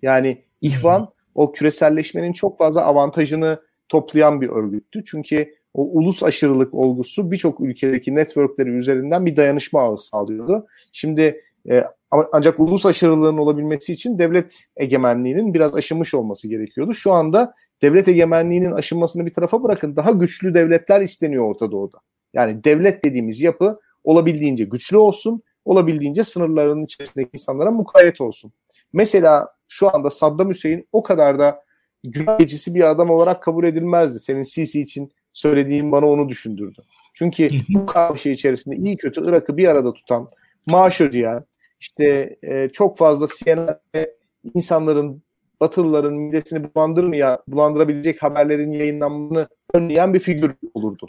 Yani 0.02 0.44
İhvan 0.60 1.08
o 1.34 1.52
küreselleşmenin 1.52 2.32
çok 2.32 2.58
fazla 2.58 2.84
avantajını 2.84 3.62
toplayan 3.88 4.40
bir 4.40 4.48
örgüttü. 4.48 5.04
Çünkü 5.04 5.54
o 5.74 5.82
ulus 5.82 6.22
aşırılık 6.22 6.74
olgusu 6.74 7.30
birçok 7.30 7.60
ülkedeki 7.60 8.14
networkleri 8.14 8.70
üzerinden 8.70 9.26
bir 9.26 9.36
dayanışma 9.36 9.80
ağı 9.80 9.98
sağlıyordu. 9.98 10.66
Şimdi 10.92 11.42
E, 11.70 11.84
ancak 12.32 12.60
ulus 12.60 12.86
aşırılığının 12.86 13.38
olabilmesi 13.38 13.92
için 13.92 14.18
devlet 14.18 14.64
egemenliğinin 14.76 15.54
biraz 15.54 15.74
aşınmış 15.74 16.14
olması 16.14 16.48
gerekiyordu. 16.48 16.94
Şu 16.94 17.12
anda 17.12 17.54
devlet 17.82 18.08
egemenliğinin 18.08 18.72
aşınmasını 18.72 19.26
bir 19.26 19.32
tarafa 19.32 19.62
bırakın 19.62 19.96
daha 19.96 20.10
güçlü 20.10 20.54
devletler 20.54 21.00
isteniyor 21.00 21.44
Orta 21.44 21.72
Doğu'da. 21.72 21.98
Yani 22.34 22.64
devlet 22.64 23.04
dediğimiz 23.04 23.40
yapı 23.40 23.80
olabildiğince 24.04 24.64
güçlü 24.64 24.96
olsun, 24.96 25.42
olabildiğince 25.64 26.24
sınırlarının 26.24 26.84
içerisindeki 26.84 27.30
insanlara 27.32 27.70
mukayyet 27.70 28.20
olsun. 28.20 28.52
Mesela 28.92 29.48
şu 29.68 29.94
anda 29.94 30.10
Saddam 30.10 30.50
Hüseyin 30.50 30.88
o 30.92 31.02
kadar 31.02 31.38
da 31.38 31.64
günah 32.04 32.38
geçisi 32.38 32.74
bir 32.74 32.90
adam 32.90 33.10
olarak 33.10 33.42
kabul 33.42 33.64
edilmezdi. 33.64 34.20
Senin 34.20 34.42
Sisi 34.42 34.80
için 34.80 35.12
söylediğin 35.32 35.92
bana 35.92 36.06
onu 36.06 36.28
düşündürdü. 36.28 36.82
Çünkü 37.14 37.50
bu 37.68 37.86
karmaşa 37.86 38.30
içerisinde 38.30 38.76
iyi 38.76 38.96
kötü 38.96 39.28
Irak'ı 39.28 39.56
bir 39.56 39.68
arada 39.68 39.92
tutan, 39.92 40.30
maaş 40.66 41.00
ödeyen, 41.00 41.44
işte 41.80 42.36
e, 42.42 42.68
çok 42.68 42.98
fazla 42.98 43.26
CNN'de 43.26 44.16
insanların 44.54 45.22
Batılıların 45.60 46.14
midesini 46.14 46.74
bulandırmaya, 46.74 47.42
bulandırabilecek 47.48 48.22
haberlerin 48.22 48.72
yayınlanmasını 48.72 49.48
önleyen 49.74 50.14
bir 50.14 50.20
figür 50.20 50.54
olurdu. 50.74 51.06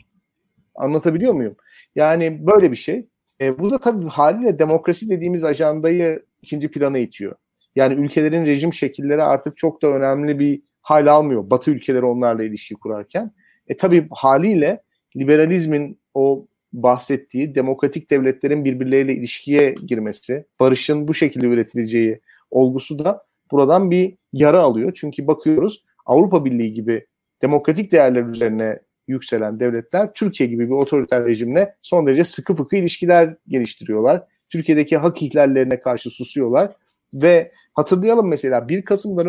Anlatabiliyor 0.76 1.34
muyum? 1.34 1.56
Yani 1.96 2.48
böyle 2.48 2.72
bir 2.72 2.76
şey. 2.76 3.08
E, 3.42 3.60
bu 3.60 3.72
da 3.72 3.78
tabii 3.78 4.08
haliyle 4.08 4.60
demokrasi 4.60 5.10
dediğimiz 5.10 5.44
ajandayı 5.44 6.26
ikinci 6.42 6.72
plana 6.72 6.98
itiyor. 6.98 7.36
Yani 7.76 7.94
ülkelerin 7.94 8.46
rejim 8.46 8.74
şekilleri 8.74 9.24
artık 9.24 9.58
çok 9.58 9.82
da 9.82 9.88
önemli 9.88 10.40
bir 10.40 10.62
hal 10.82 11.08
almıyor. 11.08 11.50
Batı 11.50 11.72
ülkeleri 11.72 12.06
onlarla 12.06 12.44
ilişki 12.44 12.76
kurarken. 12.76 13.32
E 13.68 13.78
tabii 13.78 14.08
haliyle 14.12 14.84
liberalizmin 15.18 16.00
o 16.14 16.48
bahsettiği 16.74 17.56
demokratik 17.56 18.10
devletlerin 18.10 18.66
birbirleriyle 18.66 19.14
ilişkiye 19.14 19.76
girmesi, 19.88 20.46
barışın 20.60 21.08
bu 21.08 21.14
şekilde 21.14 21.46
üretileceği 21.46 22.22
olgusu 22.52 23.00
da 23.00 23.26
buradan 23.52 23.92
bir 23.92 24.18
yara 24.34 24.60
alıyor. 24.60 24.92
Çünkü 24.96 25.28
bakıyoruz 25.28 25.86
Avrupa 26.06 26.46
Birliği 26.46 26.74
gibi 26.74 27.06
demokratik 27.42 27.92
değerler 27.92 28.24
üzerine 28.24 28.80
yükselen 29.08 29.60
devletler 29.60 30.14
Türkiye 30.14 30.50
gibi 30.50 30.66
bir 30.68 30.74
otoriter 30.74 31.26
rejimle 31.26 31.76
son 31.82 32.08
derece 32.08 32.24
sıkı 32.24 32.56
fıkı 32.56 32.76
ilişkiler 32.76 33.36
geliştiriyorlar. 33.48 34.24
Türkiye'deki 34.50 34.98
hak 34.98 35.22
ihlallerine 35.22 35.80
karşı 35.80 36.10
susuyorlar 36.10 36.76
ve 37.14 37.52
hatırlayalım 37.74 38.28
mesela 38.28 38.70
1 38.70 38.86
Kasım'dan 38.86 39.28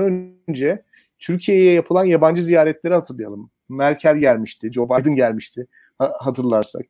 önce 0.48 0.82
Türkiye'ye 1.18 1.72
yapılan 1.72 2.04
yabancı 2.04 2.42
ziyaretleri 2.42 2.94
hatırlayalım. 2.94 3.50
Merkel 3.68 4.16
gelmişti, 4.16 4.72
Joe 4.72 4.88
Biden 4.88 5.14
gelmişti 5.14 5.66
hatırlarsak. 5.98 6.82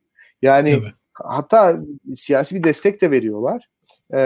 Yani 0.42 0.70
evet. 0.70 0.92
hatta 1.12 1.80
siyasi 2.16 2.54
bir 2.54 2.64
destek 2.64 3.02
de 3.02 3.10
veriyorlar. 3.10 3.68
Ee, 4.14 4.18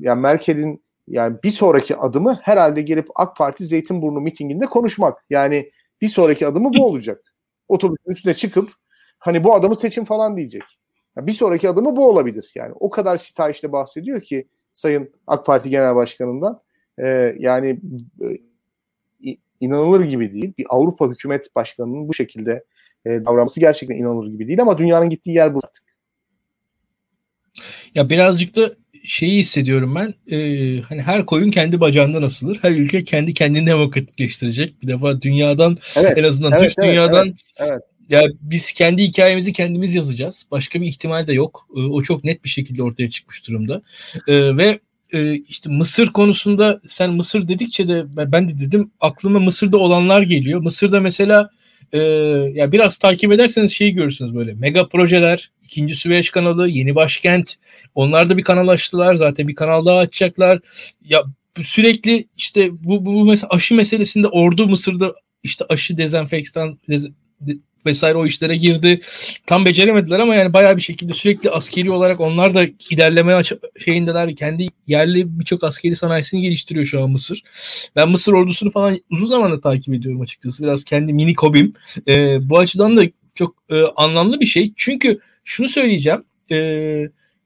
yani 0.00 0.20
Merkel'in 0.20 0.82
yani 1.08 1.36
bir 1.44 1.50
sonraki 1.50 1.96
adımı 1.96 2.38
herhalde 2.42 2.82
gelip 2.82 3.08
AK 3.14 3.36
Parti 3.36 3.64
Zeytinburnu 3.64 4.20
mitinginde 4.20 4.66
konuşmak. 4.66 5.24
Yani 5.30 5.70
bir 6.00 6.08
sonraki 6.08 6.46
adımı 6.46 6.70
bu 6.78 6.86
olacak. 6.86 7.34
Otobüsün 7.68 8.10
üstüne 8.10 8.34
çıkıp 8.34 8.70
hani 9.18 9.44
bu 9.44 9.54
adamı 9.54 9.76
seçin 9.76 10.04
falan 10.04 10.36
diyecek. 10.36 10.62
Yani 11.16 11.26
bir 11.26 11.32
sonraki 11.32 11.68
adımı 11.68 11.96
bu 11.96 12.08
olabilir. 12.08 12.52
Yani 12.54 12.72
o 12.80 12.90
kadar 12.90 13.16
sitayişle 13.16 13.72
bahsediyor 13.72 14.20
ki 14.20 14.48
Sayın 14.74 15.12
AK 15.26 15.46
Parti 15.46 15.70
Genel 15.70 15.94
Başkanı'ndan. 15.94 16.60
Ee, 16.98 17.36
yani 17.38 17.80
e, 18.22 18.38
inanılır 19.60 20.00
gibi 20.00 20.32
değil. 20.32 20.52
Bir 20.58 20.66
Avrupa 20.68 21.08
Hükümet 21.08 21.56
Başkanı'nın 21.56 22.08
bu 22.08 22.14
şekilde 22.14 22.64
e, 23.06 23.24
davranması 23.24 23.60
gerçekten 23.60 23.96
inanılır 23.96 24.30
gibi 24.30 24.48
değil 24.48 24.62
ama 24.62 24.78
dünyanın 24.78 25.10
gittiği 25.10 25.34
yer 25.34 25.54
bu 25.54 25.58
artık. 25.64 25.89
Ya 27.94 28.10
birazcık 28.10 28.56
da 28.56 28.74
şeyi 29.04 29.40
hissediyorum 29.40 29.94
ben. 29.94 30.36
E, 30.36 30.80
hani 30.80 31.02
her 31.02 31.26
koyun 31.26 31.50
kendi 31.50 31.80
bacağından 31.80 32.22
asılır. 32.22 32.58
Her 32.62 32.70
ülke 32.70 33.04
kendi 33.04 33.34
kendini 33.34 33.66
demokratikleştirecek. 33.66 34.82
Bir 34.82 34.88
defa 34.88 35.22
dünyadan 35.22 35.78
evet, 35.96 36.18
en 36.18 36.24
azından 36.24 36.52
evet, 36.52 36.62
Türk 36.62 36.78
evet, 36.78 36.88
dünyadan 36.88 37.26
evet, 37.26 37.70
evet. 37.70 37.82
ya 38.08 38.22
biz 38.40 38.72
kendi 38.72 39.02
hikayemizi 39.02 39.52
kendimiz 39.52 39.94
yazacağız. 39.94 40.46
Başka 40.50 40.80
bir 40.80 40.86
ihtimal 40.86 41.26
de 41.26 41.32
yok. 41.32 41.66
E, 41.76 41.80
o 41.80 42.02
çok 42.02 42.24
net 42.24 42.44
bir 42.44 42.48
şekilde 42.48 42.82
ortaya 42.82 43.10
çıkmış 43.10 43.48
durumda. 43.48 43.82
E, 44.28 44.56
ve 44.56 44.80
e, 45.12 45.34
işte 45.34 45.70
Mısır 45.70 46.06
konusunda 46.06 46.80
sen 46.86 47.10
Mısır 47.10 47.48
dedikçe 47.48 47.88
de 47.88 48.04
ben 48.32 48.48
de 48.48 48.60
dedim 48.60 48.90
aklıma 49.00 49.40
Mısır'da 49.40 49.78
olanlar 49.78 50.22
geliyor. 50.22 50.60
Mısır'da 50.60 51.00
mesela 51.00 51.50
e, 51.92 51.98
ya 52.54 52.72
biraz 52.72 52.98
takip 52.98 53.32
ederseniz 53.32 53.72
şeyi 53.72 53.94
görürsünüz 53.94 54.34
böyle 54.34 54.54
mega 54.54 54.88
projeler, 54.88 55.50
ikinci 55.64 55.94
Süveyş 55.94 56.30
kanalı, 56.30 56.68
yeni 56.68 56.94
başkent. 56.94 57.54
Onlar 57.94 58.30
da 58.30 58.36
bir 58.36 58.42
kanal 58.42 58.68
açtılar. 58.68 59.14
Zaten 59.14 59.48
bir 59.48 59.54
kanal 59.54 59.84
daha 59.84 59.98
açacaklar. 59.98 60.60
Ya 61.04 61.24
sürekli 61.62 62.28
işte 62.36 62.70
bu, 62.72 63.04
bu, 63.04 63.14
bu 63.14 63.24
mesela 63.24 63.48
aşı 63.50 63.74
meselesinde 63.74 64.28
ordu 64.28 64.66
Mısır'da 64.66 65.14
işte 65.42 65.64
aşı 65.68 65.96
dezenfektan 65.96 66.78
dez, 66.88 67.08
vesaire 67.86 68.18
o 68.18 68.26
işlere 68.26 68.56
girdi. 68.56 69.00
Tam 69.46 69.64
beceremediler 69.64 70.18
ama 70.18 70.34
yani 70.34 70.52
bayağı 70.52 70.76
bir 70.76 70.82
şekilde 70.82 71.14
sürekli 71.14 71.50
askeri 71.50 71.90
olarak 71.90 72.20
onlar 72.20 72.54
da 72.54 72.66
ilerleme 72.90 73.42
şeyindeler. 73.78 74.36
Kendi 74.36 74.68
yerli 74.86 75.38
birçok 75.40 75.64
askeri 75.64 75.96
sanayisini 75.96 76.42
geliştiriyor 76.42 76.86
şu 76.86 77.02
an 77.02 77.10
Mısır. 77.10 77.42
Ben 77.96 78.08
Mısır 78.08 78.32
ordusunu 78.32 78.70
falan 78.70 78.98
uzun 79.10 79.26
zamandır 79.26 79.62
takip 79.62 79.94
ediyorum 79.94 80.20
açıkçası. 80.20 80.62
Biraz 80.62 80.84
kendi 80.84 81.12
mini 81.12 81.34
hobim. 81.38 81.74
Ee, 82.08 82.38
bu 82.42 82.58
açıdan 82.58 82.96
da 82.96 83.02
çok 83.34 83.54
e, 83.70 83.82
anlamlı 83.96 84.40
bir 84.40 84.46
şey. 84.46 84.72
Çünkü 84.76 85.18
şunu 85.44 85.68
söyleyeceğim. 85.68 86.24
E, 86.50 86.56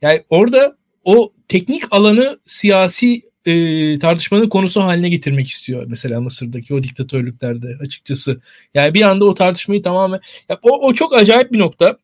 yani 0.02 0.24
orada 0.30 0.76
o 1.04 1.32
teknik 1.48 1.82
alanı 1.90 2.38
siyasi 2.44 3.22
e, 3.46 3.98
tartışmanın 3.98 4.48
konusu 4.48 4.80
haline 4.80 5.08
getirmek 5.08 5.48
istiyor 5.48 5.84
mesela 5.88 6.20
Mısır'daki 6.20 6.74
o 6.74 6.82
diktatörlüklerde 6.82 7.76
açıkçası. 7.80 8.40
Yani 8.74 8.94
bir 8.94 9.02
anda 9.02 9.24
o 9.24 9.34
tartışmayı 9.34 9.82
tamamen 9.82 10.20
ya 10.48 10.58
o, 10.62 10.88
o 10.88 10.94
çok 10.94 11.14
acayip 11.14 11.52
bir 11.52 11.58
nokta. 11.58 11.98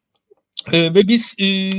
Ee, 0.73 0.95
ve 0.95 1.09
biz 1.09 1.35
e, 1.41 1.71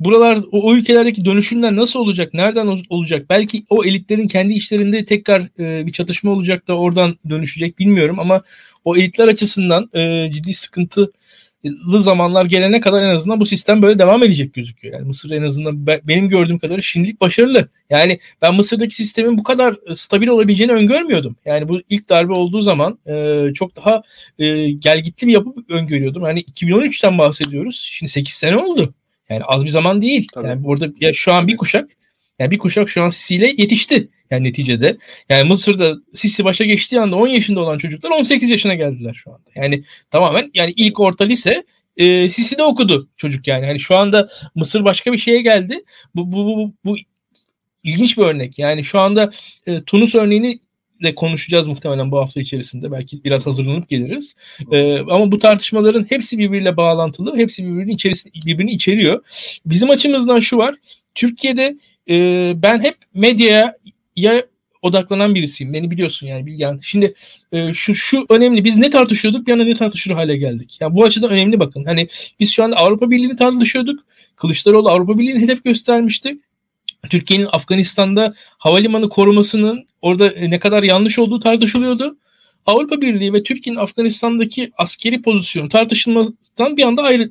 buralar 0.00 0.38
o, 0.52 0.62
o 0.62 0.74
ülkelerdeki 0.74 1.24
dönüşümler 1.24 1.76
nasıl 1.76 2.00
olacak? 2.00 2.34
Nereden 2.34 2.82
olacak? 2.88 3.26
Belki 3.30 3.64
o 3.70 3.84
elitlerin 3.84 4.28
kendi 4.28 4.54
işlerinde 4.54 5.04
tekrar 5.04 5.42
e, 5.58 5.86
bir 5.86 5.92
çatışma 5.92 6.30
olacak 6.30 6.68
da 6.68 6.78
oradan 6.78 7.18
dönüşecek 7.30 7.78
bilmiyorum 7.78 8.18
ama 8.18 8.42
o 8.84 8.96
elitler 8.96 9.28
açısından 9.28 9.90
e, 9.94 10.30
ciddi 10.32 10.54
sıkıntı 10.54 11.12
zamanlar 11.98 12.44
gelene 12.44 12.80
kadar 12.80 13.02
en 13.02 13.14
azından 13.14 13.40
bu 13.40 13.46
sistem 13.46 13.82
böyle 13.82 13.98
devam 13.98 14.22
edecek 14.22 14.54
gözüküyor. 14.54 14.94
Yani 14.94 15.06
Mısır 15.06 15.30
en 15.30 15.42
azından 15.42 15.86
benim 15.86 16.28
gördüğüm 16.28 16.58
kadarıyla 16.58 16.82
şimdilik 16.82 17.20
başarılı. 17.20 17.68
Yani 17.90 18.18
ben 18.42 18.54
Mısır'daki 18.54 18.94
sistemin 18.94 19.38
bu 19.38 19.42
kadar 19.42 19.76
e, 19.90 19.94
stabil 19.94 20.28
olabileceğini 20.28 20.72
öngörmüyordum. 20.72 21.36
Yani 21.44 21.68
bu 21.68 21.80
ilk 21.88 22.08
darbe 22.08 22.32
olduğu 22.32 22.62
zaman 22.62 22.98
e, 23.06 23.46
çok 23.54 23.76
daha 23.76 24.02
e, 24.38 24.70
gelgitli 24.70 25.26
bir 25.26 25.32
yapı 25.32 25.50
öngörüyordum. 25.68 26.26
Yani 26.26 26.40
2013'ten 26.40 27.18
bahsediyoruz. 27.18 27.88
Şimdi 27.92 28.12
8 28.12 28.34
sene 28.34 28.56
oldu. 28.56 28.94
Yani 29.28 29.44
az 29.44 29.64
bir 29.64 29.70
zaman 29.70 30.02
değil. 30.02 30.28
Tabii. 30.34 30.46
Yani 30.46 30.64
burada 30.64 30.88
ya 31.00 31.12
şu 31.12 31.32
an 31.32 31.48
bir 31.48 31.56
kuşak 31.56 31.90
yani 32.42 32.50
bir 32.50 32.58
kuşak 32.58 32.90
şu 32.90 33.02
an 33.02 33.10
Sisi 33.10 33.34
ile 33.34 33.46
yetişti. 33.46 34.08
Yani 34.30 34.44
neticede. 34.44 34.96
Yani 35.28 35.48
Mısır'da 35.48 35.96
Sisi 36.14 36.44
başa 36.44 36.64
geçtiği 36.64 37.00
anda 37.00 37.16
10 37.16 37.28
yaşında 37.28 37.60
olan 37.60 37.78
çocuklar 37.78 38.10
18 38.10 38.50
yaşına 38.50 38.74
geldiler 38.74 39.14
şu 39.14 39.30
anda. 39.30 39.50
Yani 39.54 39.84
tamamen 40.10 40.50
yani 40.54 40.72
ilk 40.76 41.00
orta 41.00 41.24
lise 41.24 41.64
e, 41.96 42.28
Sisi 42.28 42.58
de 42.58 42.62
okudu 42.62 43.08
çocuk 43.16 43.46
yani. 43.46 43.66
Hani 43.66 43.80
şu 43.80 43.96
anda 43.96 44.28
Mısır 44.54 44.84
başka 44.84 45.12
bir 45.12 45.18
şeye 45.18 45.42
geldi. 45.42 45.84
Bu 46.14 46.32
bu 46.32 46.46
bu, 46.46 46.72
bu 46.84 46.96
ilginç 47.82 48.18
bir 48.18 48.22
örnek. 48.22 48.58
Yani 48.58 48.84
şu 48.84 49.00
anda 49.00 49.30
e, 49.66 49.80
Tunus 49.82 50.14
örneğini 50.14 50.58
de 51.02 51.14
konuşacağız 51.14 51.68
muhtemelen 51.68 52.10
bu 52.10 52.18
hafta 52.18 52.40
içerisinde. 52.40 52.92
Belki 52.92 53.24
biraz 53.24 53.46
hazırlanıp 53.46 53.88
geliriz. 53.88 54.34
Ee, 54.72 54.98
ama 54.98 55.32
bu 55.32 55.38
tartışmaların 55.38 56.06
hepsi 56.08 56.38
birbiriyle 56.38 56.76
bağlantılı. 56.76 57.36
Hepsi 57.36 57.64
birbirinin 57.64 57.94
içerisinde 57.94 58.34
birbirini 58.46 58.70
içeriyor. 58.70 59.24
Bizim 59.66 59.90
açımızdan 59.90 60.38
şu 60.38 60.56
var. 60.56 60.74
Türkiye'de 61.14 61.76
e, 62.10 62.52
ben 62.56 62.80
hep 62.80 62.96
medyaya 63.14 63.74
ya 64.16 64.42
odaklanan 64.82 65.34
birisiyim. 65.34 65.72
Beni 65.72 65.90
biliyorsun 65.90 66.26
yani 66.26 66.46
Bilgen. 66.46 66.78
Şimdi 66.82 67.14
e, 67.52 67.74
şu 67.74 67.94
şu 67.94 68.26
önemli. 68.28 68.64
Biz 68.64 68.76
ne 68.76 68.90
tartışıyorduk? 68.90 69.46
Bir 69.46 69.52
anda 69.52 69.64
ne 69.64 69.74
tartışır 69.74 70.10
hale 70.10 70.36
geldik. 70.36 70.78
Yani 70.80 70.94
bu 70.94 71.04
açıdan 71.04 71.30
önemli 71.30 71.60
bakın. 71.60 71.84
Hani 71.84 72.08
biz 72.40 72.52
şu 72.52 72.64
anda 72.64 72.76
Avrupa 72.76 73.10
Birliği'ni 73.10 73.36
tartışıyorduk. 73.36 74.04
Kılıçdaroğlu 74.36 74.88
Avrupa 74.88 75.18
Birliği'ni 75.18 75.40
hedef 75.40 75.64
göstermişti. 75.64 76.38
Türkiye'nin 77.10 77.48
Afganistan'da 77.52 78.34
havalimanı 78.58 79.08
korumasının 79.08 79.86
orada 80.02 80.28
e, 80.28 80.50
ne 80.50 80.58
kadar 80.58 80.82
yanlış 80.82 81.18
olduğu 81.18 81.40
tartışılıyordu. 81.40 82.16
Avrupa 82.66 83.00
Birliği 83.00 83.32
ve 83.32 83.42
Türkiye'nin 83.42 83.80
Afganistan'daki 83.80 84.72
askeri 84.78 85.22
pozisyonu 85.22 85.68
tartışılmadan 85.68 86.76
bir 86.76 86.82
anda 86.82 87.02
ayrı 87.02 87.30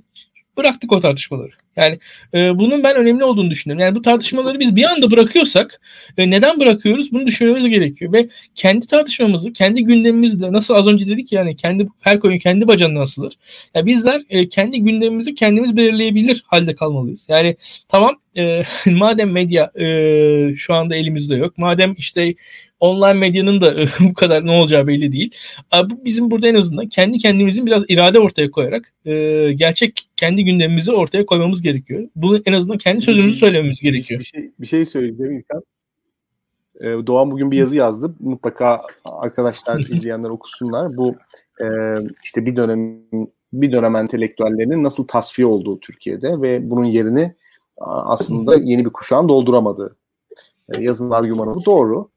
bıraktık 0.62 0.93
o 0.93 0.99
tartışmaları. 0.99 1.51
Yani 1.76 1.99
e, 2.34 2.57
bunun 2.57 2.84
ben 2.84 2.95
önemli 2.95 3.24
olduğunu 3.24 3.51
düşünüyorum. 3.51 3.86
Yani 3.86 3.95
bu 3.95 4.01
tartışmaları 4.01 4.59
biz 4.59 4.76
bir 4.76 4.84
anda 4.84 5.12
bırakıyorsak 5.12 5.82
e, 6.18 6.30
neden 6.30 6.59
bırakıyoruz? 6.59 7.12
Bunu 7.12 7.28
düşünmemiz 7.28 7.68
gerekiyor 7.70 8.14
ve 8.14 8.30
kendi 8.55 8.88
tartışmamızı, 8.88 9.53
kendi 9.53 9.84
gündemimizle 9.84 10.51
nasıl 10.51 10.74
az 10.74 10.88
önce 10.88 11.07
dedik 11.07 11.32
yani 11.32 11.55
kendi 11.55 11.88
her 11.99 12.20
koyun 12.20 12.38
kendi 12.38 12.68
bacağından 12.68 13.01
asılır. 13.01 13.34
Yani 13.76 13.86
bizler 13.86 14.22
e, 14.30 14.49
kendi 14.49 14.82
gündemimizi 14.82 15.36
kendimiz 15.36 15.76
belirleyebilir 15.78 16.43
halde 16.47 16.76
kalmalıyız. 16.76 17.28
Yani 17.30 17.55
tamam 17.88 18.16
e, 18.38 18.64
madem 18.86 19.32
medya 19.32 19.72
e, 19.80 20.55
şu 20.55 20.74
anda 20.74 20.95
elimizde 20.95 21.36
yok. 21.36 21.57
Madem 21.57 21.95
işte 21.97 22.36
online 22.82 23.13
medyanın 23.13 23.61
da 23.61 23.75
bu 23.99 24.13
kadar 24.13 24.45
ne 24.45 24.51
olacağı 24.51 24.88
belli 24.88 25.11
değil. 25.11 25.36
Bu 25.86 26.05
bizim 26.05 26.32
burada 26.32 26.47
en 26.47 26.55
azından 26.55 26.88
kendi 26.88 27.17
kendimizin 27.17 27.65
biraz 27.65 27.84
irade 27.89 28.19
ortaya 28.19 28.51
koyarak 28.51 28.93
e, 29.05 29.13
gerçek 29.53 30.09
kendi 30.15 30.45
gündemimizi 30.45 30.91
ortaya 30.91 31.25
koymamız 31.25 31.61
gerekiyor. 31.61 32.07
Bunu 32.15 32.41
en 32.45 32.53
azından 32.53 32.77
kendi 32.77 33.01
sözümüzü 33.01 33.38
söylememiz 33.38 33.79
gerekiyor. 33.79 34.19
Bir 34.19 34.25
şey, 34.25 34.51
bir 34.59 34.67
şey 34.67 34.86
söyleyeceğim 34.86 35.38
İlkan. 35.38 35.63
Ee, 36.82 37.07
Doğan 37.07 37.32
bugün 37.32 37.51
bir 37.51 37.57
yazı 37.57 37.75
yazdı. 37.75 38.15
Mutlaka 38.19 38.82
arkadaşlar 39.05 39.79
izleyenler 39.89 40.29
okusunlar. 40.29 40.97
Bu 40.97 41.15
e, 41.61 41.67
işte 42.23 42.45
bir 42.45 42.55
dönem 42.55 42.99
bir 43.53 43.71
dönem 43.71 43.95
entelektüellerinin 43.95 44.84
nasıl 44.84 45.07
tasfiye 45.07 45.45
olduğu 45.45 45.79
Türkiye'de 45.79 46.41
ve 46.41 46.69
bunun 46.69 46.86
yerini 46.86 47.36
aslında 47.79 48.55
yeni 48.55 48.86
bir 48.86 48.89
kuşağın 48.89 49.29
dolduramadığı. 49.29 49.95
E, 50.73 50.84
yazının 50.84 51.11
argümanı 51.11 51.55
bu 51.55 51.65
doğru. 51.65 52.09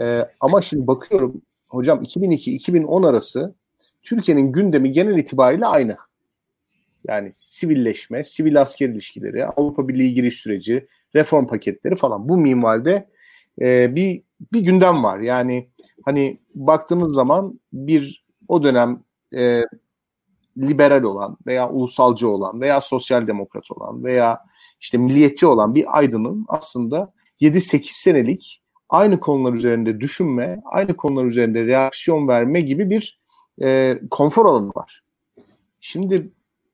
E, 0.00 0.28
ama 0.40 0.62
şimdi 0.62 0.86
bakıyorum 0.86 1.42
hocam 1.68 2.02
2002-2010 2.02 3.08
arası 3.08 3.54
Türkiye'nin 4.02 4.52
gündemi 4.52 4.92
genel 4.92 5.18
itibariyle 5.18 5.66
aynı. 5.66 5.96
Yani 7.08 7.32
sivilleşme, 7.34 8.24
sivil 8.24 8.60
asker 8.60 8.88
ilişkileri, 8.88 9.46
Avrupa 9.46 9.88
Birliği 9.88 10.14
giriş 10.14 10.34
süreci, 10.34 10.86
reform 11.14 11.46
paketleri 11.46 11.96
falan 11.96 12.28
bu 12.28 12.36
minvalde 12.36 13.08
e, 13.60 13.94
bir 13.94 14.22
bir 14.52 14.60
gündem 14.60 15.04
var. 15.04 15.18
Yani 15.18 15.68
hani 16.04 16.40
baktığınız 16.54 17.14
zaman 17.14 17.60
bir 17.72 18.24
o 18.48 18.62
dönem 18.62 19.02
e, 19.34 19.62
liberal 20.58 21.02
olan 21.02 21.36
veya 21.46 21.70
ulusalcı 21.70 22.28
olan 22.28 22.60
veya 22.60 22.80
sosyal 22.80 23.26
demokrat 23.26 23.70
olan 23.70 24.04
veya 24.04 24.38
işte 24.80 24.98
milliyetçi 24.98 25.46
olan 25.46 25.74
bir 25.74 25.98
aydının 25.98 26.44
aslında 26.48 27.12
7-8 27.40 27.80
senelik 27.92 28.61
aynı 28.92 29.20
konular 29.20 29.52
üzerinde 29.52 30.00
düşünme, 30.00 30.62
aynı 30.64 30.96
konular 30.96 31.24
üzerinde 31.24 31.66
reaksiyon 31.66 32.28
verme 32.28 32.60
gibi 32.60 32.90
bir 32.90 33.20
e, 33.62 34.00
konfor 34.10 34.46
alanı 34.46 34.68
var. 34.68 35.02
Şimdi 35.80 36.32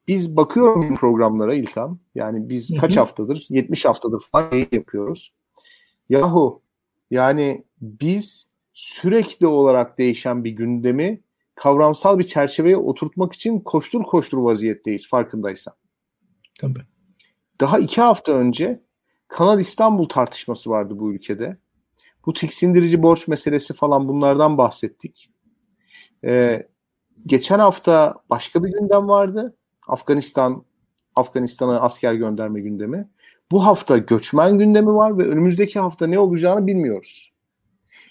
biz 0.09 0.37
bakıyorum 0.37 0.97
programlara 0.97 1.55
İlkan. 1.55 1.99
Yani 2.15 2.49
biz 2.49 2.77
kaç 2.81 2.97
haftadır? 2.97 3.47
70 3.49 3.85
haftadır 3.85 4.21
falan 4.33 4.67
yapıyoruz. 4.73 5.35
Yahu 6.09 6.63
yani 7.11 7.65
biz 7.81 8.49
sürekli 8.73 9.47
olarak 9.47 9.99
değişen 9.99 10.45
bir 10.45 10.51
gündemi 10.51 11.21
kavramsal 11.55 12.19
bir 12.19 12.27
çerçeveye 12.27 12.77
oturtmak 12.77 13.33
için 13.33 13.61
koştur 13.61 14.03
koştur 14.03 14.39
vaziyetteyiz 14.39 15.09
farkındaysan. 15.09 15.75
Tabii. 16.61 16.83
Daha 17.61 17.79
iki 17.79 18.01
hafta 18.01 18.33
önce 18.33 18.83
Kanal 19.29 19.61
İstanbul 19.61 20.09
tartışması 20.09 20.71
vardı 20.71 20.99
bu 20.99 21.13
ülkede. 21.13 21.57
Bu 22.29 22.33
tiksindirici 22.33 23.03
borç 23.03 23.29
meselesi 23.29 23.75
falan 23.75 24.09
bunlardan 24.09 24.59
bahsettik. 24.59 25.31
Ee, 26.25 26.67
geçen 27.27 27.59
hafta 27.59 28.15
başka 28.31 28.65
bir 28.65 28.73
gündem 28.73 29.09
vardı. 29.09 29.57
Afganistan, 29.87 30.65
Afganistan'a 31.17 31.81
asker 31.81 32.15
gönderme 32.15 32.61
gündemi. 32.61 33.09
Bu 33.51 33.67
hafta 33.67 33.99
göçmen 33.99 34.59
gündemi 34.59 34.95
var 34.95 35.19
ve 35.19 35.29
önümüzdeki 35.29 35.79
hafta 35.79 36.07
ne 36.07 36.19
olacağını 36.19 36.67
bilmiyoruz. 36.67 37.33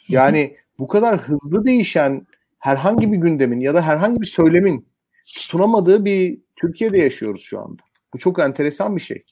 Yani 0.08 0.58
bu 0.80 0.88
kadar 0.88 1.18
hızlı 1.18 1.66
değişen 1.66 2.28
herhangi 2.60 3.12
bir 3.12 3.18
gündemin 3.18 3.60
ya 3.60 3.74
da 3.74 3.82
herhangi 3.82 4.22
bir 4.22 4.26
söylemin 4.26 4.88
tutunamadığı 5.36 6.06
bir 6.06 6.42
Türkiye'de 6.56 6.98
yaşıyoruz 6.98 7.42
şu 7.42 7.60
anda. 7.60 7.82
Bu 8.14 8.18
çok 8.18 8.40
enteresan 8.40 8.96
bir 8.96 9.02
şey. 9.02 9.24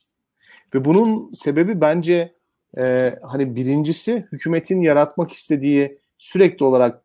Ve 0.74 0.86
bunun 0.86 1.32
sebebi 1.32 1.82
bence 1.82 2.35
e, 2.78 3.16
hani 3.22 3.56
birincisi 3.56 4.28
hükümetin 4.32 4.82
yaratmak 4.82 5.32
istediği 5.32 6.00
sürekli 6.18 6.66
olarak 6.66 7.02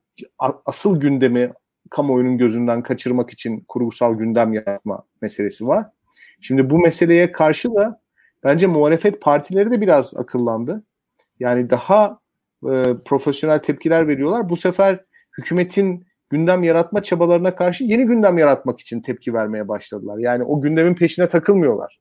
asıl 0.66 1.00
gündemi 1.00 1.52
kamuoyunun 1.90 2.38
gözünden 2.38 2.82
kaçırmak 2.82 3.30
için 3.30 3.64
kurgusal 3.68 4.14
gündem 4.14 4.52
yaratma 4.52 5.04
meselesi 5.22 5.66
var. 5.66 5.86
Şimdi 6.40 6.70
bu 6.70 6.78
meseleye 6.78 7.32
karşı 7.32 7.74
da 7.74 8.00
bence 8.44 8.66
muhalefet 8.66 9.22
partileri 9.22 9.70
de 9.70 9.80
biraz 9.80 10.16
akıllandı. 10.16 10.84
Yani 11.40 11.70
daha 11.70 12.18
e, 12.64 12.82
profesyonel 13.04 13.58
tepkiler 13.58 14.08
veriyorlar. 14.08 14.48
Bu 14.48 14.56
sefer 14.56 15.04
hükümetin 15.38 16.06
gündem 16.30 16.62
yaratma 16.62 17.02
çabalarına 17.02 17.54
karşı 17.54 17.84
yeni 17.84 18.06
gündem 18.06 18.38
yaratmak 18.38 18.80
için 18.80 19.00
tepki 19.00 19.34
vermeye 19.34 19.68
başladılar. 19.68 20.18
Yani 20.18 20.44
o 20.44 20.60
gündemin 20.60 20.94
peşine 20.94 21.28
takılmıyorlar 21.28 22.00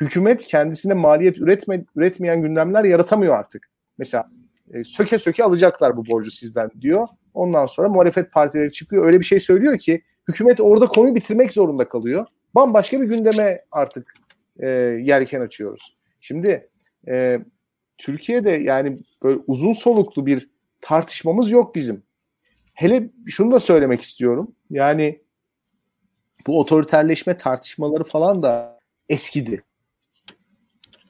hükümet 0.00 0.44
kendisine 0.44 0.94
maliyet 0.94 1.38
üretme, 1.38 1.84
üretmeyen 1.96 2.42
gündemler 2.42 2.84
yaratamıyor 2.84 3.34
artık. 3.34 3.70
Mesela 3.98 4.30
e, 4.72 4.84
söke 4.84 5.18
söke 5.18 5.44
alacaklar 5.44 5.96
bu 5.96 6.06
borcu 6.06 6.30
sizden 6.30 6.70
diyor. 6.80 7.08
Ondan 7.34 7.66
sonra 7.66 7.88
muhalefet 7.88 8.32
partileri 8.32 8.72
çıkıyor 8.72 9.06
öyle 9.06 9.20
bir 9.20 9.24
şey 9.24 9.40
söylüyor 9.40 9.78
ki 9.78 10.02
hükümet 10.28 10.60
orada 10.60 10.86
konuyu 10.86 11.14
bitirmek 11.14 11.52
zorunda 11.52 11.88
kalıyor. 11.88 12.26
Bambaşka 12.54 13.00
bir 13.00 13.06
gündeme 13.06 13.64
artık 13.72 14.14
e, 14.58 14.68
yelken 15.02 15.40
açıyoruz. 15.40 15.96
Şimdi 16.20 16.68
e, 17.08 17.38
Türkiye'de 17.98 18.50
yani 18.50 18.98
böyle 19.22 19.40
uzun 19.46 19.72
soluklu 19.72 20.26
bir 20.26 20.50
tartışmamız 20.80 21.50
yok 21.50 21.74
bizim. 21.74 22.02
Hele 22.74 23.10
şunu 23.26 23.52
da 23.52 23.60
söylemek 23.60 24.00
istiyorum. 24.00 24.54
Yani 24.70 25.22
bu 26.46 26.60
otoriterleşme 26.60 27.36
tartışmaları 27.36 28.04
falan 28.04 28.42
da 28.42 28.80
eskidi. 29.08 29.62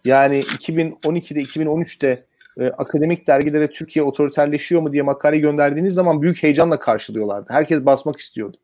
Yani 0.06 0.40
2012'de 0.40 1.42
2013'te 1.42 2.26
e, 2.58 2.66
akademik 2.66 3.26
dergilere 3.26 3.70
Türkiye 3.70 4.02
otoriterleşiyor 4.02 4.82
mu 4.82 4.92
diye 4.92 5.02
makale 5.02 5.38
gönderdiğiniz 5.38 5.94
zaman 5.94 6.22
büyük 6.22 6.42
heyecanla 6.42 6.78
karşılıyorlardı. 6.78 7.52
Herkes 7.52 7.86
basmak 7.86 8.18
istiyordu. 8.18 8.56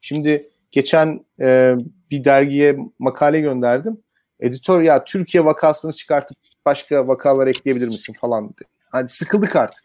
Şimdi 0.00 0.50
geçen 0.70 1.24
e, 1.40 1.74
bir 2.10 2.24
dergiye 2.24 2.78
makale 2.98 3.40
gönderdim. 3.40 3.98
Editör 4.40 4.82
ya 4.82 5.04
Türkiye 5.04 5.44
vakasını 5.44 5.92
çıkartıp 5.92 6.36
başka 6.66 7.08
vakalar 7.08 7.46
ekleyebilir 7.46 7.88
misin 7.88 8.12
falan 8.12 8.48
dedi. 8.48 8.64
Hani 8.90 9.08
sıkıldık 9.08 9.56
artık. 9.56 9.84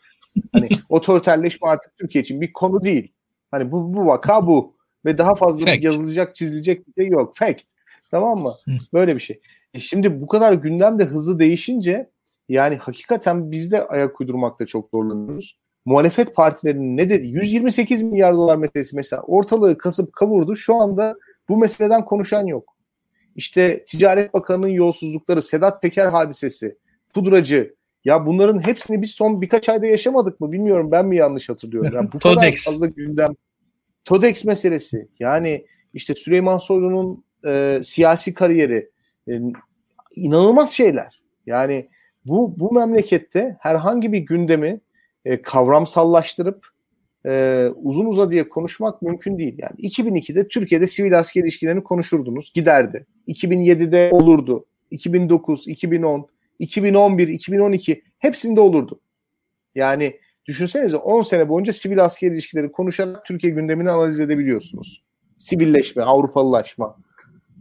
Hani 0.53 0.69
otoriterleşme 0.89 1.67
artık 1.67 1.97
Türkiye 1.97 2.21
için 2.21 2.41
bir 2.41 2.53
konu 2.53 2.83
değil. 2.83 3.13
Hani 3.51 3.71
bu, 3.71 3.93
bu 3.93 4.05
vaka 4.05 4.47
bu. 4.47 4.75
Ve 5.05 5.17
daha 5.17 5.35
fazla 5.35 5.65
Fact. 5.65 5.83
yazılacak, 5.83 6.35
çizilecek 6.35 6.87
bir 6.87 7.03
şey 7.03 7.11
yok. 7.11 7.35
Fact. 7.35 7.63
Tamam 8.11 8.39
mı? 8.39 8.55
Böyle 8.93 9.15
bir 9.15 9.19
şey. 9.19 9.41
E 9.75 9.79
şimdi 9.79 10.21
bu 10.21 10.27
kadar 10.27 10.53
gündem 10.53 10.99
de 10.99 11.03
hızlı 11.03 11.39
değişince 11.39 12.09
yani 12.49 12.75
hakikaten 12.75 13.51
biz 13.51 13.71
de 13.71 13.87
ayak 13.87 14.21
uydurmakta 14.21 14.65
çok 14.65 14.89
zorlanıyoruz. 14.89 15.57
Muhalefet 15.85 16.35
partilerinin 16.35 16.97
ne 16.97 17.09
dedi? 17.09 17.27
128 17.27 18.03
milyar 18.03 18.33
dolar 18.33 18.55
meselesi 18.55 18.95
mesela 18.95 19.21
ortalığı 19.21 19.77
kasıp 19.77 20.13
kavurdu. 20.13 20.55
Şu 20.55 20.75
anda 20.75 21.15
bu 21.49 21.57
meseleden 21.57 22.05
konuşan 22.05 22.45
yok. 22.45 22.75
İşte 23.35 23.85
Ticaret 23.85 24.33
Bakanı'nın 24.33 24.67
yolsuzlukları, 24.67 25.41
Sedat 25.41 25.81
Peker 25.81 26.07
hadisesi, 26.07 26.77
pudracı. 27.13 27.75
Ya 28.05 28.25
bunların 28.25 28.67
hepsini 28.67 29.01
biz 29.01 29.11
son 29.11 29.41
birkaç 29.41 29.69
ayda 29.69 29.85
yaşamadık 29.85 30.39
mı 30.39 30.51
bilmiyorum 30.51 30.91
ben 30.91 31.05
mi 31.05 31.17
yanlış 31.17 31.49
hatırlıyorum. 31.49 31.91
Yani 31.95 32.09
bu 32.13 32.19
kadar 32.19 32.51
fazla 32.51 32.85
gündem. 32.85 33.35
Todex 34.05 34.45
meselesi 34.45 35.07
yani 35.19 35.65
işte 35.93 36.13
Süleyman 36.13 36.57
Soylu'nun 36.57 37.23
e, 37.45 37.79
siyasi 37.83 38.33
kariyeri, 38.33 38.89
e, 39.29 39.33
inanılmaz 40.15 40.71
şeyler. 40.71 41.21
Yani 41.45 41.89
bu 42.25 42.59
bu 42.59 42.73
memlekette 42.73 43.57
herhangi 43.59 44.11
bir 44.11 44.19
gündemi 44.19 44.81
e, 45.25 45.41
kavramsallaştırıp 45.41 46.67
e, 47.25 47.65
uzun 47.75 48.05
uzadıya 48.05 48.49
konuşmak 48.49 49.01
mümkün 49.01 49.37
değil. 49.37 49.55
Yani 49.57 49.89
2002'de 49.89 50.47
Türkiye'de 50.47 50.87
sivil 50.87 51.19
asker 51.19 51.43
ilişkilerini 51.43 51.83
konuşurdunuz, 51.83 52.53
giderdi. 52.53 53.05
2007'de 53.27 54.09
olurdu. 54.11 54.65
2009, 54.91 55.67
2010, 55.67 56.27
2011, 56.59 57.27
2012 57.27 58.03
hepsinde 58.19 58.61
olurdu. 58.61 58.99
Yani 59.75 60.19
düşünsenize 60.45 60.97
10 60.97 61.21
sene 61.21 61.49
boyunca 61.49 61.73
sivil 61.73 62.03
asker 62.03 62.31
ilişkileri 62.31 62.71
konuşarak 62.71 63.25
Türkiye 63.25 63.53
gündemini 63.53 63.91
analiz 63.91 64.19
edebiliyorsunuz. 64.19 65.03
Sivilleşme, 65.37 66.03
Avrupalılaşma, 66.03 66.97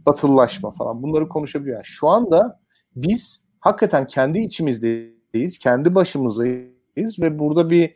batılılaşma 0.05 0.71
falan 0.71 1.03
bunları 1.03 1.29
konuşabiliyor. 1.29 1.75
Yani 1.75 1.85
şu 1.85 2.07
anda 2.07 2.59
biz 2.95 3.41
hakikaten 3.59 4.07
kendi 4.07 4.39
içimizdeyiz, 4.39 5.59
kendi 5.59 5.95
başımızdayız 5.95 7.19
ve 7.19 7.39
burada 7.39 7.69
bir 7.69 7.95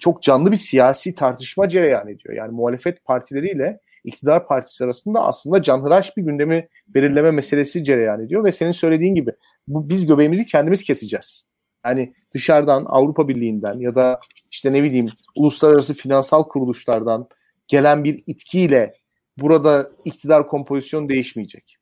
çok 0.00 0.22
canlı 0.22 0.52
bir 0.52 0.56
siyasi 0.56 1.14
tartışma 1.14 1.68
cereyan 1.68 2.08
ediyor. 2.08 2.34
Yani 2.34 2.52
muhalefet 2.52 3.04
partileriyle 3.04 3.80
iktidar 4.04 4.46
partisi 4.46 4.84
arasında 4.84 5.26
aslında 5.26 5.62
canhıraş 5.62 6.16
bir 6.16 6.22
gündemi 6.22 6.68
belirleme 6.88 7.30
meselesi 7.30 7.84
cereyan 7.84 8.20
ediyor 8.20 8.44
ve 8.44 8.52
senin 8.52 8.72
söylediğin 8.72 9.14
gibi 9.14 9.32
bu 9.68 9.88
biz 9.88 10.06
göbeğimizi 10.06 10.46
kendimiz 10.46 10.84
keseceğiz. 10.84 11.44
Yani 11.86 12.14
dışarıdan 12.34 12.84
Avrupa 12.88 13.28
Birliği'nden 13.28 13.78
ya 13.78 13.94
da 13.94 14.20
işte 14.50 14.72
ne 14.72 14.82
bileyim 14.82 15.08
uluslararası 15.36 15.94
finansal 15.94 16.42
kuruluşlardan 16.42 17.28
gelen 17.68 18.04
bir 18.04 18.22
itkiyle 18.26 18.94
burada 19.38 19.90
iktidar 20.04 20.48
kompozisyonu 20.48 21.08
değişmeyecek. 21.08 21.76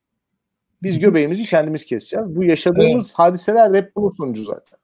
Biz 0.82 0.98
göbeğimizi 0.98 1.44
kendimiz 1.44 1.84
keseceğiz. 1.84 2.36
Bu 2.36 2.44
yaşadığımız 2.44 3.06
evet. 3.06 3.18
hadiseler 3.18 3.74
de 3.74 3.78
hep 3.78 3.96
bunun 3.96 4.10
sonucu 4.10 4.44
zaten. 4.44 4.78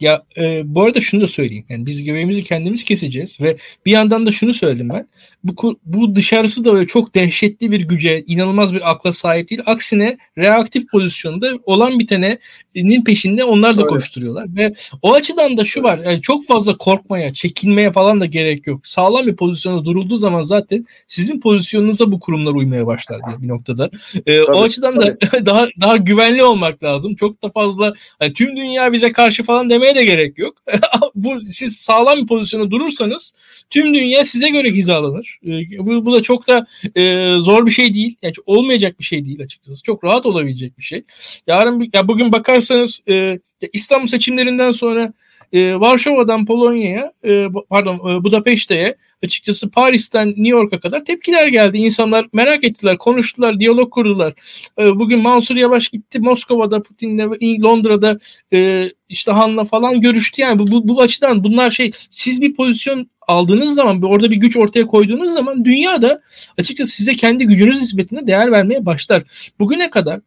Ya 0.00 0.22
e, 0.38 0.62
bu 0.64 0.82
arada 0.82 1.00
şunu 1.00 1.20
da 1.20 1.26
söyleyeyim. 1.26 1.64
Yani 1.68 1.86
biz 1.86 2.04
göbeğimizi 2.04 2.44
kendimiz 2.44 2.84
keseceğiz 2.84 3.40
ve 3.40 3.56
bir 3.86 3.90
yandan 3.90 4.26
da 4.26 4.32
şunu 4.32 4.54
söyledim 4.54 4.88
ben. 4.88 5.08
Bu 5.44 5.78
bu 5.84 6.14
dışarısı 6.14 6.64
da 6.64 6.72
öyle 6.72 6.86
çok 6.86 7.14
dehşetli 7.14 7.70
bir 7.70 7.80
güce, 7.80 8.24
inanılmaz 8.26 8.74
bir 8.74 8.90
akla 8.90 9.12
sahip 9.12 9.50
değil. 9.50 9.62
Aksine 9.66 10.18
reaktif 10.38 10.90
pozisyonda 10.90 11.58
olan 11.64 11.98
bitenenin 11.98 13.04
peşinde 13.04 13.44
onlar 13.44 13.76
da 13.76 13.80
öyle. 13.80 13.88
koşturuyorlar 13.88 14.46
ve 14.56 14.74
o 15.02 15.14
açıdan 15.14 15.56
da 15.56 15.64
şu 15.64 15.82
var. 15.82 15.98
Yani 15.98 16.20
çok 16.22 16.46
fazla 16.46 16.76
korkmaya, 16.76 17.32
çekinmeye 17.32 17.92
falan 17.92 18.20
da 18.20 18.26
gerek 18.26 18.66
yok. 18.66 18.86
Sağlam 18.86 19.26
bir 19.26 19.36
pozisyonda 19.36 19.84
durulduğu 19.84 20.18
zaman 20.18 20.42
zaten 20.42 20.86
sizin 21.08 21.40
pozisyonunuza 21.40 22.12
bu 22.12 22.20
kurumlar 22.20 22.52
uymaya 22.52 22.86
başlar 22.86 23.20
diye 23.28 23.42
bir 23.42 23.48
noktada. 23.48 23.90
E, 24.26 24.44
tabii, 24.44 24.56
o 24.56 24.62
açıdan 24.62 24.94
tabii. 24.94 25.20
da 25.32 25.46
daha 25.46 25.68
daha 25.80 25.96
güvenli 25.96 26.42
olmak 26.42 26.82
lazım. 26.82 27.14
Çok 27.14 27.42
da 27.42 27.50
fazla 27.50 27.94
yani 28.20 28.32
tüm 28.32 28.56
dünya 28.56 28.92
bize 28.92 29.12
karşı 29.12 29.42
falan 29.44 29.70
demeye 29.76 29.94
de 29.94 30.04
gerek 30.04 30.38
yok. 30.38 30.62
bu 31.14 31.40
siz 31.44 31.76
sağlam 31.76 32.18
bir 32.22 32.26
pozisyonda 32.26 32.70
durursanız 32.70 33.32
tüm 33.70 33.94
dünya 33.94 34.24
size 34.24 34.48
göre 34.48 34.70
hizalanır. 34.70 35.38
E, 35.46 35.78
bu, 35.78 36.06
bu 36.06 36.12
da 36.12 36.22
çok 36.22 36.48
da 36.48 36.66
e, 36.96 37.34
zor 37.40 37.66
bir 37.66 37.70
şey 37.70 37.94
değil. 37.94 38.16
Yani 38.22 38.34
olmayacak 38.46 39.00
bir 39.00 39.04
şey 39.04 39.24
değil 39.24 39.42
açıkçası. 39.42 39.82
Çok 39.82 40.04
rahat 40.04 40.26
olabilecek 40.26 40.78
bir 40.78 40.82
şey. 40.82 41.04
Yarın 41.46 41.90
ya 41.94 42.08
bugün 42.08 42.32
bakarsanız 42.32 43.00
e, 43.08 43.38
İstanbul 43.72 44.06
seçimlerinden 44.06 44.70
sonra 44.70 45.12
e, 45.52 45.80
Varşova'dan 45.80 46.46
Polonya'ya 46.46 47.12
e, 47.24 47.46
pardon 47.70 47.94
e, 47.94 48.24
Budapeşte'ye 48.24 48.96
açıkçası 49.24 49.70
Paris'ten 49.70 50.28
New 50.28 50.48
York'a 50.48 50.80
kadar 50.80 51.04
tepkiler 51.04 51.48
geldi. 51.48 51.78
İnsanlar 51.78 52.26
merak 52.32 52.64
ettiler, 52.64 52.98
konuştular, 52.98 53.60
diyalog 53.60 53.90
kurdular. 53.90 54.34
E, 54.78 54.98
bugün 54.98 55.20
Mansur 55.20 55.56
Yavaş 55.56 55.88
gitti 55.88 56.18
Moskova'da 56.18 56.82
Putin'le 56.82 57.62
Londra'da 57.62 58.18
e, 58.52 58.90
işte 59.08 59.32
Han'la 59.32 59.64
falan 59.64 60.00
görüştü. 60.00 60.42
Yani 60.42 60.58
bu, 60.58 60.66
bu, 60.70 60.88
bu 60.88 61.00
açıdan 61.02 61.44
bunlar 61.44 61.70
şey 61.70 61.90
siz 62.10 62.40
bir 62.40 62.54
pozisyon 62.54 63.10
aldığınız 63.28 63.74
zaman 63.74 64.02
orada 64.02 64.30
bir 64.30 64.36
güç 64.36 64.56
ortaya 64.56 64.86
koyduğunuz 64.86 65.32
zaman 65.32 65.64
dünyada 65.64 66.22
açıkçası 66.58 66.92
size 66.92 67.16
kendi 67.16 67.44
gücünüz 67.46 67.80
nispetinde 67.80 68.26
değer 68.26 68.52
vermeye 68.52 68.86
başlar. 68.86 69.22
Bugüne 69.58 69.90
kadar 69.90 70.20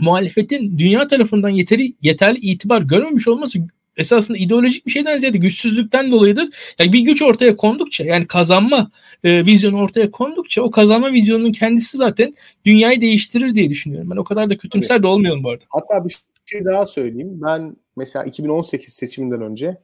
muhalefetin 0.00 0.78
dünya 0.78 1.06
tarafından 1.06 1.48
yeteri 1.48 1.92
yeterli 2.02 2.38
itibar 2.38 2.82
görmemiş 2.82 3.28
olması 3.28 3.58
esasında 3.96 4.38
ideolojik 4.38 4.86
bir 4.86 4.90
şeyden 4.90 5.18
ziyade 5.18 5.38
güçsüzlükten 5.38 6.10
dolayıdır. 6.10 6.48
Yani 6.78 6.92
bir 6.92 7.00
güç 7.00 7.22
ortaya 7.22 7.56
kondukça 7.56 8.04
yani 8.04 8.26
kazanma 8.26 8.90
e, 9.24 9.46
vizyonu 9.46 9.82
ortaya 9.82 10.10
kondukça 10.10 10.62
o 10.62 10.70
kazanma 10.70 11.12
vizyonunun 11.12 11.52
kendisi 11.52 11.96
zaten 11.96 12.34
dünyayı 12.64 13.00
değiştirir 13.00 13.54
diye 13.54 13.70
düşünüyorum. 13.70 14.10
Ben 14.10 14.16
o 14.16 14.24
kadar 14.24 14.50
da 14.50 14.58
kötümser 14.58 15.02
de 15.02 15.06
olmuyorum 15.06 15.44
bu 15.44 15.50
arada. 15.50 15.64
Hatta 15.68 16.04
bir 16.04 16.16
şey 16.46 16.64
daha 16.64 16.86
söyleyeyim. 16.86 17.40
Ben 17.42 17.76
mesela 17.96 18.24
2018 18.24 18.94
seçiminden 18.94 19.42
önce 19.42 19.78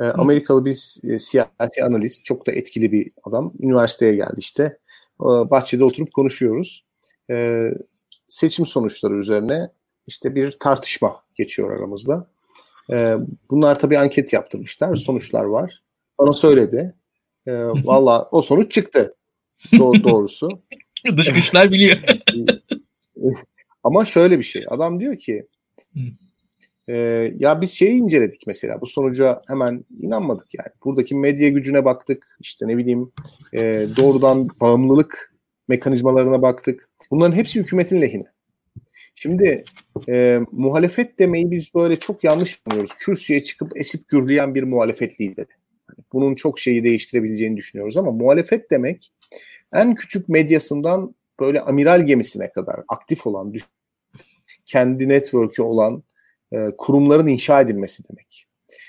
e, 0.00 0.02
Amerikalı 0.02 0.64
bir 0.64 0.96
e, 1.04 1.18
siyasi 1.18 1.84
analist, 1.84 2.24
çok 2.24 2.46
da 2.46 2.52
etkili 2.52 2.92
bir 2.92 3.10
adam. 3.24 3.52
Üniversiteye 3.60 4.14
geldi 4.14 4.36
işte. 4.38 4.62
E, 5.20 5.24
bahçede 5.24 5.84
oturup 5.84 6.12
konuşuyoruz. 6.12 6.84
E, 7.30 7.68
seçim 8.28 8.66
sonuçları 8.66 9.14
üzerine 9.14 9.70
işte 10.06 10.34
bir 10.34 10.50
tartışma 10.50 11.22
geçiyor 11.34 11.78
aramızda. 11.78 12.26
E, 12.90 13.16
bunlar 13.50 13.78
tabii 13.78 13.98
anket 13.98 14.32
yaptırmışlar. 14.32 14.96
Sonuçlar 14.96 15.44
var. 15.44 15.82
Bana 16.18 16.32
söyledi. 16.32 16.94
E, 17.46 17.52
Valla 17.64 18.28
o 18.32 18.42
sonuç 18.42 18.72
çıktı. 18.72 19.14
Do- 19.72 20.04
doğrusu. 20.04 20.48
Dış 21.16 21.32
güçler 21.32 21.70
biliyor. 21.72 21.96
Ama 23.84 24.04
şöyle 24.04 24.38
bir 24.38 24.44
şey. 24.44 24.62
Adam 24.68 25.00
diyor 25.00 25.16
ki 25.18 25.46
e, 26.88 26.94
ya 27.38 27.60
biz 27.60 27.70
şeyi 27.70 27.92
inceledik 27.92 28.46
mesela. 28.46 28.80
Bu 28.80 28.86
sonuca 28.86 29.42
hemen 29.46 29.84
inanmadık 29.98 30.46
yani. 30.54 30.68
Buradaki 30.84 31.14
medya 31.14 31.48
gücüne 31.48 31.84
baktık. 31.84 32.36
İşte 32.40 32.68
ne 32.68 32.76
bileyim 32.76 33.12
e, 33.52 33.86
doğrudan 33.96 34.48
bağımlılık 34.60 35.34
mekanizmalarına 35.68 36.42
baktık. 36.42 36.88
Bunların 37.10 37.36
hepsi 37.36 37.60
hükümetin 37.60 38.00
lehine. 38.00 38.31
Şimdi 39.14 39.64
e, 40.08 40.40
muhalefet 40.52 41.18
demeyi 41.18 41.50
biz 41.50 41.74
böyle 41.74 41.96
çok 41.96 42.24
yanlış 42.24 42.60
anlıyoruz. 42.66 42.94
Kürsüye 42.98 43.42
çıkıp 43.42 43.76
esip 43.76 44.08
gürleyen 44.08 44.54
bir 44.54 44.62
muhalefet 44.62 45.20
lideri. 45.20 45.46
Yani 45.88 46.04
bunun 46.12 46.34
çok 46.34 46.58
şeyi 46.58 46.84
değiştirebileceğini 46.84 47.56
düşünüyoruz 47.56 47.96
ama 47.96 48.10
muhalefet 48.10 48.70
demek 48.70 49.12
en 49.72 49.94
küçük 49.94 50.28
medyasından 50.28 51.14
böyle 51.40 51.60
amiral 51.60 52.06
gemisine 52.06 52.50
kadar 52.50 52.80
aktif 52.88 53.26
olan, 53.26 53.54
kendi 54.66 55.08
network'ü 55.08 55.62
olan 55.62 56.02
e, 56.52 56.56
kurumların 56.78 57.26
inşa 57.26 57.60
edilmesi 57.60 58.08
demek. 58.08 58.46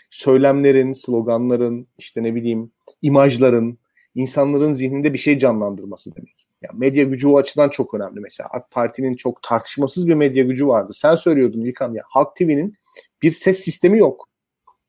Söylemlerin, 0.10 0.94
sloganların, 0.94 1.88
işte 1.98 2.24
ne 2.24 2.36
bileyim 2.36 2.72
imajların, 3.02 3.78
insanların 4.16 4.74
zihninde 4.74 5.14
bir 5.14 5.18
şey 5.18 5.38
canlandırması 5.38 6.16
demek. 6.16 6.48
Yani 6.64 6.80
medya 6.80 7.04
gücü 7.04 7.28
o 7.28 7.38
açıdan 7.38 7.70
çok 7.70 7.94
önemli 7.94 8.20
mesela. 8.20 8.50
AK 8.54 8.72
Parti'nin 8.72 9.14
çok 9.14 9.44
tartışmasız 9.44 10.08
bir 10.08 10.14
medya 10.14 10.44
gücü 10.44 10.68
vardı. 10.68 10.92
Sen 10.96 11.16
söylüyordun 11.16 11.62
İlkan 11.62 11.94
ya 11.94 12.04
Halk 12.08 12.36
TV'nin 12.36 12.74
bir 13.22 13.32
ses 13.32 13.60
sistemi 13.60 14.00
yok 14.00 14.30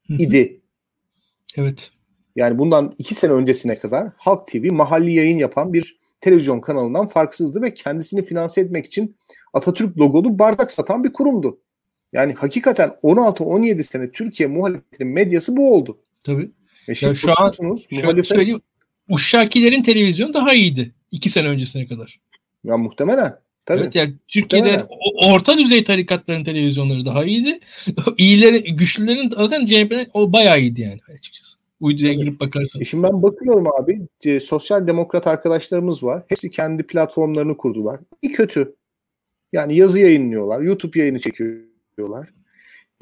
idi. 0.09 0.61
Evet. 1.57 1.91
Yani 2.37 2.59
bundan 2.59 2.95
iki 2.99 3.14
sene 3.14 3.33
öncesine 3.33 3.79
kadar 3.79 4.09
Halk 4.16 4.49
TV 4.49 4.72
mahalli 4.72 5.12
yayın 5.12 5.39
yapan 5.39 5.72
bir 5.72 5.99
televizyon 6.20 6.61
kanalından 6.61 7.07
farksızdı 7.07 7.62
ve 7.62 7.75
kendisini 7.75 8.25
finanse 8.25 8.61
etmek 8.61 8.87
için 8.87 9.16
Atatürk 9.53 9.99
logolu 9.99 10.39
bardak 10.39 10.70
satan 10.70 11.05
bir 11.05 11.12
kurumdu. 11.12 11.61
Yani 12.12 12.35
hakikaten 12.35 12.97
16-17 13.03 13.83
sene 13.83 14.11
Türkiye 14.11 14.49
muhalefetinin 14.49 15.12
medyası 15.12 15.57
bu 15.57 15.75
oldu. 15.75 15.99
Tabii. 16.25 16.51
Ve 16.89 16.95
şimdi 16.95 17.11
ya 17.11 17.16
şu 17.16 17.31
an 17.41 17.53
muhalefet... 17.91 18.27
söyleyeyim. 18.27 18.61
Uşşakilerin 19.09 19.83
televizyonu 19.83 20.35
daha 20.35 20.55
iyiydi. 20.55 20.95
İki 21.14 21.28
sene 21.28 21.48
öncesine 21.48 21.86
kadar. 21.86 22.20
Ya 22.64 22.76
muhtemelen. 22.76 23.38
Tabii. 23.66 23.80
Evet, 23.80 23.94
yani 23.94 24.14
Türkiye'de 24.28 24.70
muhtemelen. 24.76 25.34
orta 25.34 25.58
düzey 25.58 25.84
tarikatların 25.84 26.44
televizyonları 26.44 27.04
daha 27.06 27.24
iyiydi. 27.24 27.60
İyilerin, 28.18 28.76
güçlülerin 28.76 29.30
zaten 29.30 29.64
CHP'nin 29.66 30.08
o 30.14 30.32
bayağı 30.32 30.60
iyiydi 30.60 30.80
yani 30.80 31.00
açıkçası. 31.14 31.58
Uyduya 31.80 32.08
evet. 32.08 32.20
girip 32.20 32.40
bakarsan. 32.40 32.82
E 32.82 32.84
şimdi 32.84 33.02
ben 33.02 33.22
bakıyorum 33.22 33.66
abi. 33.66 34.00
E, 34.24 34.40
sosyal 34.40 34.86
demokrat 34.86 35.26
arkadaşlarımız 35.26 36.02
var. 36.02 36.22
Hepsi 36.28 36.50
kendi 36.50 36.82
platformlarını 36.82 37.56
kurdular. 37.56 38.00
İyi 38.22 38.32
kötü. 38.32 38.74
Yani 39.52 39.76
yazı 39.76 40.00
yayınlıyorlar. 40.00 40.60
YouTube 40.60 40.98
yayını 40.98 41.18
çekiyorlar. 41.18 42.28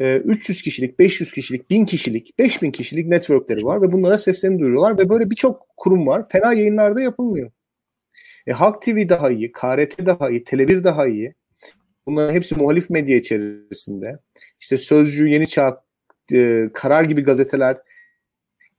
300 0.01 0.61
e, 0.61 0.63
kişilik, 0.63 0.99
500 0.99 1.33
kişilik, 1.33 1.71
1000 1.71 1.85
kişilik, 1.85 2.39
5000 2.39 2.71
kişilik 2.71 3.07
networkleri 3.07 3.65
var 3.65 3.83
ve 3.83 3.93
bunlara 3.93 4.19
seslerini 4.19 4.59
duyuruyorlar 4.59 4.99
ve 4.99 5.09
böyle 5.09 5.31
birçok 5.31 5.67
kurum 5.77 6.07
var. 6.07 6.29
Fena 6.29 6.53
yayınlarda 6.53 7.01
yapılmıyor. 7.01 7.51
E, 8.47 8.53
Halk 8.53 8.83
TV 8.83 9.09
daha 9.09 9.31
iyi, 9.31 9.53
KRT 9.53 10.07
daha 10.07 10.31
iyi, 10.31 10.45
Tele1 10.45 10.85
daha 10.85 11.07
iyi. 11.07 11.35
Bunların 12.07 12.35
hepsi 12.35 12.55
muhalif 12.55 12.91
medya 12.91 13.17
içerisinde. 13.17 14.19
İşte 14.61 14.77
Sözcü, 14.77 15.29
Yeni 15.29 15.49
Çağ, 15.49 15.83
e, 16.33 16.71
Karar 16.75 17.05
gibi 17.05 17.23
gazeteler 17.23 17.77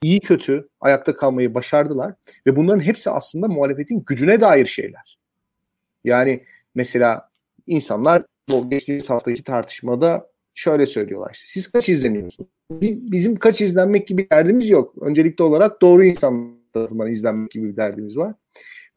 iyi 0.02 0.20
kötü 0.20 0.70
ayakta 0.82 1.16
kalmayı 1.16 1.54
başardılar. 1.54 2.14
Ve 2.48 2.56
bunların 2.56 2.80
hepsi 2.80 3.10
aslında 3.10 3.48
muhalefetin 3.48 4.04
gücüne 4.06 4.42
dair 4.42 4.66
şeyler. 4.66 5.18
Yani 6.04 6.44
mesela 6.76 7.30
insanlar 7.68 8.24
bu 8.50 8.70
geçtiğimiz 8.70 9.10
haftaki 9.10 9.44
tartışmada 9.44 10.30
şöyle 10.56 10.86
söylüyorlar 10.86 11.32
işte 11.34 11.46
siz 11.48 11.72
kaç 11.72 11.90
izleniyorsunuz? 11.90 12.50
Bizim 12.82 13.36
kaç 13.36 13.62
izlenmek 13.62 14.08
gibi 14.08 14.24
bir 14.24 14.30
derdimiz 14.30 14.70
yok. 14.70 14.94
Öncelikli 15.02 15.44
olarak 15.44 15.82
doğru 15.82 16.04
insan 16.04 16.58
tarafından 16.74 17.12
izlenmek 17.12 17.52
gibi 17.52 17.70
bir 17.70 17.78
derdimiz 17.78 18.18
var. 18.18 18.34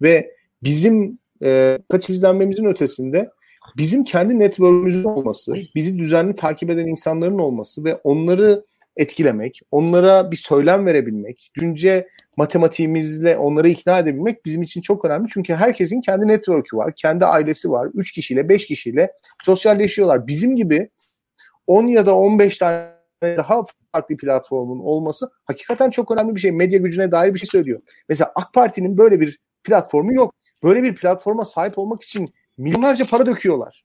Ve 0.02 0.35
bizim 0.62 1.18
e, 1.42 1.78
kaç 1.90 2.10
izlenmemizin 2.10 2.64
ötesinde 2.64 3.30
bizim 3.76 4.04
kendi 4.04 4.38
network'ümüzün 4.38 5.04
olması, 5.04 5.54
bizi 5.74 5.98
düzenli 5.98 6.34
takip 6.34 6.70
eden 6.70 6.86
insanların 6.86 7.38
olması 7.38 7.84
ve 7.84 7.94
onları 7.94 8.64
etkilemek, 8.96 9.60
onlara 9.70 10.30
bir 10.30 10.36
söylem 10.36 10.86
verebilmek, 10.86 11.50
dünce 11.56 12.08
matematiğimizle 12.36 13.36
onları 13.36 13.68
ikna 13.68 13.98
edebilmek 13.98 14.44
bizim 14.44 14.62
için 14.62 14.80
çok 14.80 15.04
önemli. 15.04 15.28
Çünkü 15.30 15.54
herkesin 15.54 16.00
kendi 16.00 16.28
network'ü 16.28 16.76
var, 16.76 16.92
kendi 16.96 17.24
ailesi 17.26 17.70
var. 17.70 17.88
3 17.94 18.12
kişiyle, 18.12 18.48
5 18.48 18.66
kişiyle 18.66 19.12
sosyalleşiyorlar. 19.44 20.26
Bizim 20.26 20.56
gibi 20.56 20.90
10 21.66 21.86
ya 21.86 22.06
da 22.06 22.16
15 22.16 22.58
tane 22.58 22.96
daha 23.22 23.62
farklı 23.92 24.16
platformun 24.16 24.78
olması 24.78 25.30
hakikaten 25.44 25.90
çok 25.90 26.10
önemli 26.10 26.34
bir 26.34 26.40
şey. 26.40 26.52
Medya 26.52 26.78
gücüne 26.78 27.12
dair 27.12 27.34
bir 27.34 27.38
şey 27.38 27.46
söylüyor. 27.46 27.80
Mesela 28.08 28.32
AK 28.34 28.54
Parti'nin 28.54 28.98
böyle 28.98 29.20
bir 29.20 29.38
platformu 29.64 30.14
yok. 30.14 30.34
Böyle 30.66 30.82
bir 30.82 30.94
platforma 30.94 31.44
sahip 31.44 31.78
olmak 31.78 32.02
için 32.02 32.34
milyonlarca 32.58 33.06
para 33.06 33.26
döküyorlar. 33.26 33.84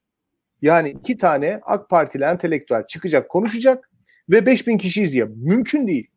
Yani 0.62 0.90
iki 0.90 1.18
tane 1.18 1.60
AK 1.64 1.90
Partili 1.90 2.24
entelektüel 2.24 2.88
çıkacak 2.88 3.30
konuşacak 3.30 3.90
ve 4.30 4.46
5000 4.46 4.78
kişi 4.78 5.04
izliyor. 5.04 5.30
Mümkün 5.36 5.88
değil. 5.88 6.08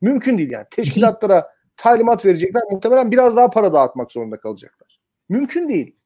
Mümkün 0.00 0.38
değil 0.38 0.50
yani. 0.50 0.66
Teşkilatlara 0.70 1.48
talimat 1.76 2.26
verecekler. 2.26 2.62
Muhtemelen 2.70 3.10
biraz 3.10 3.36
daha 3.36 3.50
para 3.50 3.72
dağıtmak 3.72 4.12
zorunda 4.12 4.40
kalacaklar. 4.40 5.00
Mümkün 5.28 5.68
değil. 5.68 5.96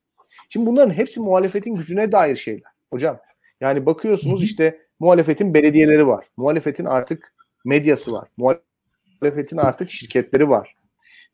Şimdi 0.48 0.66
bunların 0.66 0.94
hepsi 0.94 1.20
muhalefetin 1.20 1.74
gücüne 1.74 2.12
dair 2.12 2.36
şeyler. 2.36 2.72
Hocam 2.92 3.18
yani 3.60 3.86
bakıyorsunuz 3.86 4.42
işte 4.42 4.78
muhalefetin 5.00 5.54
belediyeleri 5.54 6.06
var. 6.06 6.28
Muhalefetin 6.36 6.84
artık 6.84 7.34
medyası 7.64 8.12
var. 8.12 8.28
Muhalefetin 8.36 9.56
artık 9.56 9.90
şirketleri 9.90 10.48
var. 10.48 10.76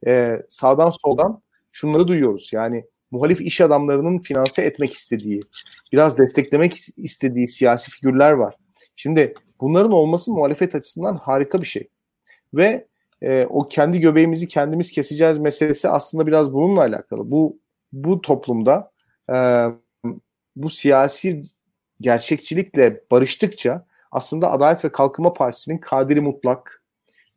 Ee, 0.07 0.43
sağdan 0.49 0.91
soldan 0.91 1.43
şunları 1.73 2.09
duyuyoruz. 2.09 2.51
Yani 2.53 2.85
muhalif 3.11 3.41
iş 3.41 3.61
adamlarının 3.61 4.19
finanse 4.19 4.63
etmek 4.63 4.93
istediği, 4.93 5.43
biraz 5.93 6.19
desteklemek 6.19 6.77
istediği 6.97 7.49
siyasi 7.49 7.91
figürler 7.91 8.33
var. 8.33 8.55
Şimdi 8.97 9.35
bunların 9.61 9.93
olması 9.93 10.33
muhalefet 10.33 10.75
açısından 10.75 11.17
harika 11.17 11.61
bir 11.61 11.67
şey. 11.67 11.89
Ve 12.55 12.87
e, 13.23 13.47
o 13.51 13.69
kendi 13.69 14.01
göbeğimizi 14.01 14.49
kendimiz 14.49 14.93
keseceğiz 14.93 15.39
meselesi 15.39 15.89
aslında 15.89 16.27
biraz 16.27 16.53
bununla 16.53 16.81
alakalı. 16.81 17.31
Bu 17.31 17.59
bu 17.93 18.21
toplumda 18.21 18.91
e, 19.33 19.67
bu 20.57 20.71
siyasi 20.71 21.43
gerçekçilikle 22.01 23.01
barıştıkça 23.11 23.87
aslında 24.13 24.53
Adalet 24.53 24.85
ve 24.85 24.93
Kalkınma 24.93 25.33
Partisi'nin 25.33 25.79
kadiri 25.79 26.21
mutlak, 26.21 26.83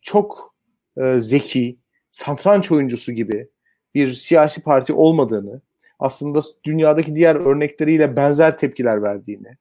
çok 0.02 0.56
e, 0.98 1.20
zeki, 1.20 1.80
santranç 2.12 2.72
oyuncusu 2.72 3.12
gibi 3.12 3.50
bir 3.96 4.14
siyasi 4.14 4.64
parti 4.64 4.94
olmadığını, 4.94 5.62
aslında 6.00 6.42
dünyadaki 6.64 7.16
diğer 7.16 7.36
örnekleriyle 7.36 8.16
benzer 8.16 8.58
tepkiler 8.58 9.04
verdiğini, 9.04 9.58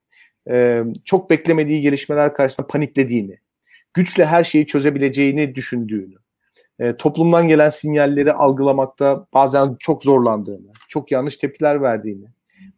e, 0.49 0.83
çok 1.05 1.29
beklemediği 1.29 1.81
gelişmeler 1.81 2.33
karşısında 2.33 2.67
paniklediğini, 2.67 3.37
güçle 3.93 4.25
her 4.25 4.43
şeyi 4.43 4.67
çözebileceğini 4.67 5.55
düşündüğünü, 5.55 6.15
e, 6.79 6.97
toplumdan 6.97 7.47
gelen 7.47 7.69
sinyalleri 7.69 8.33
algılamakta 8.33 9.27
bazen 9.33 9.75
çok 9.79 10.03
zorlandığını, 10.03 10.71
çok 10.87 11.11
yanlış 11.11 11.37
tepkiler 11.37 11.81
verdiğini, 11.81 12.25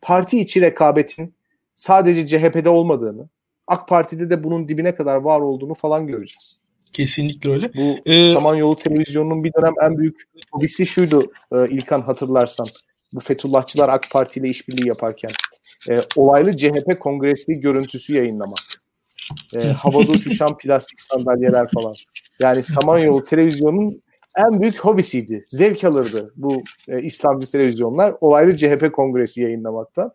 parti 0.01 0.39
içi 0.39 0.61
rekabetin 0.61 1.35
sadece 1.73 2.27
CHP'de 2.27 2.69
olmadığını, 2.69 3.29
AK 3.67 3.87
Parti'de 3.87 4.29
de 4.29 4.43
bunun 4.43 4.67
dibine 4.67 4.95
kadar 4.95 5.15
var 5.15 5.41
olduğunu 5.41 5.73
falan 5.73 6.07
göreceğiz. 6.07 6.62
Kesinlikle 6.93 7.51
öyle. 7.51 7.73
Bu 7.73 7.97
ee, 8.05 8.23
Samanyolu 8.23 8.75
Televizyonu'nun 8.75 9.43
bir 9.43 9.53
dönem 9.53 9.73
en 9.81 9.97
büyük 9.97 10.23
hobisi 10.51 10.85
şuydu 10.85 11.31
e, 11.51 11.69
İlkan 11.69 12.01
hatırlarsan. 12.01 12.67
Bu 13.13 13.19
Fethullahçılar 13.19 13.89
AK 13.89 14.11
Parti 14.11 14.39
ile 14.39 14.49
işbirliği 14.49 14.87
yaparken. 14.87 15.31
E, 15.89 15.99
olaylı 16.15 16.57
CHP 16.57 16.99
kongresi 16.99 17.59
görüntüsü 17.59 18.15
yayınlamak. 18.15 18.59
E, 19.55 19.59
havada 19.59 20.11
uçuşan 20.11 20.57
plastik 20.63 21.01
sandalyeler 21.01 21.67
falan. 21.73 21.95
Yani 22.41 22.63
Samanyolu 22.63 23.23
Televizyonu'nun 23.23 24.03
en 24.37 24.61
büyük 24.61 24.79
hobisiydi. 24.79 25.45
Zevk 25.47 25.83
alırdı 25.83 26.33
bu 26.35 26.63
e, 26.87 27.01
İslamcı 27.01 27.51
televizyonlar. 27.51 28.15
Olaylı 28.21 28.55
CHP 28.55 28.93
kongresi 28.93 29.41
yayınlamaktan. 29.41 30.11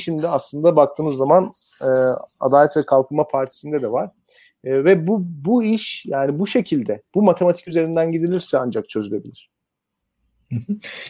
Şimdi 0.00 0.28
aslında 0.28 0.76
baktığınız 0.76 1.16
zaman 1.16 1.52
e, 1.82 1.88
Adalet 2.40 2.76
ve 2.76 2.86
Kalkınma 2.86 3.28
Partisi'nde 3.28 3.82
de 3.82 3.92
var. 3.92 4.10
E, 4.64 4.84
ve 4.84 5.06
bu 5.06 5.22
bu 5.24 5.64
iş 5.64 6.06
yani 6.06 6.38
bu 6.38 6.46
şekilde 6.46 7.02
bu 7.14 7.22
matematik 7.22 7.68
üzerinden 7.68 8.12
gidilirse 8.12 8.58
ancak 8.58 8.88
çözülebilir. 8.88 9.50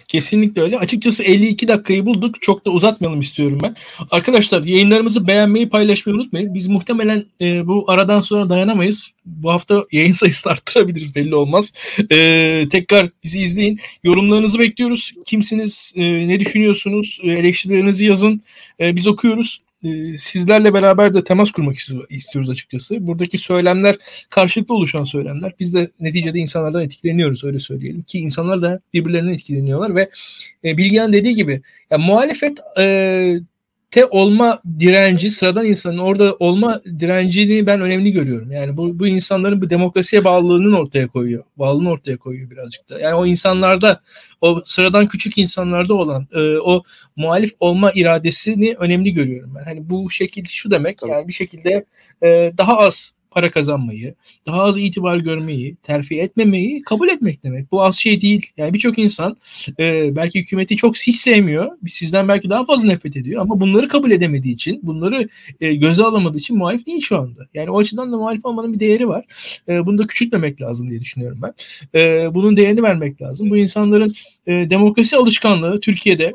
Kesinlikle 0.09 0.63
öyle. 0.63 0.79
Açıkçası 0.79 1.23
52 1.23 1.69
dakikayı 1.69 2.07
bulduk. 2.07 2.43
Çok 2.43 2.67
da 2.67 2.71
uzatmayalım 2.71 3.21
istiyorum 3.21 3.59
ben. 3.65 3.77
Arkadaşlar 4.11 4.63
yayınlarımızı 4.63 5.27
beğenmeyi, 5.27 5.69
paylaşmayı 5.69 6.17
unutmayın. 6.17 6.55
Biz 6.55 6.69
muhtemelen 6.69 7.25
e, 7.41 7.67
bu 7.67 7.85
aradan 7.89 8.21
sonra 8.21 8.51
dayanamayız. 8.51 9.11
Bu 9.27 9.51
hafta 9.51 9.85
yayın 9.93 10.13
sayısını 10.13 10.53
arttırabiliriz 10.53 11.15
belli 11.15 11.35
olmaz. 11.35 11.73
E, 12.13 12.67
tekrar 12.71 13.11
bizi 13.25 13.41
izleyin. 13.43 13.79
Yorumlarınızı 14.05 14.59
bekliyoruz. 14.59 15.13
Kimsiniz? 15.27 15.93
E, 15.97 16.29
ne 16.29 16.41
düşünüyorsunuz? 16.41 17.21
E, 17.23 17.31
eleştirilerinizi 17.31 18.07
yazın. 18.07 18.43
E, 18.81 18.97
biz 18.97 19.07
okuyoruz. 19.07 19.61
Ee, 19.85 20.19
sizlerle 20.19 20.75
beraber 20.75 21.15
de 21.15 21.25
temas 21.25 21.51
kurmak 21.51 21.77
istiyoruz 22.11 22.51
açıkçası. 22.51 23.07
Buradaki 23.07 23.39
söylemler 23.39 23.97
karşılıklı 24.31 24.75
oluşan 24.75 25.05
söylemler. 25.05 25.53
Biz 25.61 25.75
de 25.75 25.91
neticede 26.01 26.39
insanlardan 26.39 26.83
etkileniyoruz 26.83 27.45
öyle 27.45 27.61
söyleyelim 27.61 28.03
ki 28.03 28.19
insanlar 28.19 28.63
da 28.63 28.81
birbirlerinden 28.95 29.33
etkileniyorlar 29.33 29.95
ve 29.95 30.11
e, 30.65 30.79
dediği 31.13 31.35
gibi 31.35 31.63
ya 31.91 31.99
muhalefet 31.99 32.59
e, 32.79 33.41
te 33.91 34.07
olma 34.07 34.61
direnci 34.81 35.31
sıradan 35.31 35.67
insanın 35.67 35.99
orada 35.99 36.37
olma 36.39 36.81
direncini 36.99 37.67
ben 37.67 37.81
önemli 37.81 38.13
görüyorum. 38.13 38.53
Yani 38.53 38.77
bu, 38.77 38.99
bu 38.99 39.07
insanların 39.07 39.63
bu 39.63 39.71
demokrasiye 39.71 40.25
bağlılığının 40.25 40.73
ortaya 40.73 41.09
koyuyor. 41.09 41.45
Bağlılığını 41.57 41.91
ortaya 41.91 42.17
koyuyor 42.17 42.51
birazcık 42.51 42.91
da. 42.91 43.01
Yani 43.01 43.15
o 43.15 43.27
insanlarda 43.27 44.01
o 44.41 44.63
sıradan 44.65 45.07
küçük 45.07 45.39
insanlarda 45.39 45.95
olan 45.95 46.29
e, 46.33 46.59
o 46.59 46.83
muhalif 47.17 47.53
olma 47.61 47.93
iradesini 47.95 48.75
önemli 48.79 49.15
görüyorum 49.15 49.55
ben. 49.55 49.65
Hani 49.65 49.91
bu 49.91 50.11
şekil 50.11 50.45
şu 50.49 50.71
demek 50.71 51.03
yani 51.03 51.29
bir 51.29 51.33
şekilde 51.33 51.85
e, 52.23 52.53
daha 52.59 52.79
az 52.79 53.13
para 53.31 53.51
kazanmayı, 53.51 54.15
daha 54.47 54.63
az 54.63 54.79
itibar 54.79 55.17
görmeyi, 55.17 55.77
terfi 55.77 56.21
etmemeyi 56.21 56.83
kabul 56.83 57.09
etmek 57.09 57.45
demek. 57.45 57.73
Bu 57.73 57.83
az 57.83 57.97
şey 57.97 58.21
değil. 58.21 58.47
Yani 58.57 58.75
birçok 58.75 58.99
insan 58.99 59.37
e, 59.79 60.17
belki 60.17 60.39
hükümeti 60.39 60.77
çok 60.77 60.97
hiç 60.97 61.17
sevmiyor. 61.17 61.73
Sizden 61.89 62.29
belki 62.29 62.51
daha 62.51 62.65
fazla 62.65 62.87
nefret 62.87 63.17
ediyor 63.17 63.43
ama 63.43 63.61
bunları 63.61 63.89
kabul 63.89 64.11
edemediği 64.11 64.55
için, 64.55 64.81
bunları 64.83 65.29
e, 65.61 65.75
göze 65.75 66.05
alamadığı 66.05 66.39
için 66.39 66.59
muhalif 66.59 66.87
değil 66.87 67.01
şu 67.01 67.19
anda. 67.19 67.47
Yani 67.55 67.71
o 67.71 67.79
açıdan 67.79 68.13
da 68.13 68.17
muhalif 68.17 68.45
olmanın 68.45 68.73
bir 68.73 68.81
değeri 68.81 69.09
var. 69.09 69.25
E, 69.69 69.87
bunu 69.87 69.99
da 69.99 70.07
küçültmemek 70.07 70.63
lazım 70.63 70.91
diye 70.91 71.01
düşünüyorum 71.01 71.39
ben. 71.43 71.55
E, 72.01 72.35
bunun 72.35 72.57
değerini 72.57 72.83
vermek 72.83 73.23
lazım. 73.23 73.51
Bu 73.51 73.57
insanların 73.57 74.15
e, 74.47 74.53
demokrasi 74.71 75.17
alışkanlığı 75.17 75.81
Türkiye'de 75.81 76.33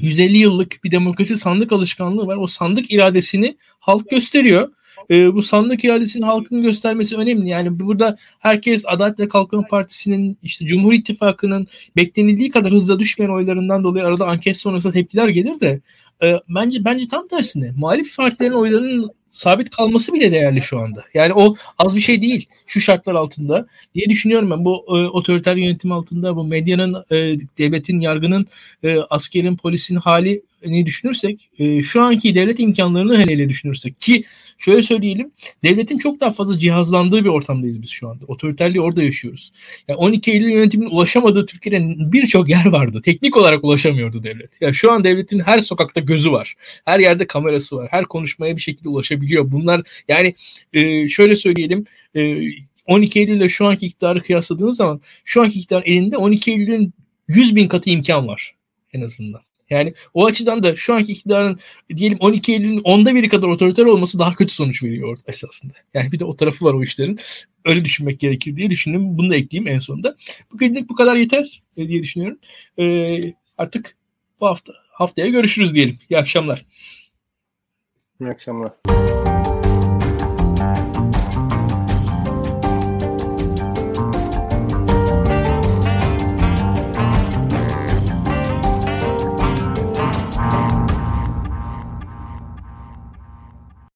150 0.00 0.38
yıllık 0.38 0.84
bir 0.84 0.90
demokrasi 0.90 1.36
sandık 1.36 1.72
alışkanlığı 1.72 2.26
var. 2.26 2.36
O 2.36 2.46
sandık 2.46 2.90
iradesini 2.92 3.56
halk 3.78 4.10
gösteriyor 4.10 4.68
e, 5.10 5.34
bu 5.34 5.42
sandık 5.42 5.84
iradesinin 5.84 6.22
halkın 6.22 6.62
göstermesi 6.62 7.16
önemli. 7.16 7.48
Yani 7.48 7.80
burada 7.80 8.16
herkes 8.38 8.84
Adalet 8.86 9.20
ve 9.20 9.28
Kalkınma 9.28 9.66
Partisi'nin 9.66 10.38
işte 10.42 10.66
Cumhur 10.66 10.92
İttifakı'nın 10.92 11.66
beklenildiği 11.96 12.50
kadar 12.50 12.72
hızla 12.72 12.98
düşmeyen 12.98 13.30
oylarından 13.30 13.84
dolayı 13.84 14.04
arada 14.04 14.26
anket 14.26 14.56
sonrası 14.56 14.92
tepkiler 14.92 15.28
gelir 15.28 15.60
de 15.60 15.80
e, 16.22 16.34
bence 16.48 16.84
bence 16.84 17.08
tam 17.08 17.28
tersine 17.28 17.72
muhalif 17.76 18.16
partilerin 18.16 18.52
oylarının 18.52 19.10
sabit 19.28 19.70
kalması 19.70 20.12
bile 20.12 20.32
değerli 20.32 20.62
şu 20.62 20.78
anda. 20.78 21.04
Yani 21.14 21.34
o 21.34 21.56
az 21.78 21.96
bir 21.96 22.00
şey 22.00 22.22
değil 22.22 22.46
şu 22.66 22.80
şartlar 22.80 23.14
altında 23.14 23.66
diye 23.94 24.06
düşünüyorum 24.08 24.50
ben. 24.50 24.64
Bu 24.64 24.84
e, 24.88 24.92
otoriter 24.92 25.56
yönetim 25.56 25.92
altında 25.92 26.36
bu 26.36 26.44
medyanın, 26.44 27.04
e, 27.10 27.16
devletin, 27.58 28.00
yargının, 28.00 28.46
e, 28.82 28.98
askerin, 28.98 29.56
polisin 29.56 29.96
hali 29.96 30.42
ne 30.66 30.86
düşünürsek 30.86 31.50
e, 31.58 31.82
şu 31.82 32.02
anki 32.02 32.34
devlet 32.34 32.60
imkanlarını 32.60 33.18
hele 33.18 33.32
hele 33.32 33.48
düşünürsek 33.48 34.00
ki 34.00 34.24
şöyle 34.58 34.82
söyleyelim 34.82 35.32
devletin 35.64 35.98
çok 35.98 36.20
daha 36.20 36.32
fazla 36.32 36.58
cihazlandığı 36.58 37.24
bir 37.24 37.28
ortamdayız 37.28 37.82
biz 37.82 37.90
şu 37.90 38.08
anda. 38.08 38.24
Otoriterliği 38.26 38.80
orada 38.80 39.02
yaşıyoruz. 39.02 39.52
Yani 39.88 39.98
12 39.98 40.32
Eylül 40.32 40.52
yönetiminin 40.52 40.90
ulaşamadığı 40.90 41.46
Türkiye'nin 41.46 42.12
birçok 42.12 42.48
yer 42.48 42.66
vardı. 42.66 43.02
Teknik 43.04 43.36
olarak 43.36 43.64
ulaşamıyordu 43.64 44.22
devlet. 44.22 44.60
Yani 44.60 44.74
şu 44.74 44.92
an 44.92 45.04
devletin 45.04 45.40
her 45.40 45.58
sokakta 45.58 46.00
gözü 46.00 46.32
var. 46.32 46.54
Her 46.84 47.00
yerde 47.00 47.26
kamerası 47.26 47.76
var. 47.76 47.88
Her 47.90 48.04
konuşmaya 48.04 48.56
bir 48.56 48.62
şekilde 48.62 48.88
ulaşabiliyor. 48.88 49.52
Bunlar 49.52 49.82
yani 50.08 50.34
e, 50.72 51.08
şöyle 51.08 51.36
söyleyelim 51.36 51.84
e, 52.16 52.40
12 52.86 53.18
Eylül 53.18 53.36
ile 53.36 53.48
şu 53.48 53.66
anki 53.66 53.86
iktidarı 53.86 54.22
kıyasladığınız 54.22 54.76
zaman 54.76 55.00
şu 55.24 55.42
anki 55.42 55.58
iktidar 55.58 55.82
elinde 55.86 56.16
12 56.16 56.50
Eylül'ün 56.50 56.94
100 57.28 57.56
bin 57.56 57.68
katı 57.68 57.90
imkan 57.90 58.28
var 58.28 58.54
en 58.92 59.00
azından. 59.00 59.47
Yani 59.70 59.94
o 60.14 60.26
açıdan 60.26 60.62
da 60.62 60.76
şu 60.76 60.94
anki 60.94 61.12
iktidarın 61.12 61.58
diyelim 61.96 62.18
12 62.20 62.52
Eylül'ün 62.52 62.80
onda 62.84 63.14
biri 63.14 63.28
kadar 63.28 63.48
otoriter 63.48 63.84
olması 63.84 64.18
daha 64.18 64.34
kötü 64.34 64.54
sonuç 64.54 64.82
veriyor 64.82 65.18
esasında. 65.26 65.72
Yani 65.94 66.12
bir 66.12 66.20
de 66.20 66.24
o 66.24 66.36
tarafı 66.36 66.64
var 66.64 66.74
o 66.74 66.82
işlerin. 66.82 67.18
Öyle 67.64 67.84
düşünmek 67.84 68.20
gerekir 68.20 68.56
diye 68.56 68.70
düşündüm. 68.70 69.18
Bunu 69.18 69.30
da 69.30 69.36
ekleyeyim 69.36 69.74
en 69.74 69.78
sonunda. 69.78 70.16
Bugünlük 70.52 70.88
bu 70.88 70.94
kadar 70.94 71.16
yeter 71.16 71.62
e, 71.76 71.88
diye 71.88 72.02
düşünüyorum. 72.02 72.38
Ee, 72.78 73.34
artık 73.58 73.96
bu 74.40 74.46
hafta 74.46 74.72
haftaya 74.90 75.28
görüşürüz 75.28 75.74
diyelim. 75.74 75.98
İyi 76.10 76.18
akşamlar. 76.18 76.66
İyi 78.20 78.30
akşamlar. 78.30 78.72